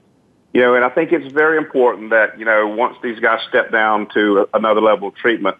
You 0.52 0.62
know, 0.62 0.74
and 0.74 0.84
I 0.84 0.88
think 0.88 1.12
it's 1.12 1.32
very 1.32 1.58
important 1.58 2.10
that, 2.10 2.36
you 2.38 2.44
know, 2.44 2.66
once 2.66 2.96
these 3.02 3.20
guys 3.20 3.38
step 3.48 3.70
down 3.70 4.08
to 4.14 4.48
another 4.52 4.80
level 4.80 5.08
of 5.08 5.14
treatment, 5.14 5.56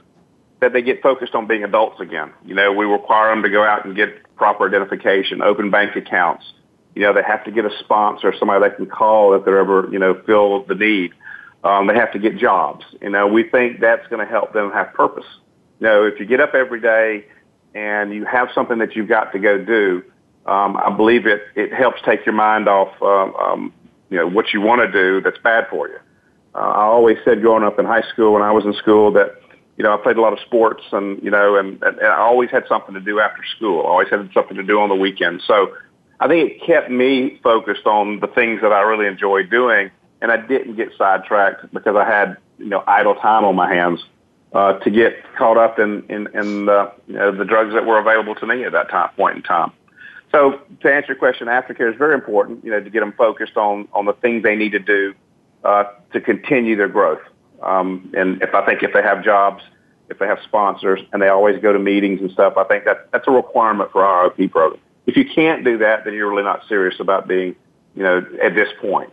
that 0.60 0.72
they 0.72 0.82
get 0.82 1.02
focused 1.02 1.34
on 1.34 1.46
being 1.46 1.64
adults 1.64 2.00
again. 2.00 2.32
You 2.44 2.54
know, 2.54 2.72
we 2.72 2.84
require 2.84 3.34
them 3.34 3.42
to 3.42 3.48
go 3.48 3.64
out 3.64 3.84
and 3.84 3.96
get 3.96 4.08
proper 4.36 4.68
identification, 4.68 5.42
open 5.42 5.70
bank 5.70 5.96
accounts. 5.96 6.44
You 6.94 7.02
know, 7.02 7.12
they 7.12 7.22
have 7.22 7.44
to 7.44 7.50
get 7.50 7.64
a 7.64 7.70
sponsor, 7.78 8.34
somebody 8.38 8.68
they 8.68 8.74
can 8.74 8.86
call 8.86 9.34
if 9.34 9.44
they're 9.44 9.58
ever, 9.58 9.88
you 9.90 9.98
know, 9.98 10.20
feel 10.26 10.64
the 10.64 10.74
need. 10.74 11.12
Um, 11.62 11.86
they 11.86 11.94
have 11.94 12.12
to 12.12 12.18
get 12.18 12.36
jobs. 12.36 12.84
You 13.00 13.10
know, 13.10 13.26
we 13.26 13.48
think 13.48 13.80
that's 13.80 14.06
going 14.08 14.24
to 14.24 14.30
help 14.30 14.52
them 14.52 14.70
have 14.72 14.92
purpose. 14.94 15.26
You 15.78 15.86
know, 15.86 16.04
if 16.04 16.18
you 16.18 16.26
get 16.26 16.40
up 16.40 16.54
every 16.54 16.80
day 16.80 17.26
and 17.74 18.12
you 18.12 18.24
have 18.24 18.48
something 18.54 18.78
that 18.78 18.96
you've 18.96 19.08
got 19.08 19.32
to 19.32 19.38
go 19.38 19.62
do, 19.62 20.02
um, 20.46 20.76
I 20.76 20.90
believe 20.94 21.26
it, 21.26 21.42
it 21.54 21.72
helps 21.72 22.00
take 22.04 22.24
your 22.26 22.34
mind 22.34 22.68
off 22.68 22.90
um, 23.02 23.34
um, 23.36 23.72
you 24.08 24.16
know, 24.16 24.26
what 24.26 24.52
you 24.52 24.60
want 24.60 24.80
to 24.80 24.92
do 24.92 25.20
that's 25.20 25.38
bad 25.38 25.66
for 25.70 25.88
you. 25.88 25.98
Uh, 26.54 26.58
I 26.58 26.82
always 26.82 27.16
said 27.24 27.40
growing 27.40 27.62
up 27.62 27.78
in 27.78 27.84
high 27.84 28.06
school 28.12 28.32
when 28.32 28.42
I 28.42 28.50
was 28.50 28.64
in 28.64 28.74
school 28.74 29.12
that, 29.12 29.40
you 29.76 29.84
know, 29.84 29.94
I 29.94 29.96
played 29.96 30.16
a 30.16 30.20
lot 30.20 30.32
of 30.32 30.40
sports 30.40 30.82
and, 30.92 31.22
you 31.22 31.30
know, 31.30 31.56
and, 31.56 31.82
and 31.82 32.00
I 32.00 32.18
always 32.18 32.50
had 32.50 32.64
something 32.68 32.94
to 32.94 33.00
do 33.00 33.20
after 33.20 33.42
school. 33.56 33.80
I 33.80 33.88
always 33.88 34.08
had 34.08 34.28
something 34.34 34.56
to 34.56 34.62
do 34.62 34.80
on 34.80 34.88
the 34.88 34.94
weekends. 34.94 35.44
So 35.46 35.74
I 36.18 36.28
think 36.28 36.50
it 36.50 36.66
kept 36.66 36.90
me 36.90 37.40
focused 37.42 37.86
on 37.86 38.20
the 38.20 38.26
things 38.26 38.60
that 38.62 38.72
I 38.72 38.80
really 38.80 39.06
enjoyed 39.06 39.50
doing 39.50 39.90
and 40.20 40.30
I 40.30 40.36
didn't 40.36 40.76
get 40.76 40.90
sidetracked 40.98 41.72
because 41.72 41.96
I 41.96 42.04
had, 42.04 42.36
you 42.58 42.66
know, 42.66 42.84
idle 42.86 43.14
time 43.14 43.44
on 43.44 43.56
my 43.56 43.72
hands. 43.72 44.00
Uh, 44.52 44.72
to 44.80 44.90
get 44.90 45.12
caught 45.38 45.56
up 45.56 45.78
in 45.78 46.02
in, 46.08 46.26
in 46.34 46.68
uh, 46.68 46.90
you 47.06 47.14
know, 47.14 47.30
the 47.30 47.44
drugs 47.44 47.72
that 47.72 47.86
were 47.86 48.00
available 48.00 48.34
to 48.34 48.44
me 48.48 48.64
at 48.64 48.72
that 48.72 48.90
time 48.90 49.08
point 49.16 49.36
in 49.36 49.42
time. 49.44 49.70
So 50.32 50.60
to 50.80 50.92
answer 50.92 51.08
your 51.08 51.16
question, 51.16 51.48
aftercare 51.48 51.90
is 51.90 51.98
very 51.98 52.14
important, 52.14 52.64
you 52.64 52.70
know, 52.70 52.80
to 52.80 52.90
get 52.90 53.00
them 53.00 53.12
focused 53.12 53.56
on, 53.56 53.88
on 53.92 54.04
the 54.04 54.12
things 54.12 54.42
they 54.42 54.54
need 54.54 54.72
to 54.72 54.78
do 54.78 55.14
uh, 55.64 55.84
to 56.12 56.20
continue 56.20 56.76
their 56.76 56.88
growth. 56.88 57.20
Um, 57.62 58.12
and 58.16 58.42
if 58.42 58.54
I 58.54 58.64
think 58.64 58.82
if 58.82 58.92
they 58.92 59.02
have 59.02 59.24
jobs, 59.24 59.62
if 60.08 60.18
they 60.18 60.26
have 60.26 60.40
sponsors, 60.44 61.00
and 61.12 61.22
they 61.22 61.28
always 61.28 61.60
go 61.62 61.72
to 61.72 61.78
meetings 61.78 62.20
and 62.20 62.30
stuff, 62.30 62.56
I 62.56 62.64
think 62.64 62.84
that 62.84 63.10
that's 63.12 63.28
a 63.28 63.30
requirement 63.30 63.92
for 63.92 64.04
our 64.04 64.26
OP 64.26 64.50
program. 64.50 64.80
If 65.06 65.16
you 65.16 65.24
can't 65.24 65.64
do 65.64 65.78
that, 65.78 66.04
then 66.04 66.14
you're 66.14 66.30
really 66.30 66.42
not 66.42 66.66
serious 66.68 67.00
about 67.00 67.28
being, 67.28 67.54
you 67.94 68.02
know, 68.02 68.26
at 68.42 68.54
this 68.54 68.68
point. 68.80 69.10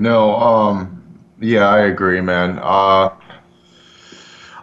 No, 0.00 0.36
um, 0.36 1.02
yeah, 1.40 1.68
I 1.68 1.80
agree, 1.80 2.20
man. 2.20 2.58
Uh, 2.60 3.10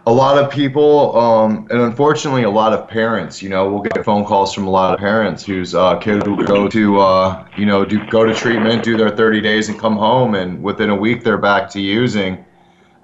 a 0.06 0.12
lot 0.12 0.38
of 0.38 0.50
people, 0.50 1.16
um, 1.18 1.66
and 1.70 1.80
unfortunately, 1.80 2.42
a 2.42 2.50
lot 2.50 2.72
of 2.72 2.88
parents. 2.88 3.42
You 3.42 3.48
know, 3.48 3.70
we'll 3.70 3.82
get 3.82 4.04
phone 4.04 4.24
calls 4.24 4.54
from 4.54 4.66
a 4.66 4.70
lot 4.70 4.94
of 4.94 4.98
parents 4.98 5.44
whose 5.44 5.74
uh, 5.74 5.96
kids 5.98 6.26
will 6.26 6.36
go 6.44 6.68
to, 6.68 7.00
uh, 7.00 7.46
you 7.56 7.66
know, 7.66 7.84
do 7.84 8.04
go 8.06 8.24
to 8.24 8.34
treatment, 8.34 8.82
do 8.82 8.96
their 8.96 9.10
30 9.10 9.40
days, 9.40 9.68
and 9.68 9.78
come 9.78 9.96
home, 9.96 10.34
and 10.34 10.62
within 10.62 10.90
a 10.90 10.96
week 10.96 11.22
they're 11.22 11.38
back 11.38 11.70
to 11.70 11.80
using. 11.80 12.44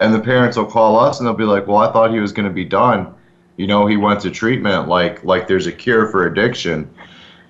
And 0.01 0.14
the 0.14 0.20
parents 0.20 0.57
will 0.57 0.66
call 0.66 0.99
us, 0.99 1.18
and 1.18 1.26
they'll 1.26 1.34
be 1.34 1.44
like, 1.44 1.66
"Well, 1.66 1.78
I 1.78 1.92
thought 1.92 2.12
he 2.12 2.20
was 2.20 2.32
going 2.32 2.49
to 2.49 2.55
be 2.55 2.64
done. 2.64 3.14
You 3.57 3.66
know, 3.66 3.86
he 3.86 3.97
went 3.97 4.20
to 4.20 4.30
treatment, 4.30 4.88
like 4.88 5.24
like 5.24 5.49
there's 5.49 5.66
a 5.66 5.72
cure 5.72 6.07
for 6.07 6.26
addiction." 6.26 6.90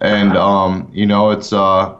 And 0.00 0.36
um, 0.36 0.90
you 0.92 1.06
know, 1.06 1.30
it's 1.30 1.52
uh, 1.52 1.96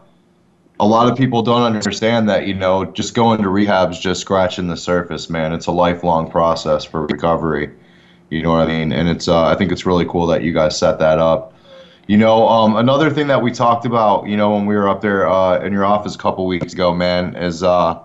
a 0.79 0.87
lot 0.87 1.11
of 1.11 1.17
people 1.17 1.43
don't 1.43 1.63
understand 1.63 2.29
that 2.29 2.47
you 2.47 2.55
know 2.55 2.85
just 2.85 3.15
going 3.15 3.43
to 3.43 3.49
rehab 3.49 3.91
is 3.91 3.99
just 3.99 4.21
scratching 4.21 4.69
the 4.69 4.77
surface 4.77 5.31
man. 5.31 5.53
It's 5.53 5.67
a 5.67 5.73
lifelong 5.73 6.31
process 6.31 6.85
for 6.85 7.07
recovery. 7.07 7.71
You 8.31 8.43
know 8.43 8.51
what 8.51 8.63
i 8.63 8.67
mean? 8.67 8.93
And 8.93 9.09
it's 9.09 9.29
uh, 9.29 9.45
i 9.45 9.55
think 9.55 9.73
it's 9.73 9.87
really 9.87 10.05
cool 10.07 10.27
that 10.27 10.43
you 10.43 10.53
guys 10.53 10.79
set 10.79 10.99
that 10.99 11.19
up. 11.19 11.55
You 12.07 12.19
know 12.19 12.49
um, 12.49 12.77
another 12.77 13.11
thing 13.11 13.27
that 13.29 13.43
we 13.43 13.51
talked 13.51 13.87
about 13.87 14.27
you 14.27 14.37
know 14.37 14.55
when 14.55 14.67
we 14.67 14.77
were 14.77 14.89
up 14.89 15.01
there 15.01 15.29
uh, 15.29 15.61
in 15.61 15.73
your 15.73 15.85
office 15.85 16.15
a 16.15 16.19
couple 16.19 16.47
weeks 16.47 16.73
ago 16.73 16.95
man 16.95 17.35
is 17.37 17.63
uh, 17.63 18.01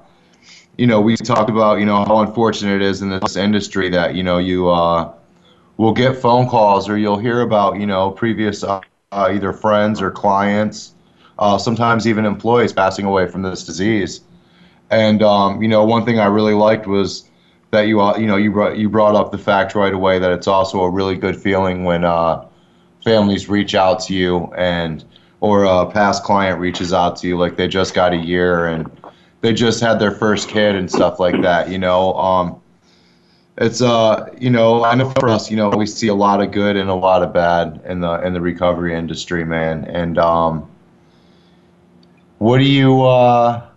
you 0.78 0.88
know 0.88 1.02
we 1.02 1.16
talked 1.18 1.50
about 1.50 1.80
you 1.80 1.86
know 1.86 2.04
how 2.06 2.20
unfortunate 2.20 2.76
it 2.76 2.82
is 2.82 3.02
in 3.02 3.10
this 3.10 3.36
industry 3.36 3.90
that 3.90 4.16
you 4.16 4.24
know 4.24 4.38
you 4.38 4.70
uh, 4.70 5.14
will 5.78 5.94
get 5.94 6.16
phone 6.16 6.48
calls 6.48 6.90
or 6.90 6.98
you'll 6.98 7.20
hear 7.20 7.42
about 7.42 7.80
you 7.80 7.86
know 7.86 8.12
previous 8.12 8.64
uh, 8.64 8.82
either 9.12 9.54
friends 9.54 10.02
or 10.02 10.12
clients 10.12 10.96
uh, 11.42 11.58
sometimes 11.58 12.08
even 12.08 12.26
employees 12.26 12.72
passing 12.72 13.06
away 13.06 13.28
from 13.28 13.42
this 13.42 13.66
disease. 13.66 14.22
And 14.92 15.24
um, 15.24 15.62
you 15.62 15.68
know, 15.68 15.84
one 15.84 16.06
thing 16.06 16.20
I 16.20 16.28
really 16.28 16.54
liked 16.54 16.86
was 16.86 17.28
that 17.72 17.88
you 17.88 18.00
uh, 18.00 18.18
you 18.18 18.28
know 18.28 18.38
you 18.38 18.52
brought 18.52 18.78
you 18.78 18.90
brought 18.90 19.16
up 19.16 19.32
the 19.32 19.38
fact 19.38 19.74
right 19.74 19.94
away 19.94 20.20
that 20.20 20.32
it's 20.32 20.48
also 20.48 20.82
a 20.82 20.90
really 20.90 21.16
good 21.16 21.36
feeling 21.36 21.84
when 21.84 22.06
uh, 22.06 22.46
families 23.04 23.50
reach 23.50 23.74
out 23.74 24.00
to 24.02 24.14
you 24.14 24.54
and 24.56 25.04
or 25.40 25.64
a 25.64 25.90
past 25.90 26.24
client 26.24 26.60
reaches 26.60 26.94
out 26.94 27.16
to 27.16 27.28
you 27.28 27.38
like 27.38 27.56
they 27.56 27.68
just 27.68 27.96
got 27.96 28.14
a 28.14 28.18
year 28.18 28.68
and 28.68 29.01
they 29.42 29.54
just 29.54 29.82
had 29.82 30.00
their 30.00 30.12
first 30.12 30.50
kid 30.50 30.76
and 30.76 30.90
stuff 30.90 31.20
like 31.20 31.42
that. 31.42 31.70
You 31.70 31.80
know, 31.80 32.14
um, 32.14 32.62
it's 33.58 33.82
uh 33.82 34.30
you 34.40 34.50
know 34.50 34.84
I 34.84 34.96
know 34.96 35.10
for 35.10 35.30
us 35.30 35.52
you 35.52 35.58
know 35.58 35.70
we 35.70 35.86
see 35.86 36.08
a 36.08 36.16
lot 36.16 36.42
of 36.42 36.52
good 36.52 36.78
and 36.78 36.90
a 36.90 36.96
lot 36.96 37.22
of 37.22 37.34
bad 37.34 37.82
in 37.86 38.00
the 38.00 38.26
in 38.26 38.34
the 38.34 38.42
recovery 38.42 38.96
industry, 38.96 39.44
man, 39.44 39.86
and 39.86 40.18
um, 40.18 40.70
what 42.38 42.58
do 42.58 42.64
you 42.64 43.04
uh, 43.04 43.68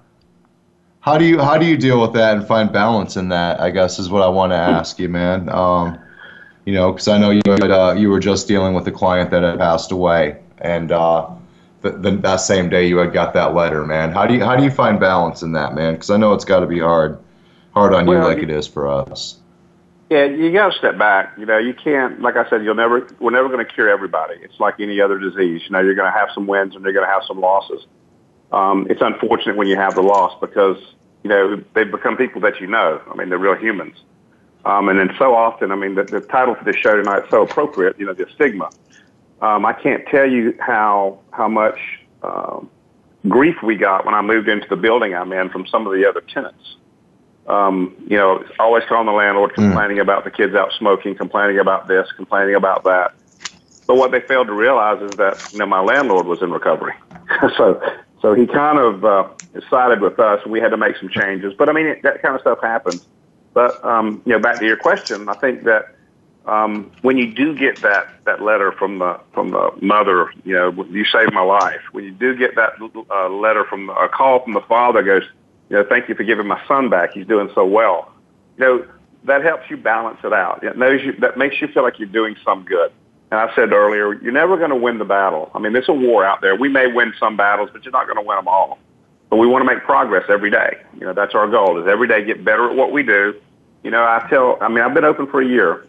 how 1.01 1.19
do 1.19 1.25
you 1.25 1.41
how 1.41 1.59
do 1.59 1.67
you 1.67 1.77
deal 1.77 2.01
with 2.01 2.13
that 2.15 2.37
and 2.37 2.47
find 2.47 2.73
balance 2.73 3.17
in 3.17 3.29
that? 3.29 3.61
I 3.61 3.71
guess 3.71 3.99
is 3.99 4.09
what 4.09 4.23
I 4.23 4.29
want 4.29 4.53
to 4.53 4.57
ask 4.57 4.99
you, 4.99 5.09
man. 5.09 5.49
Um, 5.49 5.99
you 6.65 6.73
know, 6.73 6.93
because 6.93 7.09
I 7.09 7.19
know 7.19 7.31
you 7.31 7.43
had, 7.47 7.71
uh, 7.71 7.95
you 7.97 8.09
were 8.09 8.21
just 8.21 8.49
dealing 8.49 8.73
with 8.73 8.89
a 8.89 8.91
client 8.91 9.31
that 9.33 9.43
had 9.43 9.59
passed 9.59 9.93
away, 9.93 10.39
and 10.59 10.93
uh, 10.93 11.29
the, 11.85 11.91
the, 11.93 12.11
that 12.19 12.37
same 12.37 12.69
day 12.69 12.89
you 12.89 12.97
had 12.97 13.13
got 13.13 13.35
that 13.35 13.55
letter, 13.55 13.87
man. 13.87 14.11
How 14.11 14.27
do 14.27 14.35
you 14.35 14.45
how 14.45 14.57
do 14.57 14.65
you 14.65 14.71
find 14.71 14.99
balance 14.99 15.43
in 15.43 15.53
that, 15.53 15.75
man? 15.75 15.95
Because 15.95 16.11
I 16.11 16.17
know 16.17 16.33
it's 16.33 16.45
got 16.45 16.61
to 16.61 16.67
be 16.67 16.81
hard 16.81 17.19
hard 17.73 17.95
on 17.95 18.07
well, 18.07 18.19
you 18.19 18.25
like 18.35 18.43
it 18.43 18.51
is 18.51 18.67
for 18.67 18.89
us. 18.89 19.39
Yeah, 20.11 20.25
you 20.25 20.53
got 20.53 20.73
to 20.73 20.79
step 20.79 20.99
back. 20.99 21.35
You 21.39 21.47
know, 21.47 21.59
you 21.59 21.75
can't. 21.75 22.21
Like 22.21 22.37
I 22.37 22.49
said, 22.51 22.65
you'll 22.65 22.75
never. 22.75 23.09
We're 23.21 23.31
never 23.31 23.49
going 23.49 23.65
to 23.65 23.73
cure 23.73 23.89
everybody. 23.89 24.35
It's 24.43 24.59
like 24.59 24.81
any 24.81 25.01
other 25.01 25.19
disease. 25.19 25.63
You 25.65 25.71
know, 25.71 25.81
you're 25.81 25.95
going 25.95 26.13
to 26.13 26.19
have 26.19 26.31
some 26.35 26.47
wins 26.47 26.75
and 26.75 26.85
you're 26.85 26.93
going 26.93 27.07
to 27.07 27.13
have 27.13 27.23
some 27.27 27.41
losses 27.41 27.87
um, 28.55 28.87
it's 28.89 29.03
unfortunate 29.03 29.57
when 29.57 29.67
you 29.67 29.77
have 29.77 29.95
the 29.95 30.03
loss 30.03 30.39
because 30.41 30.79
you 31.25 31.31
know 31.31 31.63
they 31.75 31.85
become 31.85 32.17
people 32.17 32.41
that 32.43 32.61
you 32.61 32.67
know. 32.67 33.03
I 33.11 33.15
mean, 33.17 33.29
they're 33.29 33.39
real 33.39 33.57
humans. 33.57 33.97
Um, 34.65 34.89
and 34.89 34.99
then 34.99 35.11
so 35.19 35.35
often, 35.35 35.73
I 35.73 35.75
mean, 35.75 35.95
the, 35.95 36.05
the 36.05 36.21
title 36.21 36.55
for 36.55 36.65
this 36.65 36.77
show 36.77 36.97
tonight 36.97 37.25
is 37.25 37.31
so 37.31 37.43
appropriate. 37.43 37.99
You 37.99 38.07
know, 38.07 38.15
the 38.15 38.27
stigma. 38.35 38.71
Um, 39.41 39.67
I 39.67 39.73
can't 39.73 40.07
tell 40.07 40.29
you 40.29 40.57
how 40.61 41.21
how 41.33 41.49
much 41.49 41.79
um, 42.23 42.71
grief 43.29 43.57
we 43.63 43.77
got 43.77 44.05
when 44.07 44.15
I 44.15 44.23
moved 44.23 44.49
into 44.49 44.67
the 44.69 44.77
building 44.77 45.15
I'm 45.15 45.33
in 45.33 45.51
from 45.51 45.67
some 45.67 45.87
of 45.87 45.93
the 45.93 46.09
other 46.09 46.21
tenants. 46.21 46.77
um, 47.47 47.95
you 48.07 48.17
know, 48.17 48.45
always 48.59 48.85
calling 48.89 49.07
the 49.07 49.13
landlord, 49.13 49.55
complaining 49.55 49.99
mm. 49.99 50.03
about 50.03 50.25
the 50.25 50.31
kids 50.31 50.55
out 50.55 50.73
smoking, 50.79 51.15
complaining 51.15 51.59
about 51.59 51.89
this, 51.89 52.11
complaining 52.13 52.55
about 52.55 52.85
that. 52.85 53.13
But 53.87 53.97
what 53.97 54.13
they 54.13 54.21
failed 54.21 54.47
to 54.47 54.55
realize 54.55 55.03
is 55.03 55.11
that 55.19 55.53
you 55.53 55.59
know 55.59 55.67
my 55.67 55.81
landlord 55.81 56.27
was 56.27 56.41
in 56.43 56.51
recovery, 56.51 56.95
so 57.57 57.83
so 58.23 58.33
he 58.33 58.47
kind 58.47 58.79
of 58.79 59.05
uh, 59.05 59.29
sided 59.69 60.01
with 60.01 60.19
us, 60.19 60.41
and 60.43 60.53
we 60.53 60.61
had 60.61 60.71
to 60.71 60.79
make 60.79 60.97
some 60.97 61.11
changes. 61.11 61.53
But 61.57 61.69
I 61.69 61.73
mean, 61.73 61.87
it, 61.87 62.03
that 62.03 62.23
kind 62.23 62.35
of 62.35 62.41
stuff 62.41 62.61
happens. 62.63 63.07
But 63.53 63.85
um, 63.85 64.23
you 64.25 64.33
know, 64.33 64.39
back 64.39 64.59
to 64.59 64.65
your 64.65 64.79
question, 64.79 65.29
I 65.29 65.35
think 65.35 65.65
that 65.65 65.95
um, 66.47 66.91
when 67.01 67.17
you 67.17 67.33
do 67.33 67.55
get 67.55 67.81
that 67.83 68.09
that 68.27 68.43
letter 68.43 68.73
from 68.73 68.99
the 68.99 69.19
from 69.33 69.51
the 69.51 69.71
mother, 69.81 70.31
you 70.45 70.55
know, 70.55 70.71
you 70.91 71.05
saved 71.07 71.33
my 71.33 71.43
life. 71.43 71.81
When 71.93 72.05
you 72.05 72.11
do 72.13 72.37
get 72.37 72.55
that 72.57 72.73
uh, 73.11 73.29
letter 73.31 73.65
from 73.65 73.89
a 73.91 74.09
call 74.09 74.43
from 74.45 74.53
the 74.53 74.61
father, 74.63 75.03
goes, 75.03 75.23
you 75.71 75.77
know, 75.77 75.85
thank 75.89 76.09
you 76.09 76.15
for 76.15 76.25
giving 76.25 76.47
my 76.47 76.61
son 76.69 76.91
back. 76.91 77.15
He's 77.15 77.27
doing 77.27 77.51
so 77.55 77.65
well. 77.65 78.13
You 78.59 78.65
know, 78.65 78.87
that 79.25 79.43
helps 79.43 79.71
you 79.71 79.79
balance 79.79 80.19
it 80.23 80.33
out. 80.33 80.63
It 80.63 80.77
knows 80.77 81.01
you, 81.03 81.13
that 81.21 81.39
makes 81.39 81.61
you 81.61 81.69
feel 81.69 81.83
like 81.83 81.99
you're 81.99 82.09
doing 82.09 82.37
some 82.45 82.65
good. 82.65 82.93
And 83.31 83.41
I 83.41 83.53
said 83.55 83.73
earlier, 83.73 84.13
you're 84.23 84.33
never 84.33 84.59
going 84.59 84.71
to 84.71 84.77
win 84.77 84.99
the 84.99 85.05
battle. 85.07 85.51
I 85.55 85.59
mean, 85.59 85.73
there's 85.73 85.89
a 85.89 85.95
war 85.95 86.25
out 86.25 86.43
there. 86.43 86.55
We 86.55 86.69
may 86.69 86.87
win 86.93 87.15
some 87.19 87.37
battles, 87.37 87.71
but 87.73 87.85
you're 87.85 87.93
not 87.93 88.07
going 88.07 88.23
to 88.23 88.23
win 88.23 88.37
them 88.37 88.49
all. 88.49 88.79
But 89.31 89.39
we 89.39 89.47
want 89.47 89.67
to 89.67 89.75
make 89.75 89.83
progress 89.85 90.25
every 90.29 90.51
day. 90.51 90.77
You 90.95 91.07
know, 91.07 91.15
that's 91.15 91.35
our 91.35 91.49
goal 91.49 91.81
is 91.81 91.89
every 91.89 92.07
day 92.07 92.23
get 92.23 92.45
better 92.45 92.71
at 92.71 92.77
what 92.77 92.93
we 92.93 93.03
do. 93.03 93.35
You 93.83 93.91
know, 93.91 94.05
I 94.05 94.27
tell, 94.29 94.59
I 94.61 94.69
mean, 94.69 94.85
I've 94.85 94.95
been 94.95 95.05
open 95.05 95.27
for 95.27 95.41
a 95.41 95.47
year 95.47 95.87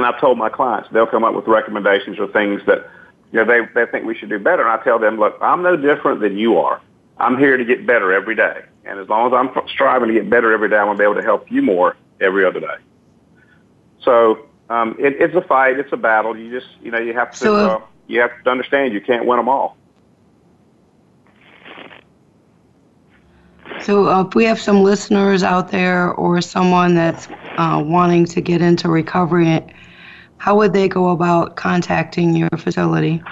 and 0.00 0.06
I've 0.06 0.20
told 0.20 0.38
my 0.38 0.48
clients 0.48 0.88
they'll 0.92 1.06
come 1.06 1.24
up 1.24 1.34
with 1.34 1.46
recommendations 1.46 2.18
or 2.18 2.26
things 2.28 2.62
that, 2.66 2.88
you 3.32 3.38
know, 3.38 3.44
they, 3.44 3.60
they 3.74 3.90
think 3.90 4.06
we 4.06 4.16
should 4.16 4.30
do 4.30 4.38
better. 4.38 4.62
And 4.62 4.70
I 4.70 4.82
tell 4.82 4.98
them, 4.98 5.18
look, 5.18 5.36
I'm 5.42 5.62
no 5.62 5.76
different 5.76 6.20
than 6.20 6.38
you 6.38 6.58
are. 6.58 6.80
I'm 7.18 7.36
here 7.36 7.58
to 7.58 7.64
get 7.64 7.86
better 7.86 8.12
every 8.12 8.34
day. 8.34 8.62
And 8.86 8.98
as 8.98 9.08
long 9.08 9.26
as 9.26 9.34
I'm 9.34 9.68
striving 9.68 10.08
to 10.08 10.14
get 10.14 10.30
better 10.30 10.52
every 10.52 10.70
day, 10.70 10.76
I'm 10.76 10.86
going 10.86 10.96
to 10.96 11.00
be 11.00 11.04
able 11.04 11.16
to 11.16 11.22
help 11.22 11.50
you 11.52 11.60
more 11.60 11.96
every 12.18 12.46
other 12.46 12.60
day. 12.60 12.76
So 14.02 14.46
um, 14.70 14.96
it, 14.98 15.20
it's 15.20 15.34
a 15.34 15.42
fight. 15.42 15.78
It's 15.78 15.92
a 15.92 15.98
battle. 15.98 16.34
You 16.34 16.50
just, 16.50 16.72
you 16.82 16.90
know, 16.90 16.98
you 16.98 17.12
have 17.12 17.32
to, 17.32 17.36
so, 17.36 17.54
uh, 17.56 17.80
you 18.06 18.20
have 18.20 18.30
to 18.44 18.50
understand 18.50 18.94
you 18.94 19.02
can't 19.02 19.26
win 19.26 19.36
them 19.36 19.50
all. 19.50 19.76
So 23.82 24.08
uh, 24.08 24.24
if 24.26 24.34
we 24.34 24.44
have 24.44 24.60
some 24.60 24.82
listeners 24.82 25.42
out 25.42 25.70
there 25.70 26.12
or 26.12 26.40
someone 26.40 26.94
that's 26.94 27.28
uh, 27.56 27.82
wanting 27.84 28.24
to 28.26 28.40
get 28.40 28.60
into 28.62 28.88
recovery, 28.88 29.60
how 30.40 30.56
would 30.56 30.72
they 30.72 30.88
go 30.88 31.10
about 31.10 31.56
contacting 31.56 32.34
your 32.34 32.48
facility? 32.56 33.22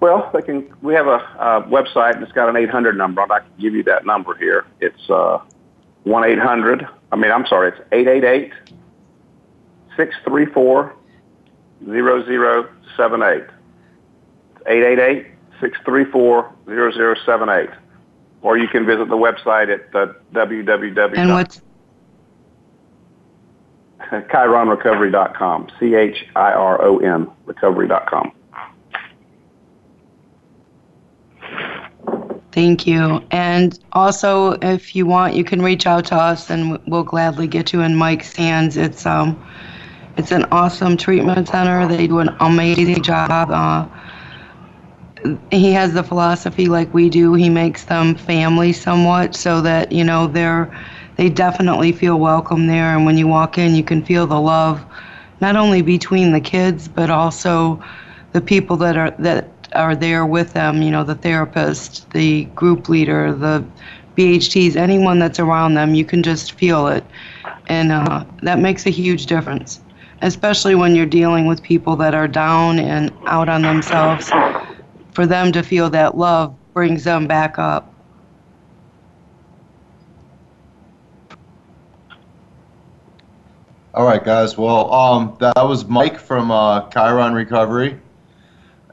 Well, 0.00 0.30
they 0.34 0.42
can. 0.42 0.70
We 0.82 0.92
have 0.92 1.06
a, 1.06 1.16
a 1.38 1.62
website 1.70 2.16
and 2.16 2.22
it's 2.22 2.32
got 2.32 2.50
an 2.50 2.56
800 2.56 2.98
number. 2.98 3.24
Like 3.26 3.44
to 3.44 3.62
give 3.62 3.74
you 3.74 3.82
that 3.84 4.04
number 4.04 4.36
here. 4.36 4.66
It's 4.80 5.08
uh, 5.08 5.38
one 6.04 6.24
800. 6.24 6.86
I 7.12 7.16
mean, 7.16 7.32
I'm 7.32 7.46
sorry. 7.46 7.68
It's 7.70 7.80
888 7.92 8.52
634 9.96 10.94
0078. 11.86 13.44
888 14.66 15.26
634 15.60 16.54
0078. 16.66 17.70
Or 18.42 18.58
you 18.58 18.68
can 18.68 18.84
visit 18.84 19.08
the 19.08 19.16
website 19.16 19.72
at 19.72 19.94
uh, 19.94 20.12
www. 20.34 21.16
And 21.16 21.30
what's 21.30 21.62
ChironRecovery.com. 24.12 25.68
C 25.80 25.94
H 25.94 26.26
I 26.36 26.52
R 26.52 26.82
O 26.82 26.98
N 26.98 27.30
recovery.com. 27.46 28.32
Thank 32.52 32.86
you. 32.86 33.24
And 33.30 33.78
also, 33.92 34.52
if 34.60 34.94
you 34.94 35.06
want, 35.06 35.34
you 35.34 35.42
can 35.42 35.62
reach 35.62 35.86
out 35.86 36.04
to 36.06 36.14
us, 36.14 36.50
and 36.50 36.78
we'll 36.86 37.02
gladly 37.02 37.46
get 37.46 37.72
you 37.72 37.80
in 37.80 37.96
Mike's 37.96 38.36
hands. 38.36 38.76
It's 38.76 39.06
um, 39.06 39.42
it's 40.18 40.30
an 40.32 40.44
awesome 40.52 40.98
treatment 40.98 41.48
center. 41.48 41.88
They 41.88 42.06
do 42.06 42.18
an 42.18 42.28
amazing 42.40 43.02
job. 43.02 43.50
Uh, 43.50 43.88
he 45.50 45.72
has 45.72 45.94
the 45.94 46.02
philosophy 46.02 46.66
like 46.66 46.92
we 46.92 47.08
do. 47.08 47.32
He 47.32 47.48
makes 47.48 47.84
them 47.84 48.14
family 48.14 48.74
somewhat, 48.74 49.34
so 49.34 49.62
that 49.62 49.90
you 49.90 50.04
know 50.04 50.26
they're 50.26 50.70
they 51.16 51.28
definitely 51.28 51.92
feel 51.92 52.18
welcome 52.18 52.66
there. 52.66 52.96
And 52.96 53.04
when 53.04 53.18
you 53.18 53.26
walk 53.26 53.58
in, 53.58 53.74
you 53.74 53.84
can 53.84 54.02
feel 54.04 54.26
the 54.26 54.40
love, 54.40 54.84
not 55.40 55.56
only 55.56 55.82
between 55.82 56.32
the 56.32 56.40
kids, 56.40 56.88
but 56.88 57.10
also 57.10 57.82
the 58.32 58.40
people 58.40 58.76
that 58.78 58.96
are 58.96 59.10
that 59.18 59.48
are 59.74 59.96
there 59.96 60.26
with 60.26 60.52
them, 60.52 60.82
you 60.82 60.90
know, 60.90 61.04
the 61.04 61.14
therapist, 61.14 62.10
the 62.10 62.44
group 62.56 62.88
leader, 62.88 63.32
the 63.32 63.64
BHTs, 64.16 64.76
anyone 64.76 65.18
that's 65.18 65.40
around 65.40 65.74
them, 65.74 65.94
you 65.94 66.04
can 66.04 66.22
just 66.22 66.52
feel 66.52 66.88
it. 66.88 67.04
And 67.68 67.92
uh, 67.92 68.24
that 68.42 68.58
makes 68.58 68.86
a 68.86 68.90
huge 68.90 69.26
difference, 69.26 69.80
especially 70.20 70.74
when 70.74 70.94
you're 70.94 71.06
dealing 71.06 71.46
with 71.46 71.62
people 71.62 71.96
that 71.96 72.14
are 72.14 72.28
down 72.28 72.78
and 72.78 73.12
out 73.26 73.48
on 73.48 73.62
themselves. 73.62 74.30
For 75.12 75.26
them 75.26 75.52
to 75.52 75.62
feel 75.62 75.90
that 75.90 76.16
love 76.16 76.56
brings 76.72 77.04
them 77.04 77.26
back 77.26 77.58
up. 77.58 77.91
All 83.94 84.06
right, 84.06 84.24
guys. 84.24 84.56
Well, 84.56 84.92
um, 84.92 85.36
that 85.40 85.56
was 85.56 85.84
Mike 85.84 86.18
from 86.18 86.50
uh, 86.50 86.88
Chiron 86.90 87.34
Recovery 87.34 88.00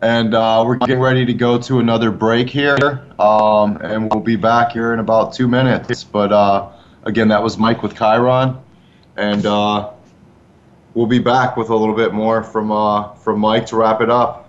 and 0.01 0.33
uh, 0.33 0.63
we're 0.65 0.77
getting 0.77 0.99
ready 0.99 1.25
to 1.25 1.33
go 1.33 1.57
to 1.59 1.79
another 1.79 2.11
break 2.11 2.49
here, 2.49 2.77
um, 3.19 3.77
and 3.77 4.09
we'll 4.11 4.23
be 4.23 4.35
back 4.35 4.71
here 4.71 4.93
in 4.93 4.99
about 4.99 5.33
two 5.33 5.47
minutes. 5.47 6.03
But 6.03 6.31
uh, 6.31 6.71
again, 7.03 7.27
that 7.29 7.43
was 7.43 7.57
Mike 7.57 7.83
with 7.83 7.97
Chiron, 7.97 8.57
and 9.17 9.45
uh, 9.45 9.91
we'll 10.93 11.07
be 11.07 11.19
back 11.19 11.57
with 11.57 11.69
a 11.69 11.75
little 11.75 11.95
bit 11.95 12.13
more 12.13 12.43
from 12.43 12.71
uh, 12.71 13.13
from 13.15 13.39
Mike 13.39 13.65
to 13.67 13.75
wrap 13.75 14.01
it 14.01 14.09
up. 14.09 14.48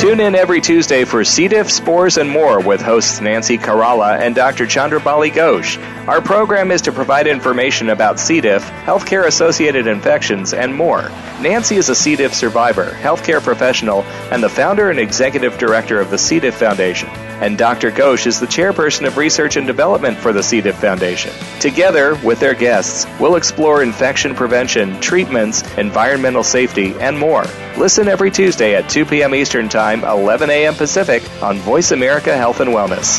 Tune 0.00 0.20
in 0.20 0.34
every 0.34 0.62
Tuesday 0.62 1.04
for 1.04 1.22
C. 1.24 1.46
diff, 1.46 1.70
spores, 1.70 2.16
and 2.16 2.30
more 2.30 2.58
with 2.58 2.80
hosts 2.80 3.20
Nancy 3.20 3.58
Caralla 3.58 4.18
and 4.18 4.34
Dr. 4.34 4.64
Chandrabali 4.64 5.30
Ghosh. 5.30 5.76
Our 6.08 6.22
program 6.22 6.70
is 6.70 6.80
to 6.82 6.92
provide 6.92 7.26
information 7.26 7.90
about 7.90 8.18
C. 8.18 8.40
diff, 8.40 8.64
healthcare 8.64 9.26
associated 9.26 9.86
infections, 9.86 10.54
and 10.54 10.74
more. 10.74 11.10
Nancy 11.42 11.76
is 11.76 11.90
a 11.90 11.94
C. 11.94 12.16
diff 12.16 12.32
survivor, 12.32 12.92
healthcare 12.92 13.42
professional, 13.42 14.00
and 14.32 14.42
the 14.42 14.48
founder 14.48 14.88
and 14.88 14.98
executive 14.98 15.58
director 15.58 16.00
of 16.00 16.10
the 16.10 16.16
C. 16.16 16.40
diff 16.40 16.54
Foundation 16.54 17.10
and 17.40 17.56
Dr. 17.56 17.90
Ghosh 17.90 18.26
is 18.26 18.38
the 18.38 18.46
chairperson 18.46 19.06
of 19.06 19.16
research 19.16 19.56
and 19.56 19.66
development 19.66 20.18
for 20.18 20.32
the 20.32 20.42
C. 20.42 20.60
diff 20.60 20.76
Foundation. 20.76 21.32
Together, 21.60 22.14
with 22.24 22.40
their 22.40 22.54
guests, 22.54 23.06
we'll 23.18 23.36
explore 23.36 23.82
infection 23.82 24.34
prevention, 24.34 25.00
treatments, 25.00 25.62
environmental 25.76 26.42
safety, 26.42 26.94
and 27.00 27.18
more. 27.18 27.44
Listen 27.76 28.08
every 28.08 28.30
Tuesday 28.30 28.74
at 28.74 28.88
2 28.88 29.06
p.m. 29.06 29.34
Eastern 29.34 29.68
Time, 29.68 30.04
11 30.04 30.50
a.m. 30.50 30.74
Pacific 30.74 31.22
on 31.42 31.56
Voice 31.58 31.90
America 31.90 32.36
Health 32.36 32.60
and 32.60 32.70
Wellness. 32.70 33.18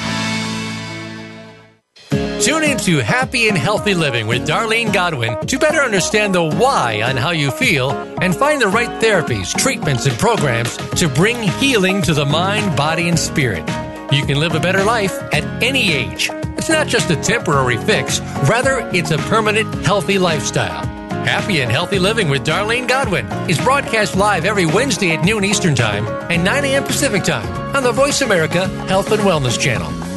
Tune 2.42 2.64
in 2.64 2.78
to 2.80 2.98
Happy 2.98 3.50
and 3.50 3.58
Healthy 3.58 3.94
Living 3.94 4.26
with 4.26 4.48
Darlene 4.48 4.92
Godwin 4.92 5.46
to 5.46 5.60
better 5.60 5.80
understand 5.80 6.34
the 6.34 6.44
why 6.44 7.04
on 7.04 7.16
how 7.16 7.30
you 7.30 7.52
feel 7.52 7.92
and 8.20 8.36
find 8.36 8.60
the 8.60 8.68
right 8.68 8.90
therapies, 9.00 9.56
treatments, 9.56 10.08
and 10.08 10.18
programs 10.18 10.76
to 10.96 11.08
bring 11.08 11.38
healing 11.60 12.02
to 12.02 12.16
the 12.16 12.26
mind, 12.26 12.76
body, 12.76 13.10
and 13.10 13.20
spirit. 13.20 13.64
You 14.12 14.26
can 14.26 14.40
live 14.40 14.56
a 14.56 14.60
better 14.60 14.84
life 14.84 15.18
at 15.34 15.44
any 15.64 15.94
age. 15.94 16.30
It's 16.58 16.68
not 16.68 16.88
just 16.88 17.10
a 17.10 17.16
temporary 17.16 17.78
fix, 17.78 18.20
rather, 18.50 18.90
it's 18.94 19.12
a 19.12 19.18
permanent, 19.18 19.74
healthy 19.86 20.20
lifestyle. 20.20 20.86
Happy 21.24 21.62
and 21.62 21.72
Healthy 21.72 22.00
Living 22.00 22.28
with 22.28 22.46
Darlene 22.46 22.90
Godwin 22.90 23.26
is 23.50 23.58
broadcast 23.58 24.18
live 24.18 24.44
every 24.44 24.66
Wednesday 24.66 25.12
at 25.12 25.24
noon 25.24 25.46
Eastern 25.46 25.76
Time 25.76 26.06
and 26.30 26.44
9 26.44 26.66
a.m. 26.66 26.84
Pacific 26.84 27.24
Time 27.24 27.48
on 27.76 27.84
the 27.84 27.92
Voice 27.94 28.22
America 28.22 28.68
Health 28.88 29.12
and 29.12 29.22
Wellness 29.22 29.58
Channel. 29.58 30.11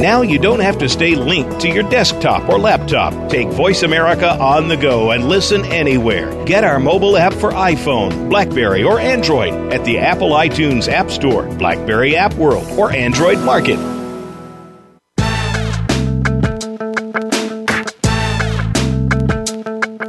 Now 0.00 0.22
you 0.22 0.38
don't 0.38 0.60
have 0.60 0.78
to 0.78 0.88
stay 0.88 1.14
linked 1.14 1.60
to 1.60 1.68
your 1.68 1.82
desktop 1.82 2.48
or 2.48 2.58
laptop. 2.58 3.28
Take 3.28 3.48
Voice 3.48 3.82
America 3.82 4.30
on 4.30 4.66
the 4.66 4.76
go 4.78 5.10
and 5.10 5.28
listen 5.28 5.62
anywhere. 5.66 6.42
Get 6.46 6.64
our 6.64 6.80
mobile 6.80 7.18
app 7.18 7.34
for 7.34 7.50
iPhone, 7.50 8.30
Blackberry, 8.30 8.82
or 8.82 8.98
Android 8.98 9.52
at 9.74 9.84
the 9.84 9.98
Apple 9.98 10.30
iTunes 10.30 10.88
App 10.88 11.10
Store, 11.10 11.42
Blackberry 11.56 12.16
App 12.16 12.32
World, 12.34 12.66
or 12.78 12.90
Android 12.92 13.40
Market. 13.40 13.78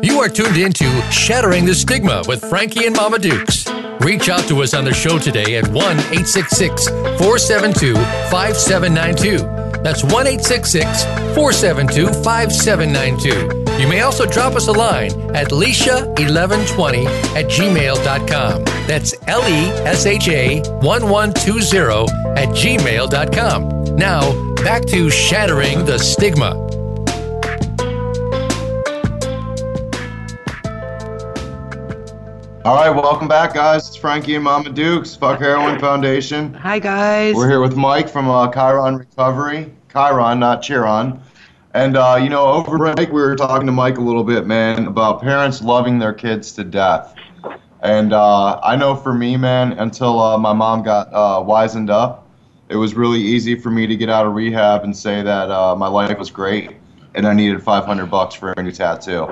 You 0.01 0.21
are 0.21 0.29
tuned 0.29 0.55
into 0.55 0.85
Shattering 1.11 1.65
the 1.65 1.75
Stigma 1.75 2.23
with 2.29 2.39
Frankie 2.49 2.85
and 2.85 2.95
Mama 2.95 3.19
Dukes. 3.19 3.67
Reach 3.99 4.29
out 4.29 4.47
to 4.47 4.63
us 4.63 4.73
on 4.73 4.85
the 4.85 4.93
show 4.93 5.19
today 5.19 5.57
at 5.57 5.67
1 5.67 5.75
866 5.75 6.87
472 6.87 7.95
5792. 8.31 9.60
That's 9.83 10.03
1 10.03 10.27
866 10.27 11.03
472 11.35 12.07
5792. 12.23 13.61
You 13.81 13.87
may 13.87 14.01
also 14.01 14.25
drop 14.25 14.53
us 14.53 14.67
a 14.67 14.71
line 14.71 15.11
at 15.35 15.49
Leisha1120 15.49 17.05
at 17.35 17.45
gmail.com. 17.45 18.63
That's 18.87 19.15
L 19.27 19.41
E 19.41 19.67
S 19.87 20.05
H 20.05 20.27
A 20.29 20.59
1120 20.81 22.11
at 22.37 22.49
gmail.com. 22.49 23.95
Now, 23.95 24.53
back 24.63 24.85
to 24.85 25.09
Shattering 25.09 25.85
the 25.85 25.97
Stigma. 25.97 26.70
All 32.63 32.75
right, 32.75 32.91
welcome 32.91 33.27
back, 33.27 33.55
guys. 33.55 33.87
It's 33.87 33.95
Frankie 33.95 34.35
and 34.35 34.43
Mama 34.43 34.69
Dukes, 34.69 35.15
Fuck 35.15 35.39
Heroin 35.39 35.79
Foundation. 35.79 36.53
Hi, 36.53 36.77
guys. 36.77 37.33
We're 37.33 37.49
here 37.49 37.59
with 37.59 37.75
Mike 37.75 38.07
from 38.07 38.29
uh, 38.29 38.51
Chiron 38.51 38.97
Recovery. 38.97 39.73
Chiron, 39.91 40.39
not 40.39 40.61
Chiron. 40.61 41.19
And, 41.73 41.97
uh, 41.97 42.19
you 42.21 42.29
know, 42.29 42.45
over 42.45 42.77
break, 42.77 43.11
we 43.11 43.19
were 43.19 43.35
talking 43.35 43.65
to 43.65 43.71
Mike 43.71 43.97
a 43.97 44.01
little 44.01 44.23
bit, 44.23 44.45
man, 44.45 44.85
about 44.85 45.23
parents 45.23 45.63
loving 45.63 45.97
their 45.97 46.13
kids 46.13 46.51
to 46.51 46.63
death. 46.63 47.15
And 47.81 48.13
uh, 48.13 48.59
I 48.61 48.75
know 48.75 48.95
for 48.95 49.11
me, 49.11 49.37
man, 49.37 49.71
until 49.79 50.21
uh, 50.21 50.37
my 50.37 50.53
mom 50.53 50.83
got 50.83 51.11
uh, 51.11 51.41
wizened 51.41 51.89
up, 51.89 52.29
it 52.69 52.75
was 52.75 52.93
really 52.93 53.21
easy 53.21 53.55
for 53.55 53.71
me 53.71 53.87
to 53.87 53.95
get 53.95 54.07
out 54.07 54.27
of 54.27 54.35
rehab 54.35 54.83
and 54.83 54.95
say 54.95 55.23
that 55.23 55.49
uh, 55.49 55.75
my 55.75 55.87
life 55.87 56.15
was 56.15 56.29
great 56.29 56.77
and 57.15 57.25
I 57.25 57.33
needed 57.33 57.63
500 57.63 58.05
bucks 58.05 58.35
for 58.35 58.51
a 58.51 58.61
new 58.61 58.71
tattoo 58.71 59.27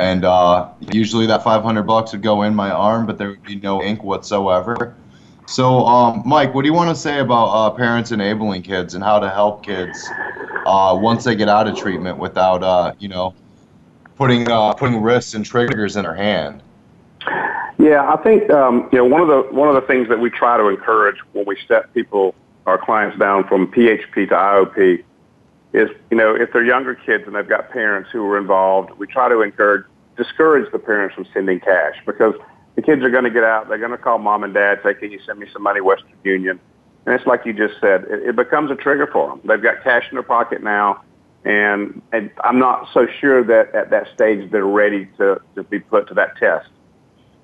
and 0.00 0.24
uh, 0.24 0.68
usually 0.80 1.26
that 1.26 1.44
500 1.44 1.82
bucks 1.82 2.12
would 2.12 2.22
go 2.22 2.42
in 2.42 2.54
my 2.54 2.70
arm, 2.70 3.06
but 3.06 3.18
there 3.18 3.28
would 3.28 3.44
be 3.44 3.56
no 3.56 3.82
ink 3.82 4.02
whatsoever. 4.02 4.96
So, 5.46 5.84
um, 5.84 6.22
Mike, 6.24 6.54
what 6.54 6.62
do 6.62 6.68
you 6.68 6.74
want 6.74 6.94
to 6.94 7.00
say 7.00 7.18
about 7.18 7.46
uh, 7.46 7.70
parents 7.70 8.10
enabling 8.10 8.62
kids 8.62 8.94
and 8.94 9.04
how 9.04 9.18
to 9.18 9.28
help 9.28 9.64
kids 9.64 10.08
uh, 10.64 10.98
once 11.00 11.24
they 11.24 11.34
get 11.34 11.48
out 11.48 11.66
of 11.68 11.76
treatment 11.76 12.18
without, 12.18 12.62
uh, 12.62 12.94
you 12.98 13.08
know, 13.08 13.34
putting 14.16 14.50
uh, 14.50 14.72
putting 14.74 15.02
wrists 15.02 15.34
and 15.34 15.44
triggers 15.44 15.96
in 15.96 16.04
their 16.04 16.14
hand? 16.14 16.62
Yeah, 17.78 18.08
I 18.08 18.16
think 18.22 18.50
um, 18.50 18.88
you 18.92 18.98
know 18.98 19.06
one 19.06 19.22
of 19.22 19.28
the 19.28 19.42
one 19.52 19.68
of 19.68 19.74
the 19.74 19.80
things 19.82 20.08
that 20.08 20.20
we 20.20 20.30
try 20.30 20.56
to 20.56 20.68
encourage 20.68 21.16
when 21.32 21.46
we 21.46 21.56
step 21.64 21.92
people, 21.94 22.34
our 22.66 22.78
clients 22.78 23.18
down 23.18 23.48
from 23.48 23.66
PHP 23.72 24.28
to 24.28 24.34
IOP, 24.34 25.02
is, 25.72 25.88
you 26.10 26.16
know, 26.16 26.34
if 26.34 26.52
they're 26.52 26.64
younger 26.64 26.94
kids 26.94 27.24
and 27.26 27.34
they've 27.34 27.48
got 27.48 27.70
parents 27.70 28.10
who 28.12 28.24
are 28.26 28.38
involved, 28.38 28.90
we 28.98 29.06
try 29.06 29.28
to 29.28 29.40
encourage, 29.42 29.84
discourage 30.16 30.70
the 30.72 30.78
parents 30.78 31.14
from 31.14 31.26
sending 31.32 31.60
cash 31.60 31.94
because 32.06 32.34
the 32.76 32.82
kids 32.82 33.02
are 33.02 33.10
going 33.10 33.24
to 33.24 33.30
get 33.30 33.44
out. 33.44 33.68
They're 33.68 33.78
going 33.78 33.90
to 33.92 33.98
call 33.98 34.18
mom 34.18 34.42
and 34.42 34.52
dad, 34.52 34.80
say, 34.82 34.94
can 34.94 35.10
you 35.12 35.20
send 35.24 35.38
me 35.38 35.46
some 35.52 35.62
money, 35.62 35.80
Western 35.80 36.12
Union? 36.24 36.58
And 37.06 37.14
it's 37.14 37.26
like 37.26 37.46
you 37.46 37.52
just 37.52 37.80
said, 37.80 38.04
it, 38.04 38.28
it 38.30 38.36
becomes 38.36 38.70
a 38.70 38.74
trigger 38.74 39.08
for 39.12 39.28
them. 39.28 39.40
They've 39.44 39.62
got 39.62 39.82
cash 39.84 40.04
in 40.10 40.16
their 40.16 40.22
pocket 40.22 40.62
now. 40.62 41.02
And, 41.44 42.02
and 42.12 42.30
I'm 42.44 42.58
not 42.58 42.88
so 42.92 43.06
sure 43.20 43.42
that 43.44 43.74
at 43.74 43.90
that 43.90 44.08
stage 44.14 44.50
they're 44.50 44.66
ready 44.66 45.06
to, 45.18 45.40
to 45.54 45.62
be 45.64 45.78
put 45.78 46.08
to 46.08 46.14
that 46.14 46.36
test. 46.36 46.68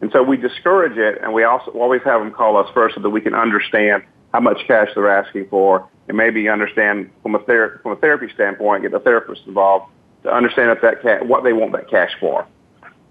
And 0.00 0.10
so 0.12 0.22
we 0.22 0.36
discourage 0.36 0.98
it, 0.98 1.22
and 1.22 1.32
we 1.32 1.44
also 1.44 1.70
always 1.70 2.02
have 2.04 2.20
them 2.20 2.30
call 2.30 2.58
us 2.58 2.68
first 2.74 2.96
so 2.96 3.00
that 3.00 3.08
we 3.08 3.22
can 3.22 3.34
understand 3.34 4.02
how 4.34 4.40
much 4.40 4.58
cash 4.66 4.88
they're 4.94 5.08
asking 5.08 5.48
for 5.48 5.88
and 6.09 6.16
maybe 6.16 6.48
understand 6.48 7.11
from 7.22 7.34
a 7.34 7.38
ther- 7.40 7.80
from 7.82 7.92
a 7.92 7.96
therapy 7.96 8.28
standpoint, 8.34 8.82
get 8.82 8.92
the 8.92 9.00
therapist 9.00 9.42
involved 9.46 9.86
to 10.22 10.32
understand 10.32 10.70
if 10.70 10.80
that 10.82 11.02
ca- 11.02 11.24
what 11.24 11.44
they 11.44 11.52
want 11.52 11.72
that 11.72 11.88
cash 11.88 12.12
for. 12.20 12.46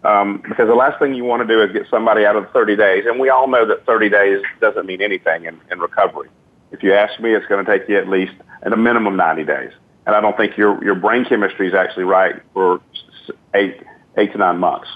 Um, 0.04 0.44
because 0.48 0.68
the 0.68 0.76
last 0.76 1.00
thing 1.00 1.16
you 1.16 1.24
want 1.24 1.42
to 1.42 1.48
do 1.48 1.62
is 1.64 1.72
get 1.72 1.88
somebody 1.90 2.26
out 2.26 2.36
of 2.36 2.50
30 2.52 2.76
days, 2.76 3.06
and 3.08 3.20
we 3.20 3.30
all 3.30 3.48
know 3.48 3.66
that 3.66 3.86
30 3.86 4.10
days 4.10 4.44
doesn't 4.62 4.86
mean 4.86 5.02
anything 5.02 5.46
in, 5.46 5.60
in 5.72 5.80
recovery. 5.80 6.30
If 6.72 6.84
you 6.84 6.94
ask 6.94 7.20
me, 7.20 7.34
it's 7.34 7.46
going 7.48 7.66
to 7.66 7.72
take 7.80 7.90
you 7.90 7.98
at 7.98 8.08
least 8.08 8.34
at 8.62 8.72
a 8.72 8.78
minimum 8.78 9.16
90 9.16 9.46
days, 9.46 9.72
and 10.06 10.16
I 10.16 10.22
don't 10.22 10.38
think 10.38 10.58
your 10.58 10.84
your 10.84 10.96
brain 10.96 11.26
chemistry 11.26 11.68
is 11.68 11.74
actually 11.74 12.04
right 12.04 12.36
for 12.54 12.82
eight 13.54 13.82
eight 14.18 14.32
to 14.34 14.38
nine 14.38 14.60
months. 14.60 14.88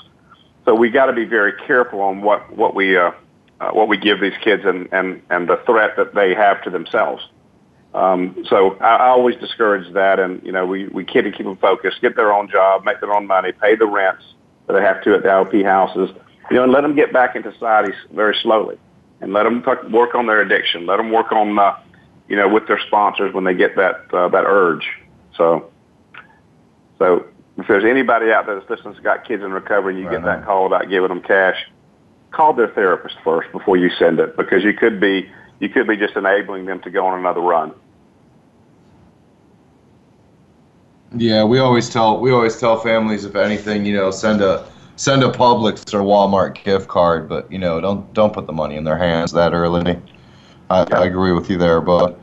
So 0.66 0.76
we 0.76 0.90
got 0.90 1.08
to 1.08 1.14
be 1.14 1.26
very 1.26 1.54
careful 1.66 2.02
on 2.02 2.22
what 2.22 2.56
what 2.56 2.76
we 2.76 2.98
uh, 2.98 3.12
uh, 3.60 3.72
what 3.72 3.88
we 3.88 3.98
give 3.98 4.20
these 4.20 4.38
kids 4.44 4.64
and, 4.66 4.88
and 4.92 5.22
and 5.30 5.50
the 5.50 5.58
threat 5.66 5.96
that 5.98 6.14
they 6.14 6.36
have 6.36 6.64
to 6.64 6.70
themselves. 6.70 7.24
Um, 7.94 8.46
so 8.48 8.78
I, 8.80 8.96
I 8.96 9.08
always 9.10 9.36
discourage 9.38 9.92
that, 9.94 10.20
and 10.20 10.44
you 10.44 10.52
know, 10.52 10.66
we 10.66 10.88
we 10.88 11.04
kid 11.04 11.24
to 11.24 11.32
keep 11.32 11.46
them 11.46 11.58
focused, 11.58 12.02
get 12.02 12.16
their 12.16 12.32
own 12.32 12.50
job, 12.50 12.84
make 12.86 13.00
their 13.00 13.14
own 13.14 13.26
money, 13.26 13.52
pay 13.52 13.76
the 13.76 13.88
rents 13.88 14.24
that 14.68 14.74
they 14.74 14.82
have 14.82 15.04
to 15.04 15.16
at 15.16 15.24
the 15.24 15.30
IOP 15.30 15.64
houses, 15.66 16.10
you 16.52 16.58
know, 16.58 16.64
and 16.64 16.72
let 16.72 16.82
them 16.82 16.96
get 16.96 17.12
back 17.12 17.36
into 17.36 17.52
society 17.54 17.94
very 18.14 18.36
slowly, 18.44 18.78
and 19.22 19.34
let 19.34 19.44
them 19.44 19.64
talk, 19.64 19.84
work 19.90 20.14
on 20.14 20.28
their 20.28 20.42
addiction, 20.42 20.86
let 20.86 20.98
them 20.98 21.12
work 21.12 21.32
on, 21.32 21.58
uh, 21.58 21.78
you 22.28 22.36
know, 22.36 22.48
with 22.48 22.68
their 22.68 22.80
sponsors 22.86 23.34
when 23.34 23.44
they 23.44 23.56
get 23.56 23.76
that 23.76 24.06
uh, 24.14 24.30
that 24.30 24.44
urge. 24.46 24.88
So, 25.36 25.72
so 27.00 27.26
if 27.58 27.68
there's 27.68 27.86
anybody 27.86 28.32
out 28.32 28.46
there 28.46 28.56
that's 28.56 28.70
listening 28.70 28.94
that's 28.94 29.04
got 29.04 29.28
kids 29.28 29.42
in 29.44 29.52
recovery, 29.52 29.96
and 29.96 30.04
you 30.04 30.08
right 30.08 30.18
get 30.18 30.26
that 30.26 30.46
call 30.46 30.68
about 30.68 30.90
giving 30.90 31.10
them 31.10 31.22
cash, 31.22 31.58
call 32.30 32.54
their 32.54 32.68
therapist 32.68 33.16
first 33.24 33.52
before 33.52 33.78
you 33.78 33.90
send 33.98 34.20
it, 34.20 34.38
because 34.38 34.64
you 34.64 34.74
could 34.74 35.00
be 35.00 35.28
you 35.60 35.70
could 35.70 35.88
be 35.88 35.98
just 35.98 36.16
enabling 36.16 36.66
them 36.66 36.80
to 36.82 36.90
go 36.90 37.06
on 37.06 37.20
another 37.20 37.42
run. 37.42 37.74
Yeah, 41.16 41.44
we 41.44 41.60
always 41.60 41.90
tell 41.90 42.20
we 42.20 42.32
always 42.32 42.60
tell 42.60 42.78
families 42.78 43.26
if 43.26 43.36
anything, 43.36 43.86
you 43.86 43.96
know, 43.96 44.12
send 44.12 44.42
a 44.42 44.68
send 44.96 45.24
a 45.24 45.30
Publix 45.30 45.94
or 45.94 46.02
Walmart 46.02 46.64
gift 46.64 46.88
card, 46.88 47.28
but 47.28 47.52
you 47.52 47.58
know, 47.58 47.82
don't 47.82 48.14
don't 48.14 48.32
put 48.32 48.46
the 48.46 48.54
money 48.54 48.76
in 48.76 48.84
their 48.84 48.98
hands 48.98 49.32
that 49.32 49.54
early. 49.54 50.00
I, 50.70 50.86
I 50.92 51.06
agree 51.06 51.32
with 51.32 51.50
you 51.50 51.58
there, 51.58 51.82
but 51.82 52.20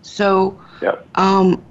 so 0.00 0.58
yep. 0.80 1.06
um, 1.16 1.62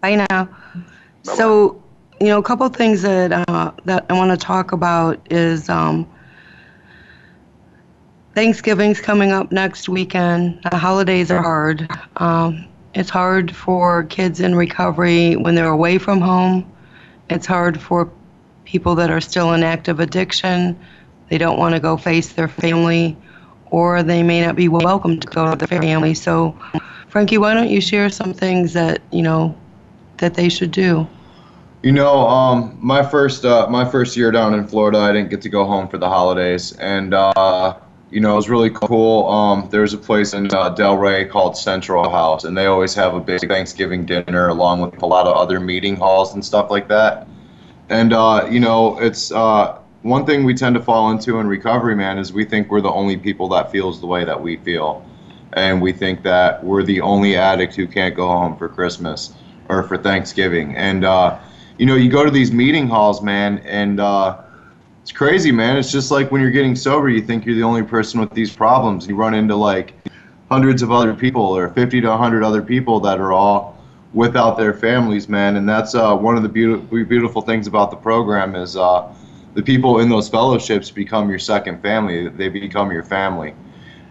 Bye 0.00 0.16
now. 0.16 0.46
Bye-bye. 0.46 1.34
So 1.34 1.83
you 2.24 2.30
know, 2.30 2.38
a 2.38 2.42
couple 2.42 2.66
things 2.70 3.02
that 3.02 3.32
uh, 3.32 3.72
that 3.84 4.06
I 4.08 4.14
want 4.14 4.30
to 4.30 4.36
talk 4.46 4.72
about 4.72 5.20
is 5.30 5.68
um, 5.68 6.10
Thanksgiving's 8.34 8.98
coming 8.98 9.30
up 9.30 9.52
next 9.52 9.90
weekend. 9.90 10.58
The 10.70 10.78
holidays 10.78 11.30
are 11.30 11.42
hard. 11.42 11.86
Um, 12.16 12.66
it's 12.94 13.10
hard 13.10 13.54
for 13.54 14.04
kids 14.04 14.40
in 14.40 14.54
recovery 14.54 15.36
when 15.36 15.54
they're 15.54 15.68
away 15.68 15.98
from 15.98 16.22
home. 16.22 16.72
It's 17.28 17.44
hard 17.44 17.78
for 17.78 18.10
people 18.64 18.94
that 18.94 19.10
are 19.10 19.20
still 19.20 19.52
in 19.52 19.62
active 19.62 20.00
addiction. 20.00 20.78
They 21.28 21.36
don't 21.36 21.58
want 21.58 21.74
to 21.74 21.80
go 21.80 21.98
face 21.98 22.32
their 22.32 22.48
family, 22.48 23.18
or 23.66 24.02
they 24.02 24.22
may 24.22 24.40
not 24.40 24.56
be 24.56 24.68
welcome 24.68 25.20
to 25.20 25.28
go 25.28 25.54
to 25.54 25.66
their 25.66 25.78
family. 25.78 26.14
So, 26.14 26.56
Frankie, 27.08 27.36
why 27.36 27.52
don't 27.52 27.68
you 27.68 27.82
share 27.82 28.08
some 28.08 28.32
things 28.32 28.72
that 28.72 29.02
you 29.12 29.20
know 29.20 29.54
that 30.16 30.32
they 30.32 30.48
should 30.48 30.70
do? 30.70 31.06
You 31.84 31.92
know, 31.92 32.26
um, 32.26 32.78
my 32.80 33.02
first 33.02 33.44
uh, 33.44 33.66
my 33.68 33.84
first 33.84 34.16
year 34.16 34.30
down 34.30 34.54
in 34.54 34.66
Florida, 34.66 35.00
I 35.00 35.12
didn't 35.12 35.28
get 35.28 35.42
to 35.42 35.50
go 35.50 35.66
home 35.66 35.86
for 35.86 35.98
the 35.98 36.08
holidays, 36.08 36.72
and 36.78 37.12
uh, 37.12 37.76
you 38.10 38.20
know 38.20 38.32
it 38.32 38.36
was 38.36 38.48
really 38.48 38.70
cool. 38.70 39.28
Um, 39.28 39.68
there's 39.70 39.92
a 39.92 39.98
place 39.98 40.32
in 40.32 40.46
uh, 40.46 40.74
Delray 40.74 41.28
called 41.28 41.58
Central 41.58 42.08
House, 42.08 42.44
and 42.44 42.56
they 42.56 42.64
always 42.64 42.94
have 42.94 43.12
a 43.12 43.20
big 43.20 43.46
Thanksgiving 43.46 44.06
dinner 44.06 44.48
along 44.48 44.80
with 44.80 45.02
a 45.02 45.04
lot 45.04 45.26
of 45.26 45.36
other 45.36 45.60
meeting 45.60 45.94
halls 45.94 46.32
and 46.32 46.42
stuff 46.42 46.70
like 46.70 46.88
that. 46.88 47.28
And 47.90 48.14
uh, 48.14 48.48
you 48.50 48.60
know, 48.60 48.98
it's 48.98 49.30
uh, 49.30 49.78
one 50.00 50.24
thing 50.24 50.44
we 50.44 50.54
tend 50.54 50.76
to 50.76 50.82
fall 50.82 51.10
into 51.10 51.38
in 51.38 51.46
recovery, 51.46 51.94
man, 51.94 52.16
is 52.16 52.32
we 52.32 52.46
think 52.46 52.70
we're 52.70 52.80
the 52.80 52.92
only 52.92 53.18
people 53.18 53.46
that 53.50 53.70
feels 53.70 54.00
the 54.00 54.06
way 54.06 54.24
that 54.24 54.40
we 54.40 54.56
feel, 54.56 55.04
and 55.52 55.82
we 55.82 55.92
think 55.92 56.22
that 56.22 56.64
we're 56.64 56.82
the 56.82 57.02
only 57.02 57.36
addict 57.36 57.76
who 57.76 57.86
can't 57.86 58.16
go 58.16 58.26
home 58.26 58.56
for 58.56 58.70
Christmas 58.70 59.34
or 59.68 59.82
for 59.82 59.98
Thanksgiving. 59.98 60.74
And 60.76 61.04
uh, 61.04 61.38
you 61.78 61.86
know, 61.86 61.96
you 61.96 62.10
go 62.10 62.24
to 62.24 62.30
these 62.30 62.52
meeting 62.52 62.86
halls, 62.86 63.22
man, 63.22 63.58
and 63.58 64.00
uh, 64.00 64.40
it's 65.02 65.12
crazy, 65.12 65.52
man. 65.52 65.76
It's 65.76 65.90
just 65.90 66.10
like 66.10 66.30
when 66.30 66.40
you're 66.40 66.50
getting 66.50 66.76
sober, 66.76 67.08
you 67.08 67.20
think 67.20 67.44
you're 67.44 67.56
the 67.56 67.62
only 67.62 67.82
person 67.82 68.20
with 68.20 68.30
these 68.30 68.54
problems. 68.54 69.06
You 69.06 69.16
run 69.16 69.34
into 69.34 69.56
like 69.56 69.94
hundreds 70.50 70.82
of 70.82 70.92
other 70.92 71.14
people 71.14 71.42
or 71.42 71.68
50 71.68 72.00
to 72.00 72.08
100 72.08 72.42
other 72.42 72.62
people 72.62 73.00
that 73.00 73.18
are 73.18 73.32
all 73.32 73.74
without 74.12 74.56
their 74.56 74.72
families, 74.72 75.28
man. 75.28 75.56
And 75.56 75.68
that's 75.68 75.94
uh, 75.94 76.16
one 76.16 76.36
of 76.36 76.42
the 76.42 76.48
beautiful 76.48 77.04
beautiful 77.04 77.42
things 77.42 77.66
about 77.66 77.90
the 77.90 77.96
program 77.96 78.54
is 78.54 78.76
uh, 78.76 79.12
the 79.54 79.62
people 79.62 80.00
in 80.00 80.08
those 80.08 80.28
fellowships 80.28 80.90
become 80.90 81.28
your 81.28 81.38
second 81.38 81.82
family. 81.82 82.28
They 82.28 82.48
become 82.48 82.92
your 82.92 83.02
family. 83.02 83.54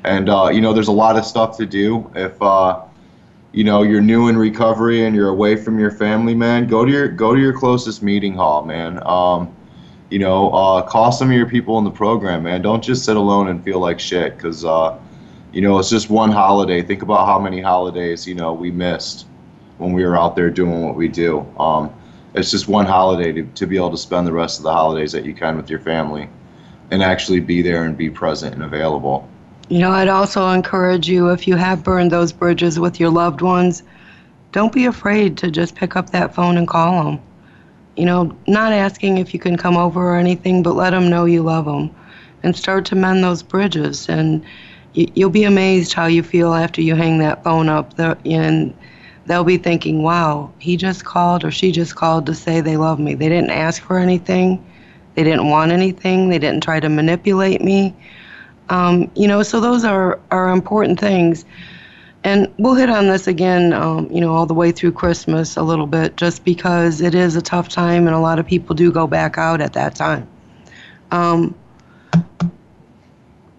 And 0.03 0.29
uh, 0.29 0.49
you 0.51 0.59
know, 0.59 0.73
there's 0.73 0.89
a 0.89 0.91
lot 0.91 1.15
of 1.15 1.25
stuff 1.25 1.57
to 1.57 1.65
do 1.65 2.11
if 2.13 2.39
uh, 2.41 2.83
you 3.53 3.63
know 3.63 3.83
you're 3.83 4.01
new 4.01 4.27
in 4.27 4.37
recovery 4.37 5.05
and 5.05 5.15
you're 5.15 5.29
away 5.29 5.55
from 5.55 5.79
your 5.79 5.91
family, 5.91 6.33
man. 6.33 6.67
Go 6.67 6.83
to 6.83 6.91
your 6.91 7.07
go 7.07 7.33
to 7.33 7.39
your 7.39 7.57
closest 7.57 8.03
meeting 8.03 8.33
hall, 8.33 8.65
man. 8.65 8.99
Um, 9.05 9.55
you 10.09 10.19
know, 10.19 10.51
uh, 10.51 10.81
call 10.81 11.11
some 11.11 11.29
of 11.29 11.37
your 11.37 11.47
people 11.47 11.77
in 11.77 11.83
the 11.83 11.91
program, 11.91 12.43
man. 12.43 12.61
Don't 12.61 12.83
just 12.83 13.05
sit 13.05 13.15
alone 13.15 13.47
and 13.47 13.63
feel 13.63 13.79
like 13.79 13.99
shit, 13.99 14.35
because 14.35 14.65
uh, 14.65 14.99
you 15.53 15.61
know 15.61 15.77
it's 15.79 15.89
just 15.89 16.09
one 16.09 16.31
holiday. 16.31 16.81
Think 16.81 17.03
about 17.03 17.27
how 17.27 17.39
many 17.39 17.61
holidays 17.61 18.27
you 18.27 18.35
know 18.35 18.53
we 18.53 18.71
missed 18.71 19.27
when 19.77 19.93
we 19.93 20.03
were 20.03 20.17
out 20.17 20.35
there 20.35 20.49
doing 20.49 20.81
what 20.83 20.95
we 20.95 21.07
do. 21.07 21.39
Um, 21.57 21.93
it's 22.33 22.49
just 22.49 22.67
one 22.67 22.87
holiday 22.87 23.31
to, 23.31 23.43
to 23.43 23.67
be 23.67 23.75
able 23.75 23.91
to 23.91 23.97
spend 23.97 24.25
the 24.25 24.33
rest 24.33 24.57
of 24.57 24.63
the 24.63 24.73
holidays 24.73 25.11
that 25.11 25.25
you 25.25 25.35
can 25.35 25.55
with 25.55 25.69
your 25.69 25.79
family 25.79 26.27
and 26.89 27.03
actually 27.03 27.39
be 27.39 27.61
there 27.61 27.83
and 27.85 27.95
be 27.95 28.09
present 28.09 28.55
and 28.55 28.63
available. 28.63 29.29
You 29.69 29.79
know, 29.79 29.91
I'd 29.91 30.09
also 30.09 30.49
encourage 30.49 31.07
you 31.07 31.29
if 31.29 31.47
you 31.47 31.55
have 31.55 31.83
burned 31.83 32.11
those 32.11 32.33
bridges 32.33 32.79
with 32.79 32.99
your 32.99 33.09
loved 33.09 33.41
ones, 33.41 33.83
don't 34.51 34.73
be 34.73 34.85
afraid 34.85 35.37
to 35.37 35.49
just 35.49 35.75
pick 35.75 35.95
up 35.95 36.09
that 36.11 36.35
phone 36.35 36.57
and 36.57 36.67
call 36.67 37.03
them. 37.03 37.19
You 37.95 38.05
know, 38.05 38.35
not 38.47 38.73
asking 38.73 39.17
if 39.17 39.33
you 39.33 39.39
can 39.39 39.55
come 39.55 39.77
over 39.77 40.11
or 40.11 40.15
anything, 40.15 40.63
but 40.63 40.75
let 40.75 40.91
them 40.91 41.09
know 41.09 41.25
you 41.25 41.43
love 41.43 41.65
them 41.65 41.95
and 42.43 42.55
start 42.55 42.85
to 42.85 42.95
mend 42.95 43.23
those 43.23 43.41
bridges. 43.41 44.09
And 44.09 44.43
you'll 44.93 45.29
be 45.29 45.45
amazed 45.45 45.93
how 45.93 46.07
you 46.07 46.23
feel 46.23 46.53
after 46.53 46.81
you 46.81 46.95
hang 46.95 47.19
that 47.19 47.43
phone 47.43 47.69
up. 47.69 47.97
And 47.97 48.75
they'll 49.25 49.43
be 49.43 49.57
thinking, 49.57 50.03
wow, 50.03 50.51
he 50.59 50.75
just 50.75 51.05
called 51.05 51.45
or 51.45 51.51
she 51.51 51.71
just 51.71 51.95
called 51.95 52.25
to 52.25 52.35
say 52.35 52.61
they 52.61 52.77
love 52.77 52.99
me. 52.99 53.15
They 53.15 53.29
didn't 53.29 53.51
ask 53.51 53.81
for 53.81 53.97
anything, 53.97 54.63
they 55.15 55.23
didn't 55.23 55.49
want 55.49 55.71
anything, 55.71 56.29
they 56.29 56.39
didn't 56.39 56.63
try 56.63 56.79
to 56.79 56.89
manipulate 56.89 57.61
me. 57.61 57.95
Um, 58.69 59.11
you 59.15 59.27
know, 59.27 59.43
so 59.43 59.59
those 59.59 59.83
are, 59.83 60.19
are 60.31 60.49
important 60.49 60.99
things. 60.99 61.45
And 62.23 62.51
we'll 62.57 62.75
hit 62.75 62.89
on 62.89 63.07
this 63.07 63.27
again, 63.27 63.73
um, 63.73 64.09
you 64.09 64.21
know, 64.21 64.33
all 64.33 64.45
the 64.45 64.53
way 64.53 64.71
through 64.71 64.93
Christmas 64.93 65.57
a 65.57 65.61
little 65.61 65.87
bit, 65.87 66.15
just 66.15 66.45
because 66.45 67.01
it 67.01 67.13
is 67.13 67.35
a 67.35 67.41
tough 67.41 67.67
time 67.67 68.07
and 68.07 68.15
a 68.15 68.19
lot 68.19 68.39
of 68.39 68.47
people 68.47 68.75
do 68.75 68.91
go 68.91 69.07
back 69.07 69.37
out 69.37 69.59
at 69.59 69.73
that 69.73 69.95
time. 69.95 70.27
Um, 71.11 71.53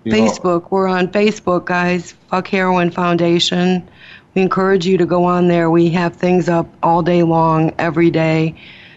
Facebook, 0.04 0.70
we're 0.70 0.88
on 0.88 1.08
Facebook, 1.08 1.66
guys. 1.66 2.12
Fuck 2.30 2.48
Heroin 2.48 2.90
Foundation. 2.90 3.88
We 4.34 4.42
encourage 4.42 4.86
you 4.86 4.98
to 4.98 5.06
go 5.06 5.24
on 5.24 5.48
there. 5.48 5.70
We 5.70 5.90
have 5.90 6.16
things 6.16 6.48
up 6.48 6.66
all 6.82 7.02
day 7.02 7.22
long, 7.22 7.72
every 7.78 8.10
day, 8.10 8.54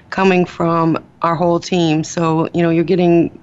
coming 0.10 0.45
from 0.45 1.03
our 1.22 1.36
whole 1.36 1.60
team. 1.60 2.03
So, 2.03 2.49
you 2.53 2.62
know, 2.62 2.70
you're 2.70 2.84
getting 2.84 3.38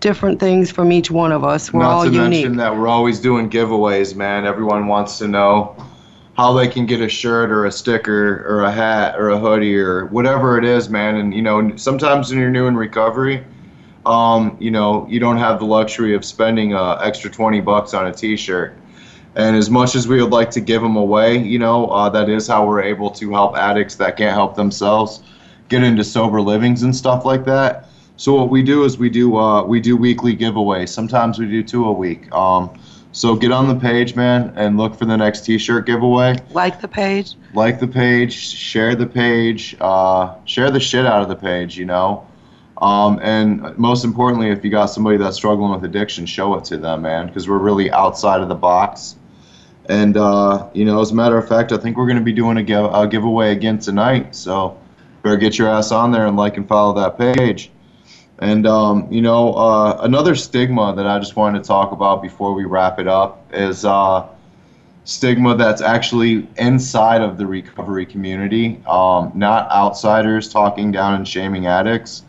different 0.00 0.40
things 0.40 0.70
from 0.70 0.92
each 0.92 1.10
one 1.10 1.32
of 1.32 1.44
us. 1.44 1.72
We're 1.72 1.82
Not 1.82 1.90
all 1.90 2.04
to 2.04 2.10
unique. 2.10 2.30
mention 2.30 2.56
that 2.56 2.76
we're 2.76 2.88
always 2.88 3.20
doing 3.20 3.48
giveaways, 3.48 4.14
man. 4.14 4.44
Everyone 4.44 4.86
wants 4.86 5.18
to 5.18 5.28
know 5.28 5.76
how 6.36 6.52
they 6.52 6.66
can 6.66 6.86
get 6.86 7.00
a 7.00 7.08
shirt 7.08 7.50
or 7.50 7.66
a 7.66 7.72
sticker 7.72 8.44
or 8.48 8.62
a 8.64 8.72
hat 8.72 9.18
or 9.18 9.30
a 9.30 9.38
hoodie 9.38 9.76
or 9.76 10.06
whatever 10.06 10.58
it 10.58 10.64
is, 10.64 10.88
man. 10.88 11.16
And 11.16 11.34
you 11.34 11.42
know, 11.42 11.76
sometimes 11.76 12.30
when 12.30 12.38
you're 12.40 12.50
new 12.50 12.66
in 12.66 12.76
recovery, 12.76 13.44
um, 14.06 14.56
you 14.58 14.70
know, 14.70 15.06
you 15.08 15.20
don't 15.20 15.36
have 15.36 15.58
the 15.58 15.66
luxury 15.66 16.14
of 16.14 16.24
spending 16.24 16.74
uh, 16.74 16.94
extra 16.96 17.30
20 17.30 17.60
bucks 17.60 17.94
on 17.94 18.06
a 18.06 18.12
T-shirt. 18.12 18.76
And 19.34 19.56
as 19.56 19.70
much 19.70 19.94
as 19.94 20.06
we 20.08 20.20
would 20.20 20.32
like 20.32 20.50
to 20.50 20.60
give 20.60 20.82
them 20.82 20.96
away, 20.96 21.38
you 21.38 21.58
know, 21.58 21.86
uh, 21.86 22.08
that 22.10 22.28
is 22.28 22.46
how 22.46 22.66
we're 22.66 22.82
able 22.82 23.10
to 23.12 23.32
help 23.32 23.56
addicts 23.56 23.94
that 23.96 24.16
can't 24.16 24.34
help 24.34 24.56
themselves 24.56 25.22
get 25.68 25.82
into 25.82 26.04
sober 26.04 26.40
livings 26.40 26.82
and 26.82 26.94
stuff 26.94 27.24
like 27.24 27.44
that. 27.46 27.88
So 28.16 28.34
what 28.34 28.50
we 28.50 28.62
do 28.62 28.84
is 28.84 28.98
we 28.98 29.10
do 29.10 29.36
uh, 29.36 29.64
we 29.64 29.80
do 29.80 29.96
weekly 29.96 30.36
giveaways. 30.36 30.90
Sometimes 30.90 31.38
we 31.38 31.46
do 31.46 31.62
two 31.62 31.86
a 31.86 31.92
week. 31.92 32.30
Um, 32.32 32.70
so 33.12 33.36
get 33.36 33.52
on 33.52 33.68
the 33.68 33.74
page, 33.74 34.16
man, 34.16 34.52
and 34.56 34.78
look 34.78 34.94
for 34.94 35.04
the 35.04 35.16
next 35.16 35.44
T-shirt 35.44 35.84
giveaway. 35.84 36.36
Like 36.52 36.80
the 36.80 36.88
page. 36.88 37.34
Like 37.52 37.78
the 37.78 37.88
page, 37.88 38.34
share 38.34 38.94
the 38.94 39.06
page, 39.06 39.76
uh, 39.80 40.34
share 40.46 40.70
the 40.70 40.80
shit 40.80 41.04
out 41.04 41.22
of 41.22 41.28
the 41.28 41.36
page. 41.36 41.76
You 41.76 41.86
know. 41.86 42.26
Um, 42.82 43.20
and 43.22 43.78
most 43.78 44.04
importantly, 44.04 44.50
if 44.50 44.64
you 44.64 44.70
got 44.70 44.86
somebody 44.86 45.16
that's 45.16 45.36
struggling 45.36 45.70
with 45.70 45.84
addiction, 45.84 46.26
show 46.26 46.54
it 46.54 46.64
to 46.64 46.76
them, 46.76 47.02
man, 47.02 47.28
because 47.28 47.48
we're 47.48 47.58
really 47.58 47.90
outside 47.92 48.40
of 48.40 48.48
the 48.48 48.56
box. 48.56 49.16
And 49.88 50.16
uh, 50.16 50.68
you 50.72 50.84
know, 50.84 51.00
as 51.00 51.10
a 51.10 51.14
matter 51.14 51.36
of 51.36 51.48
fact, 51.48 51.72
I 51.72 51.76
think 51.76 51.96
we're 51.96 52.06
going 52.06 52.18
to 52.18 52.24
be 52.24 52.32
doing 52.32 52.56
a, 52.56 52.62
give- 52.62 52.92
a 52.92 53.06
giveaway 53.08 53.52
again 53.52 53.78
tonight. 53.78 54.34
So 54.34 54.78
better 55.22 55.36
get 55.36 55.58
your 55.58 55.68
ass 55.68 55.92
on 55.92 56.12
there 56.12 56.26
and 56.26 56.36
like 56.36 56.56
and 56.56 56.66
follow 56.66 56.94
that 56.94 57.18
page. 57.18 57.71
And 58.38 58.66
um, 58.66 59.06
you 59.10 59.22
know, 59.22 59.52
uh, 59.54 59.98
another 60.00 60.34
stigma 60.34 60.94
that 60.96 61.06
I 61.06 61.18
just 61.18 61.36
wanted 61.36 61.62
to 61.62 61.68
talk 61.68 61.92
about 61.92 62.22
before 62.22 62.54
we 62.54 62.64
wrap 62.64 62.98
it 62.98 63.06
up 63.06 63.48
is 63.52 63.84
uh, 63.84 64.26
stigma 65.04 65.56
that's 65.56 65.82
actually 65.82 66.48
inside 66.56 67.20
of 67.20 67.38
the 67.38 67.46
recovery 67.46 68.06
community, 68.06 68.82
um, 68.86 69.32
not 69.34 69.70
outsiders 69.70 70.48
talking 70.48 70.90
down 70.90 71.14
and 71.14 71.28
shaming 71.28 71.66
addicts, 71.66 72.24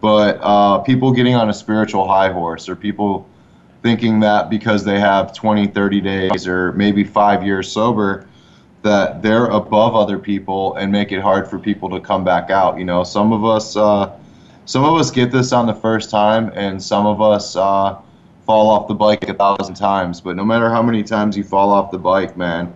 but 0.00 0.38
uh, 0.40 0.78
people 0.78 1.12
getting 1.12 1.34
on 1.34 1.48
a 1.50 1.54
spiritual 1.54 2.06
high 2.06 2.32
horse 2.32 2.68
or 2.68 2.76
people 2.76 3.28
thinking 3.82 4.20
that 4.20 4.50
because 4.50 4.84
they 4.84 5.00
have 5.00 5.34
20, 5.34 5.68
30 5.68 6.00
days 6.00 6.46
or 6.46 6.72
maybe 6.72 7.04
five 7.04 7.44
years 7.44 7.70
sober, 7.70 8.26
that 8.82 9.22
they're 9.22 9.46
above 9.46 9.94
other 9.94 10.18
people 10.18 10.74
and 10.74 10.90
make 10.90 11.12
it 11.12 11.20
hard 11.20 11.48
for 11.48 11.58
people 11.58 11.88
to 11.90 12.00
come 12.00 12.24
back 12.24 12.50
out. 12.50 12.78
You 12.78 12.84
know, 12.84 13.04
some 13.04 13.32
of 13.32 13.44
us, 13.44 13.76
uh, 13.76 14.16
some 14.70 14.84
of 14.84 14.94
us 14.94 15.10
get 15.10 15.32
this 15.32 15.52
on 15.52 15.66
the 15.66 15.74
first 15.74 16.10
time, 16.10 16.52
and 16.54 16.80
some 16.80 17.04
of 17.04 17.20
us 17.20 17.56
uh, 17.56 17.98
fall 18.46 18.70
off 18.70 18.86
the 18.86 18.94
bike 18.94 19.28
a 19.28 19.34
thousand 19.34 19.74
times. 19.74 20.20
But 20.20 20.36
no 20.36 20.44
matter 20.44 20.70
how 20.70 20.80
many 20.80 21.02
times 21.02 21.36
you 21.36 21.42
fall 21.42 21.72
off 21.72 21.90
the 21.90 21.98
bike, 21.98 22.36
man, 22.36 22.72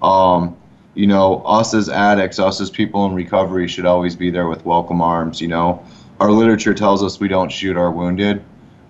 um, 0.00 0.56
you 0.94 1.06
know, 1.06 1.42
us 1.44 1.74
as 1.74 1.90
addicts, 1.90 2.38
us 2.38 2.62
as 2.62 2.70
people 2.70 3.04
in 3.04 3.12
recovery, 3.12 3.68
should 3.68 3.84
always 3.84 4.16
be 4.16 4.30
there 4.30 4.48
with 4.48 4.64
welcome 4.64 5.02
arms. 5.02 5.38
You 5.38 5.48
know, 5.48 5.84
our 6.18 6.30
literature 6.30 6.72
tells 6.72 7.02
us 7.02 7.20
we 7.20 7.28
don't 7.28 7.52
shoot 7.52 7.76
our 7.76 7.90
wounded, 7.90 8.42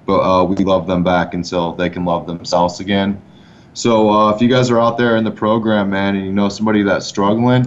but 0.06 0.20
uh, 0.20 0.44
we 0.44 0.54
love 0.54 0.86
them 0.86 1.02
back 1.02 1.34
until 1.34 1.72
they 1.72 1.90
can 1.90 2.04
love 2.04 2.28
themselves 2.28 2.78
again. 2.78 3.20
So 3.72 4.12
uh, 4.12 4.32
if 4.32 4.40
you 4.40 4.46
guys 4.46 4.70
are 4.70 4.78
out 4.78 4.96
there 4.96 5.16
in 5.16 5.24
the 5.24 5.32
program, 5.32 5.90
man, 5.90 6.14
and 6.14 6.24
you 6.24 6.32
know 6.32 6.48
somebody 6.48 6.84
that's 6.84 7.04
struggling, 7.04 7.64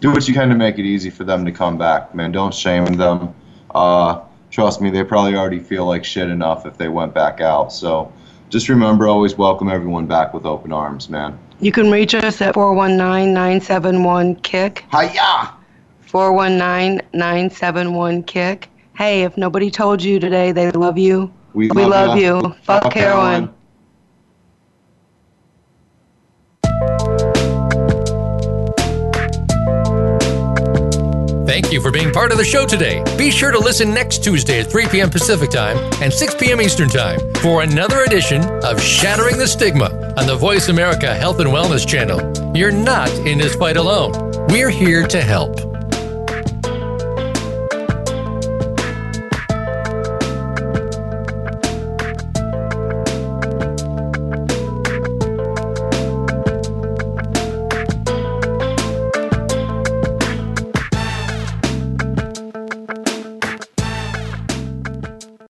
do 0.00 0.10
what 0.10 0.26
you 0.26 0.34
can 0.34 0.48
to 0.48 0.56
make 0.56 0.80
it 0.80 0.84
easy 0.84 1.10
for 1.10 1.22
them 1.22 1.44
to 1.44 1.52
come 1.52 1.78
back, 1.78 2.12
man. 2.12 2.32
Don't 2.32 2.52
shame 2.52 2.86
them. 2.86 3.32
Uh, 3.76 4.24
trust 4.50 4.80
me, 4.80 4.88
they 4.90 5.04
probably 5.04 5.36
already 5.36 5.58
feel 5.58 5.84
like 5.84 6.02
shit 6.04 6.30
enough 6.30 6.64
if 6.64 6.78
they 6.78 6.88
went 6.88 7.12
back 7.12 7.42
out. 7.42 7.70
So 7.72 8.10
just 8.48 8.70
remember, 8.70 9.06
always 9.06 9.36
welcome 9.36 9.68
everyone 9.68 10.06
back 10.06 10.32
with 10.32 10.46
open 10.46 10.72
arms, 10.72 11.10
man. 11.10 11.38
You 11.60 11.72
can 11.72 11.90
reach 11.90 12.14
us 12.14 12.40
at 12.40 12.54
419-971-KICK. 12.54 14.84
Hiya! 14.90 15.52
419-971-KICK. 16.10 18.68
Hey, 18.96 19.24
if 19.24 19.36
nobody 19.36 19.70
told 19.70 20.02
you 20.02 20.18
today 20.18 20.52
they 20.52 20.70
love 20.70 20.96
you, 20.96 21.30
We, 21.52 21.68
we 21.68 21.84
love 21.84 22.18
ya. 22.18 22.40
you. 22.40 22.54
Fuck 22.62 22.94
heroin. 22.94 23.50
Thank 31.56 31.72
you 31.72 31.80
for 31.80 31.90
being 31.90 32.12
part 32.12 32.32
of 32.32 32.36
the 32.36 32.44
show 32.44 32.66
today. 32.66 33.02
Be 33.16 33.30
sure 33.30 33.50
to 33.50 33.58
listen 33.58 33.94
next 33.94 34.22
Tuesday 34.22 34.60
at 34.60 34.70
3 34.70 34.88
p.m. 34.88 35.08
Pacific 35.08 35.48
Time 35.48 35.78
and 36.02 36.12
6 36.12 36.34
p.m. 36.34 36.60
Eastern 36.60 36.90
Time 36.90 37.18
for 37.36 37.62
another 37.62 38.02
edition 38.02 38.42
of 38.62 38.78
Shattering 38.78 39.38
the 39.38 39.48
Stigma 39.48 39.86
on 40.18 40.26
the 40.26 40.36
Voice 40.36 40.68
America 40.68 41.14
Health 41.14 41.40
and 41.40 41.48
Wellness 41.48 41.88
Channel. 41.88 42.54
You're 42.54 42.70
not 42.70 43.08
in 43.20 43.38
this 43.38 43.54
fight 43.54 43.78
alone. 43.78 44.12
We're 44.48 44.68
here 44.68 45.06
to 45.06 45.22
help. 45.22 45.75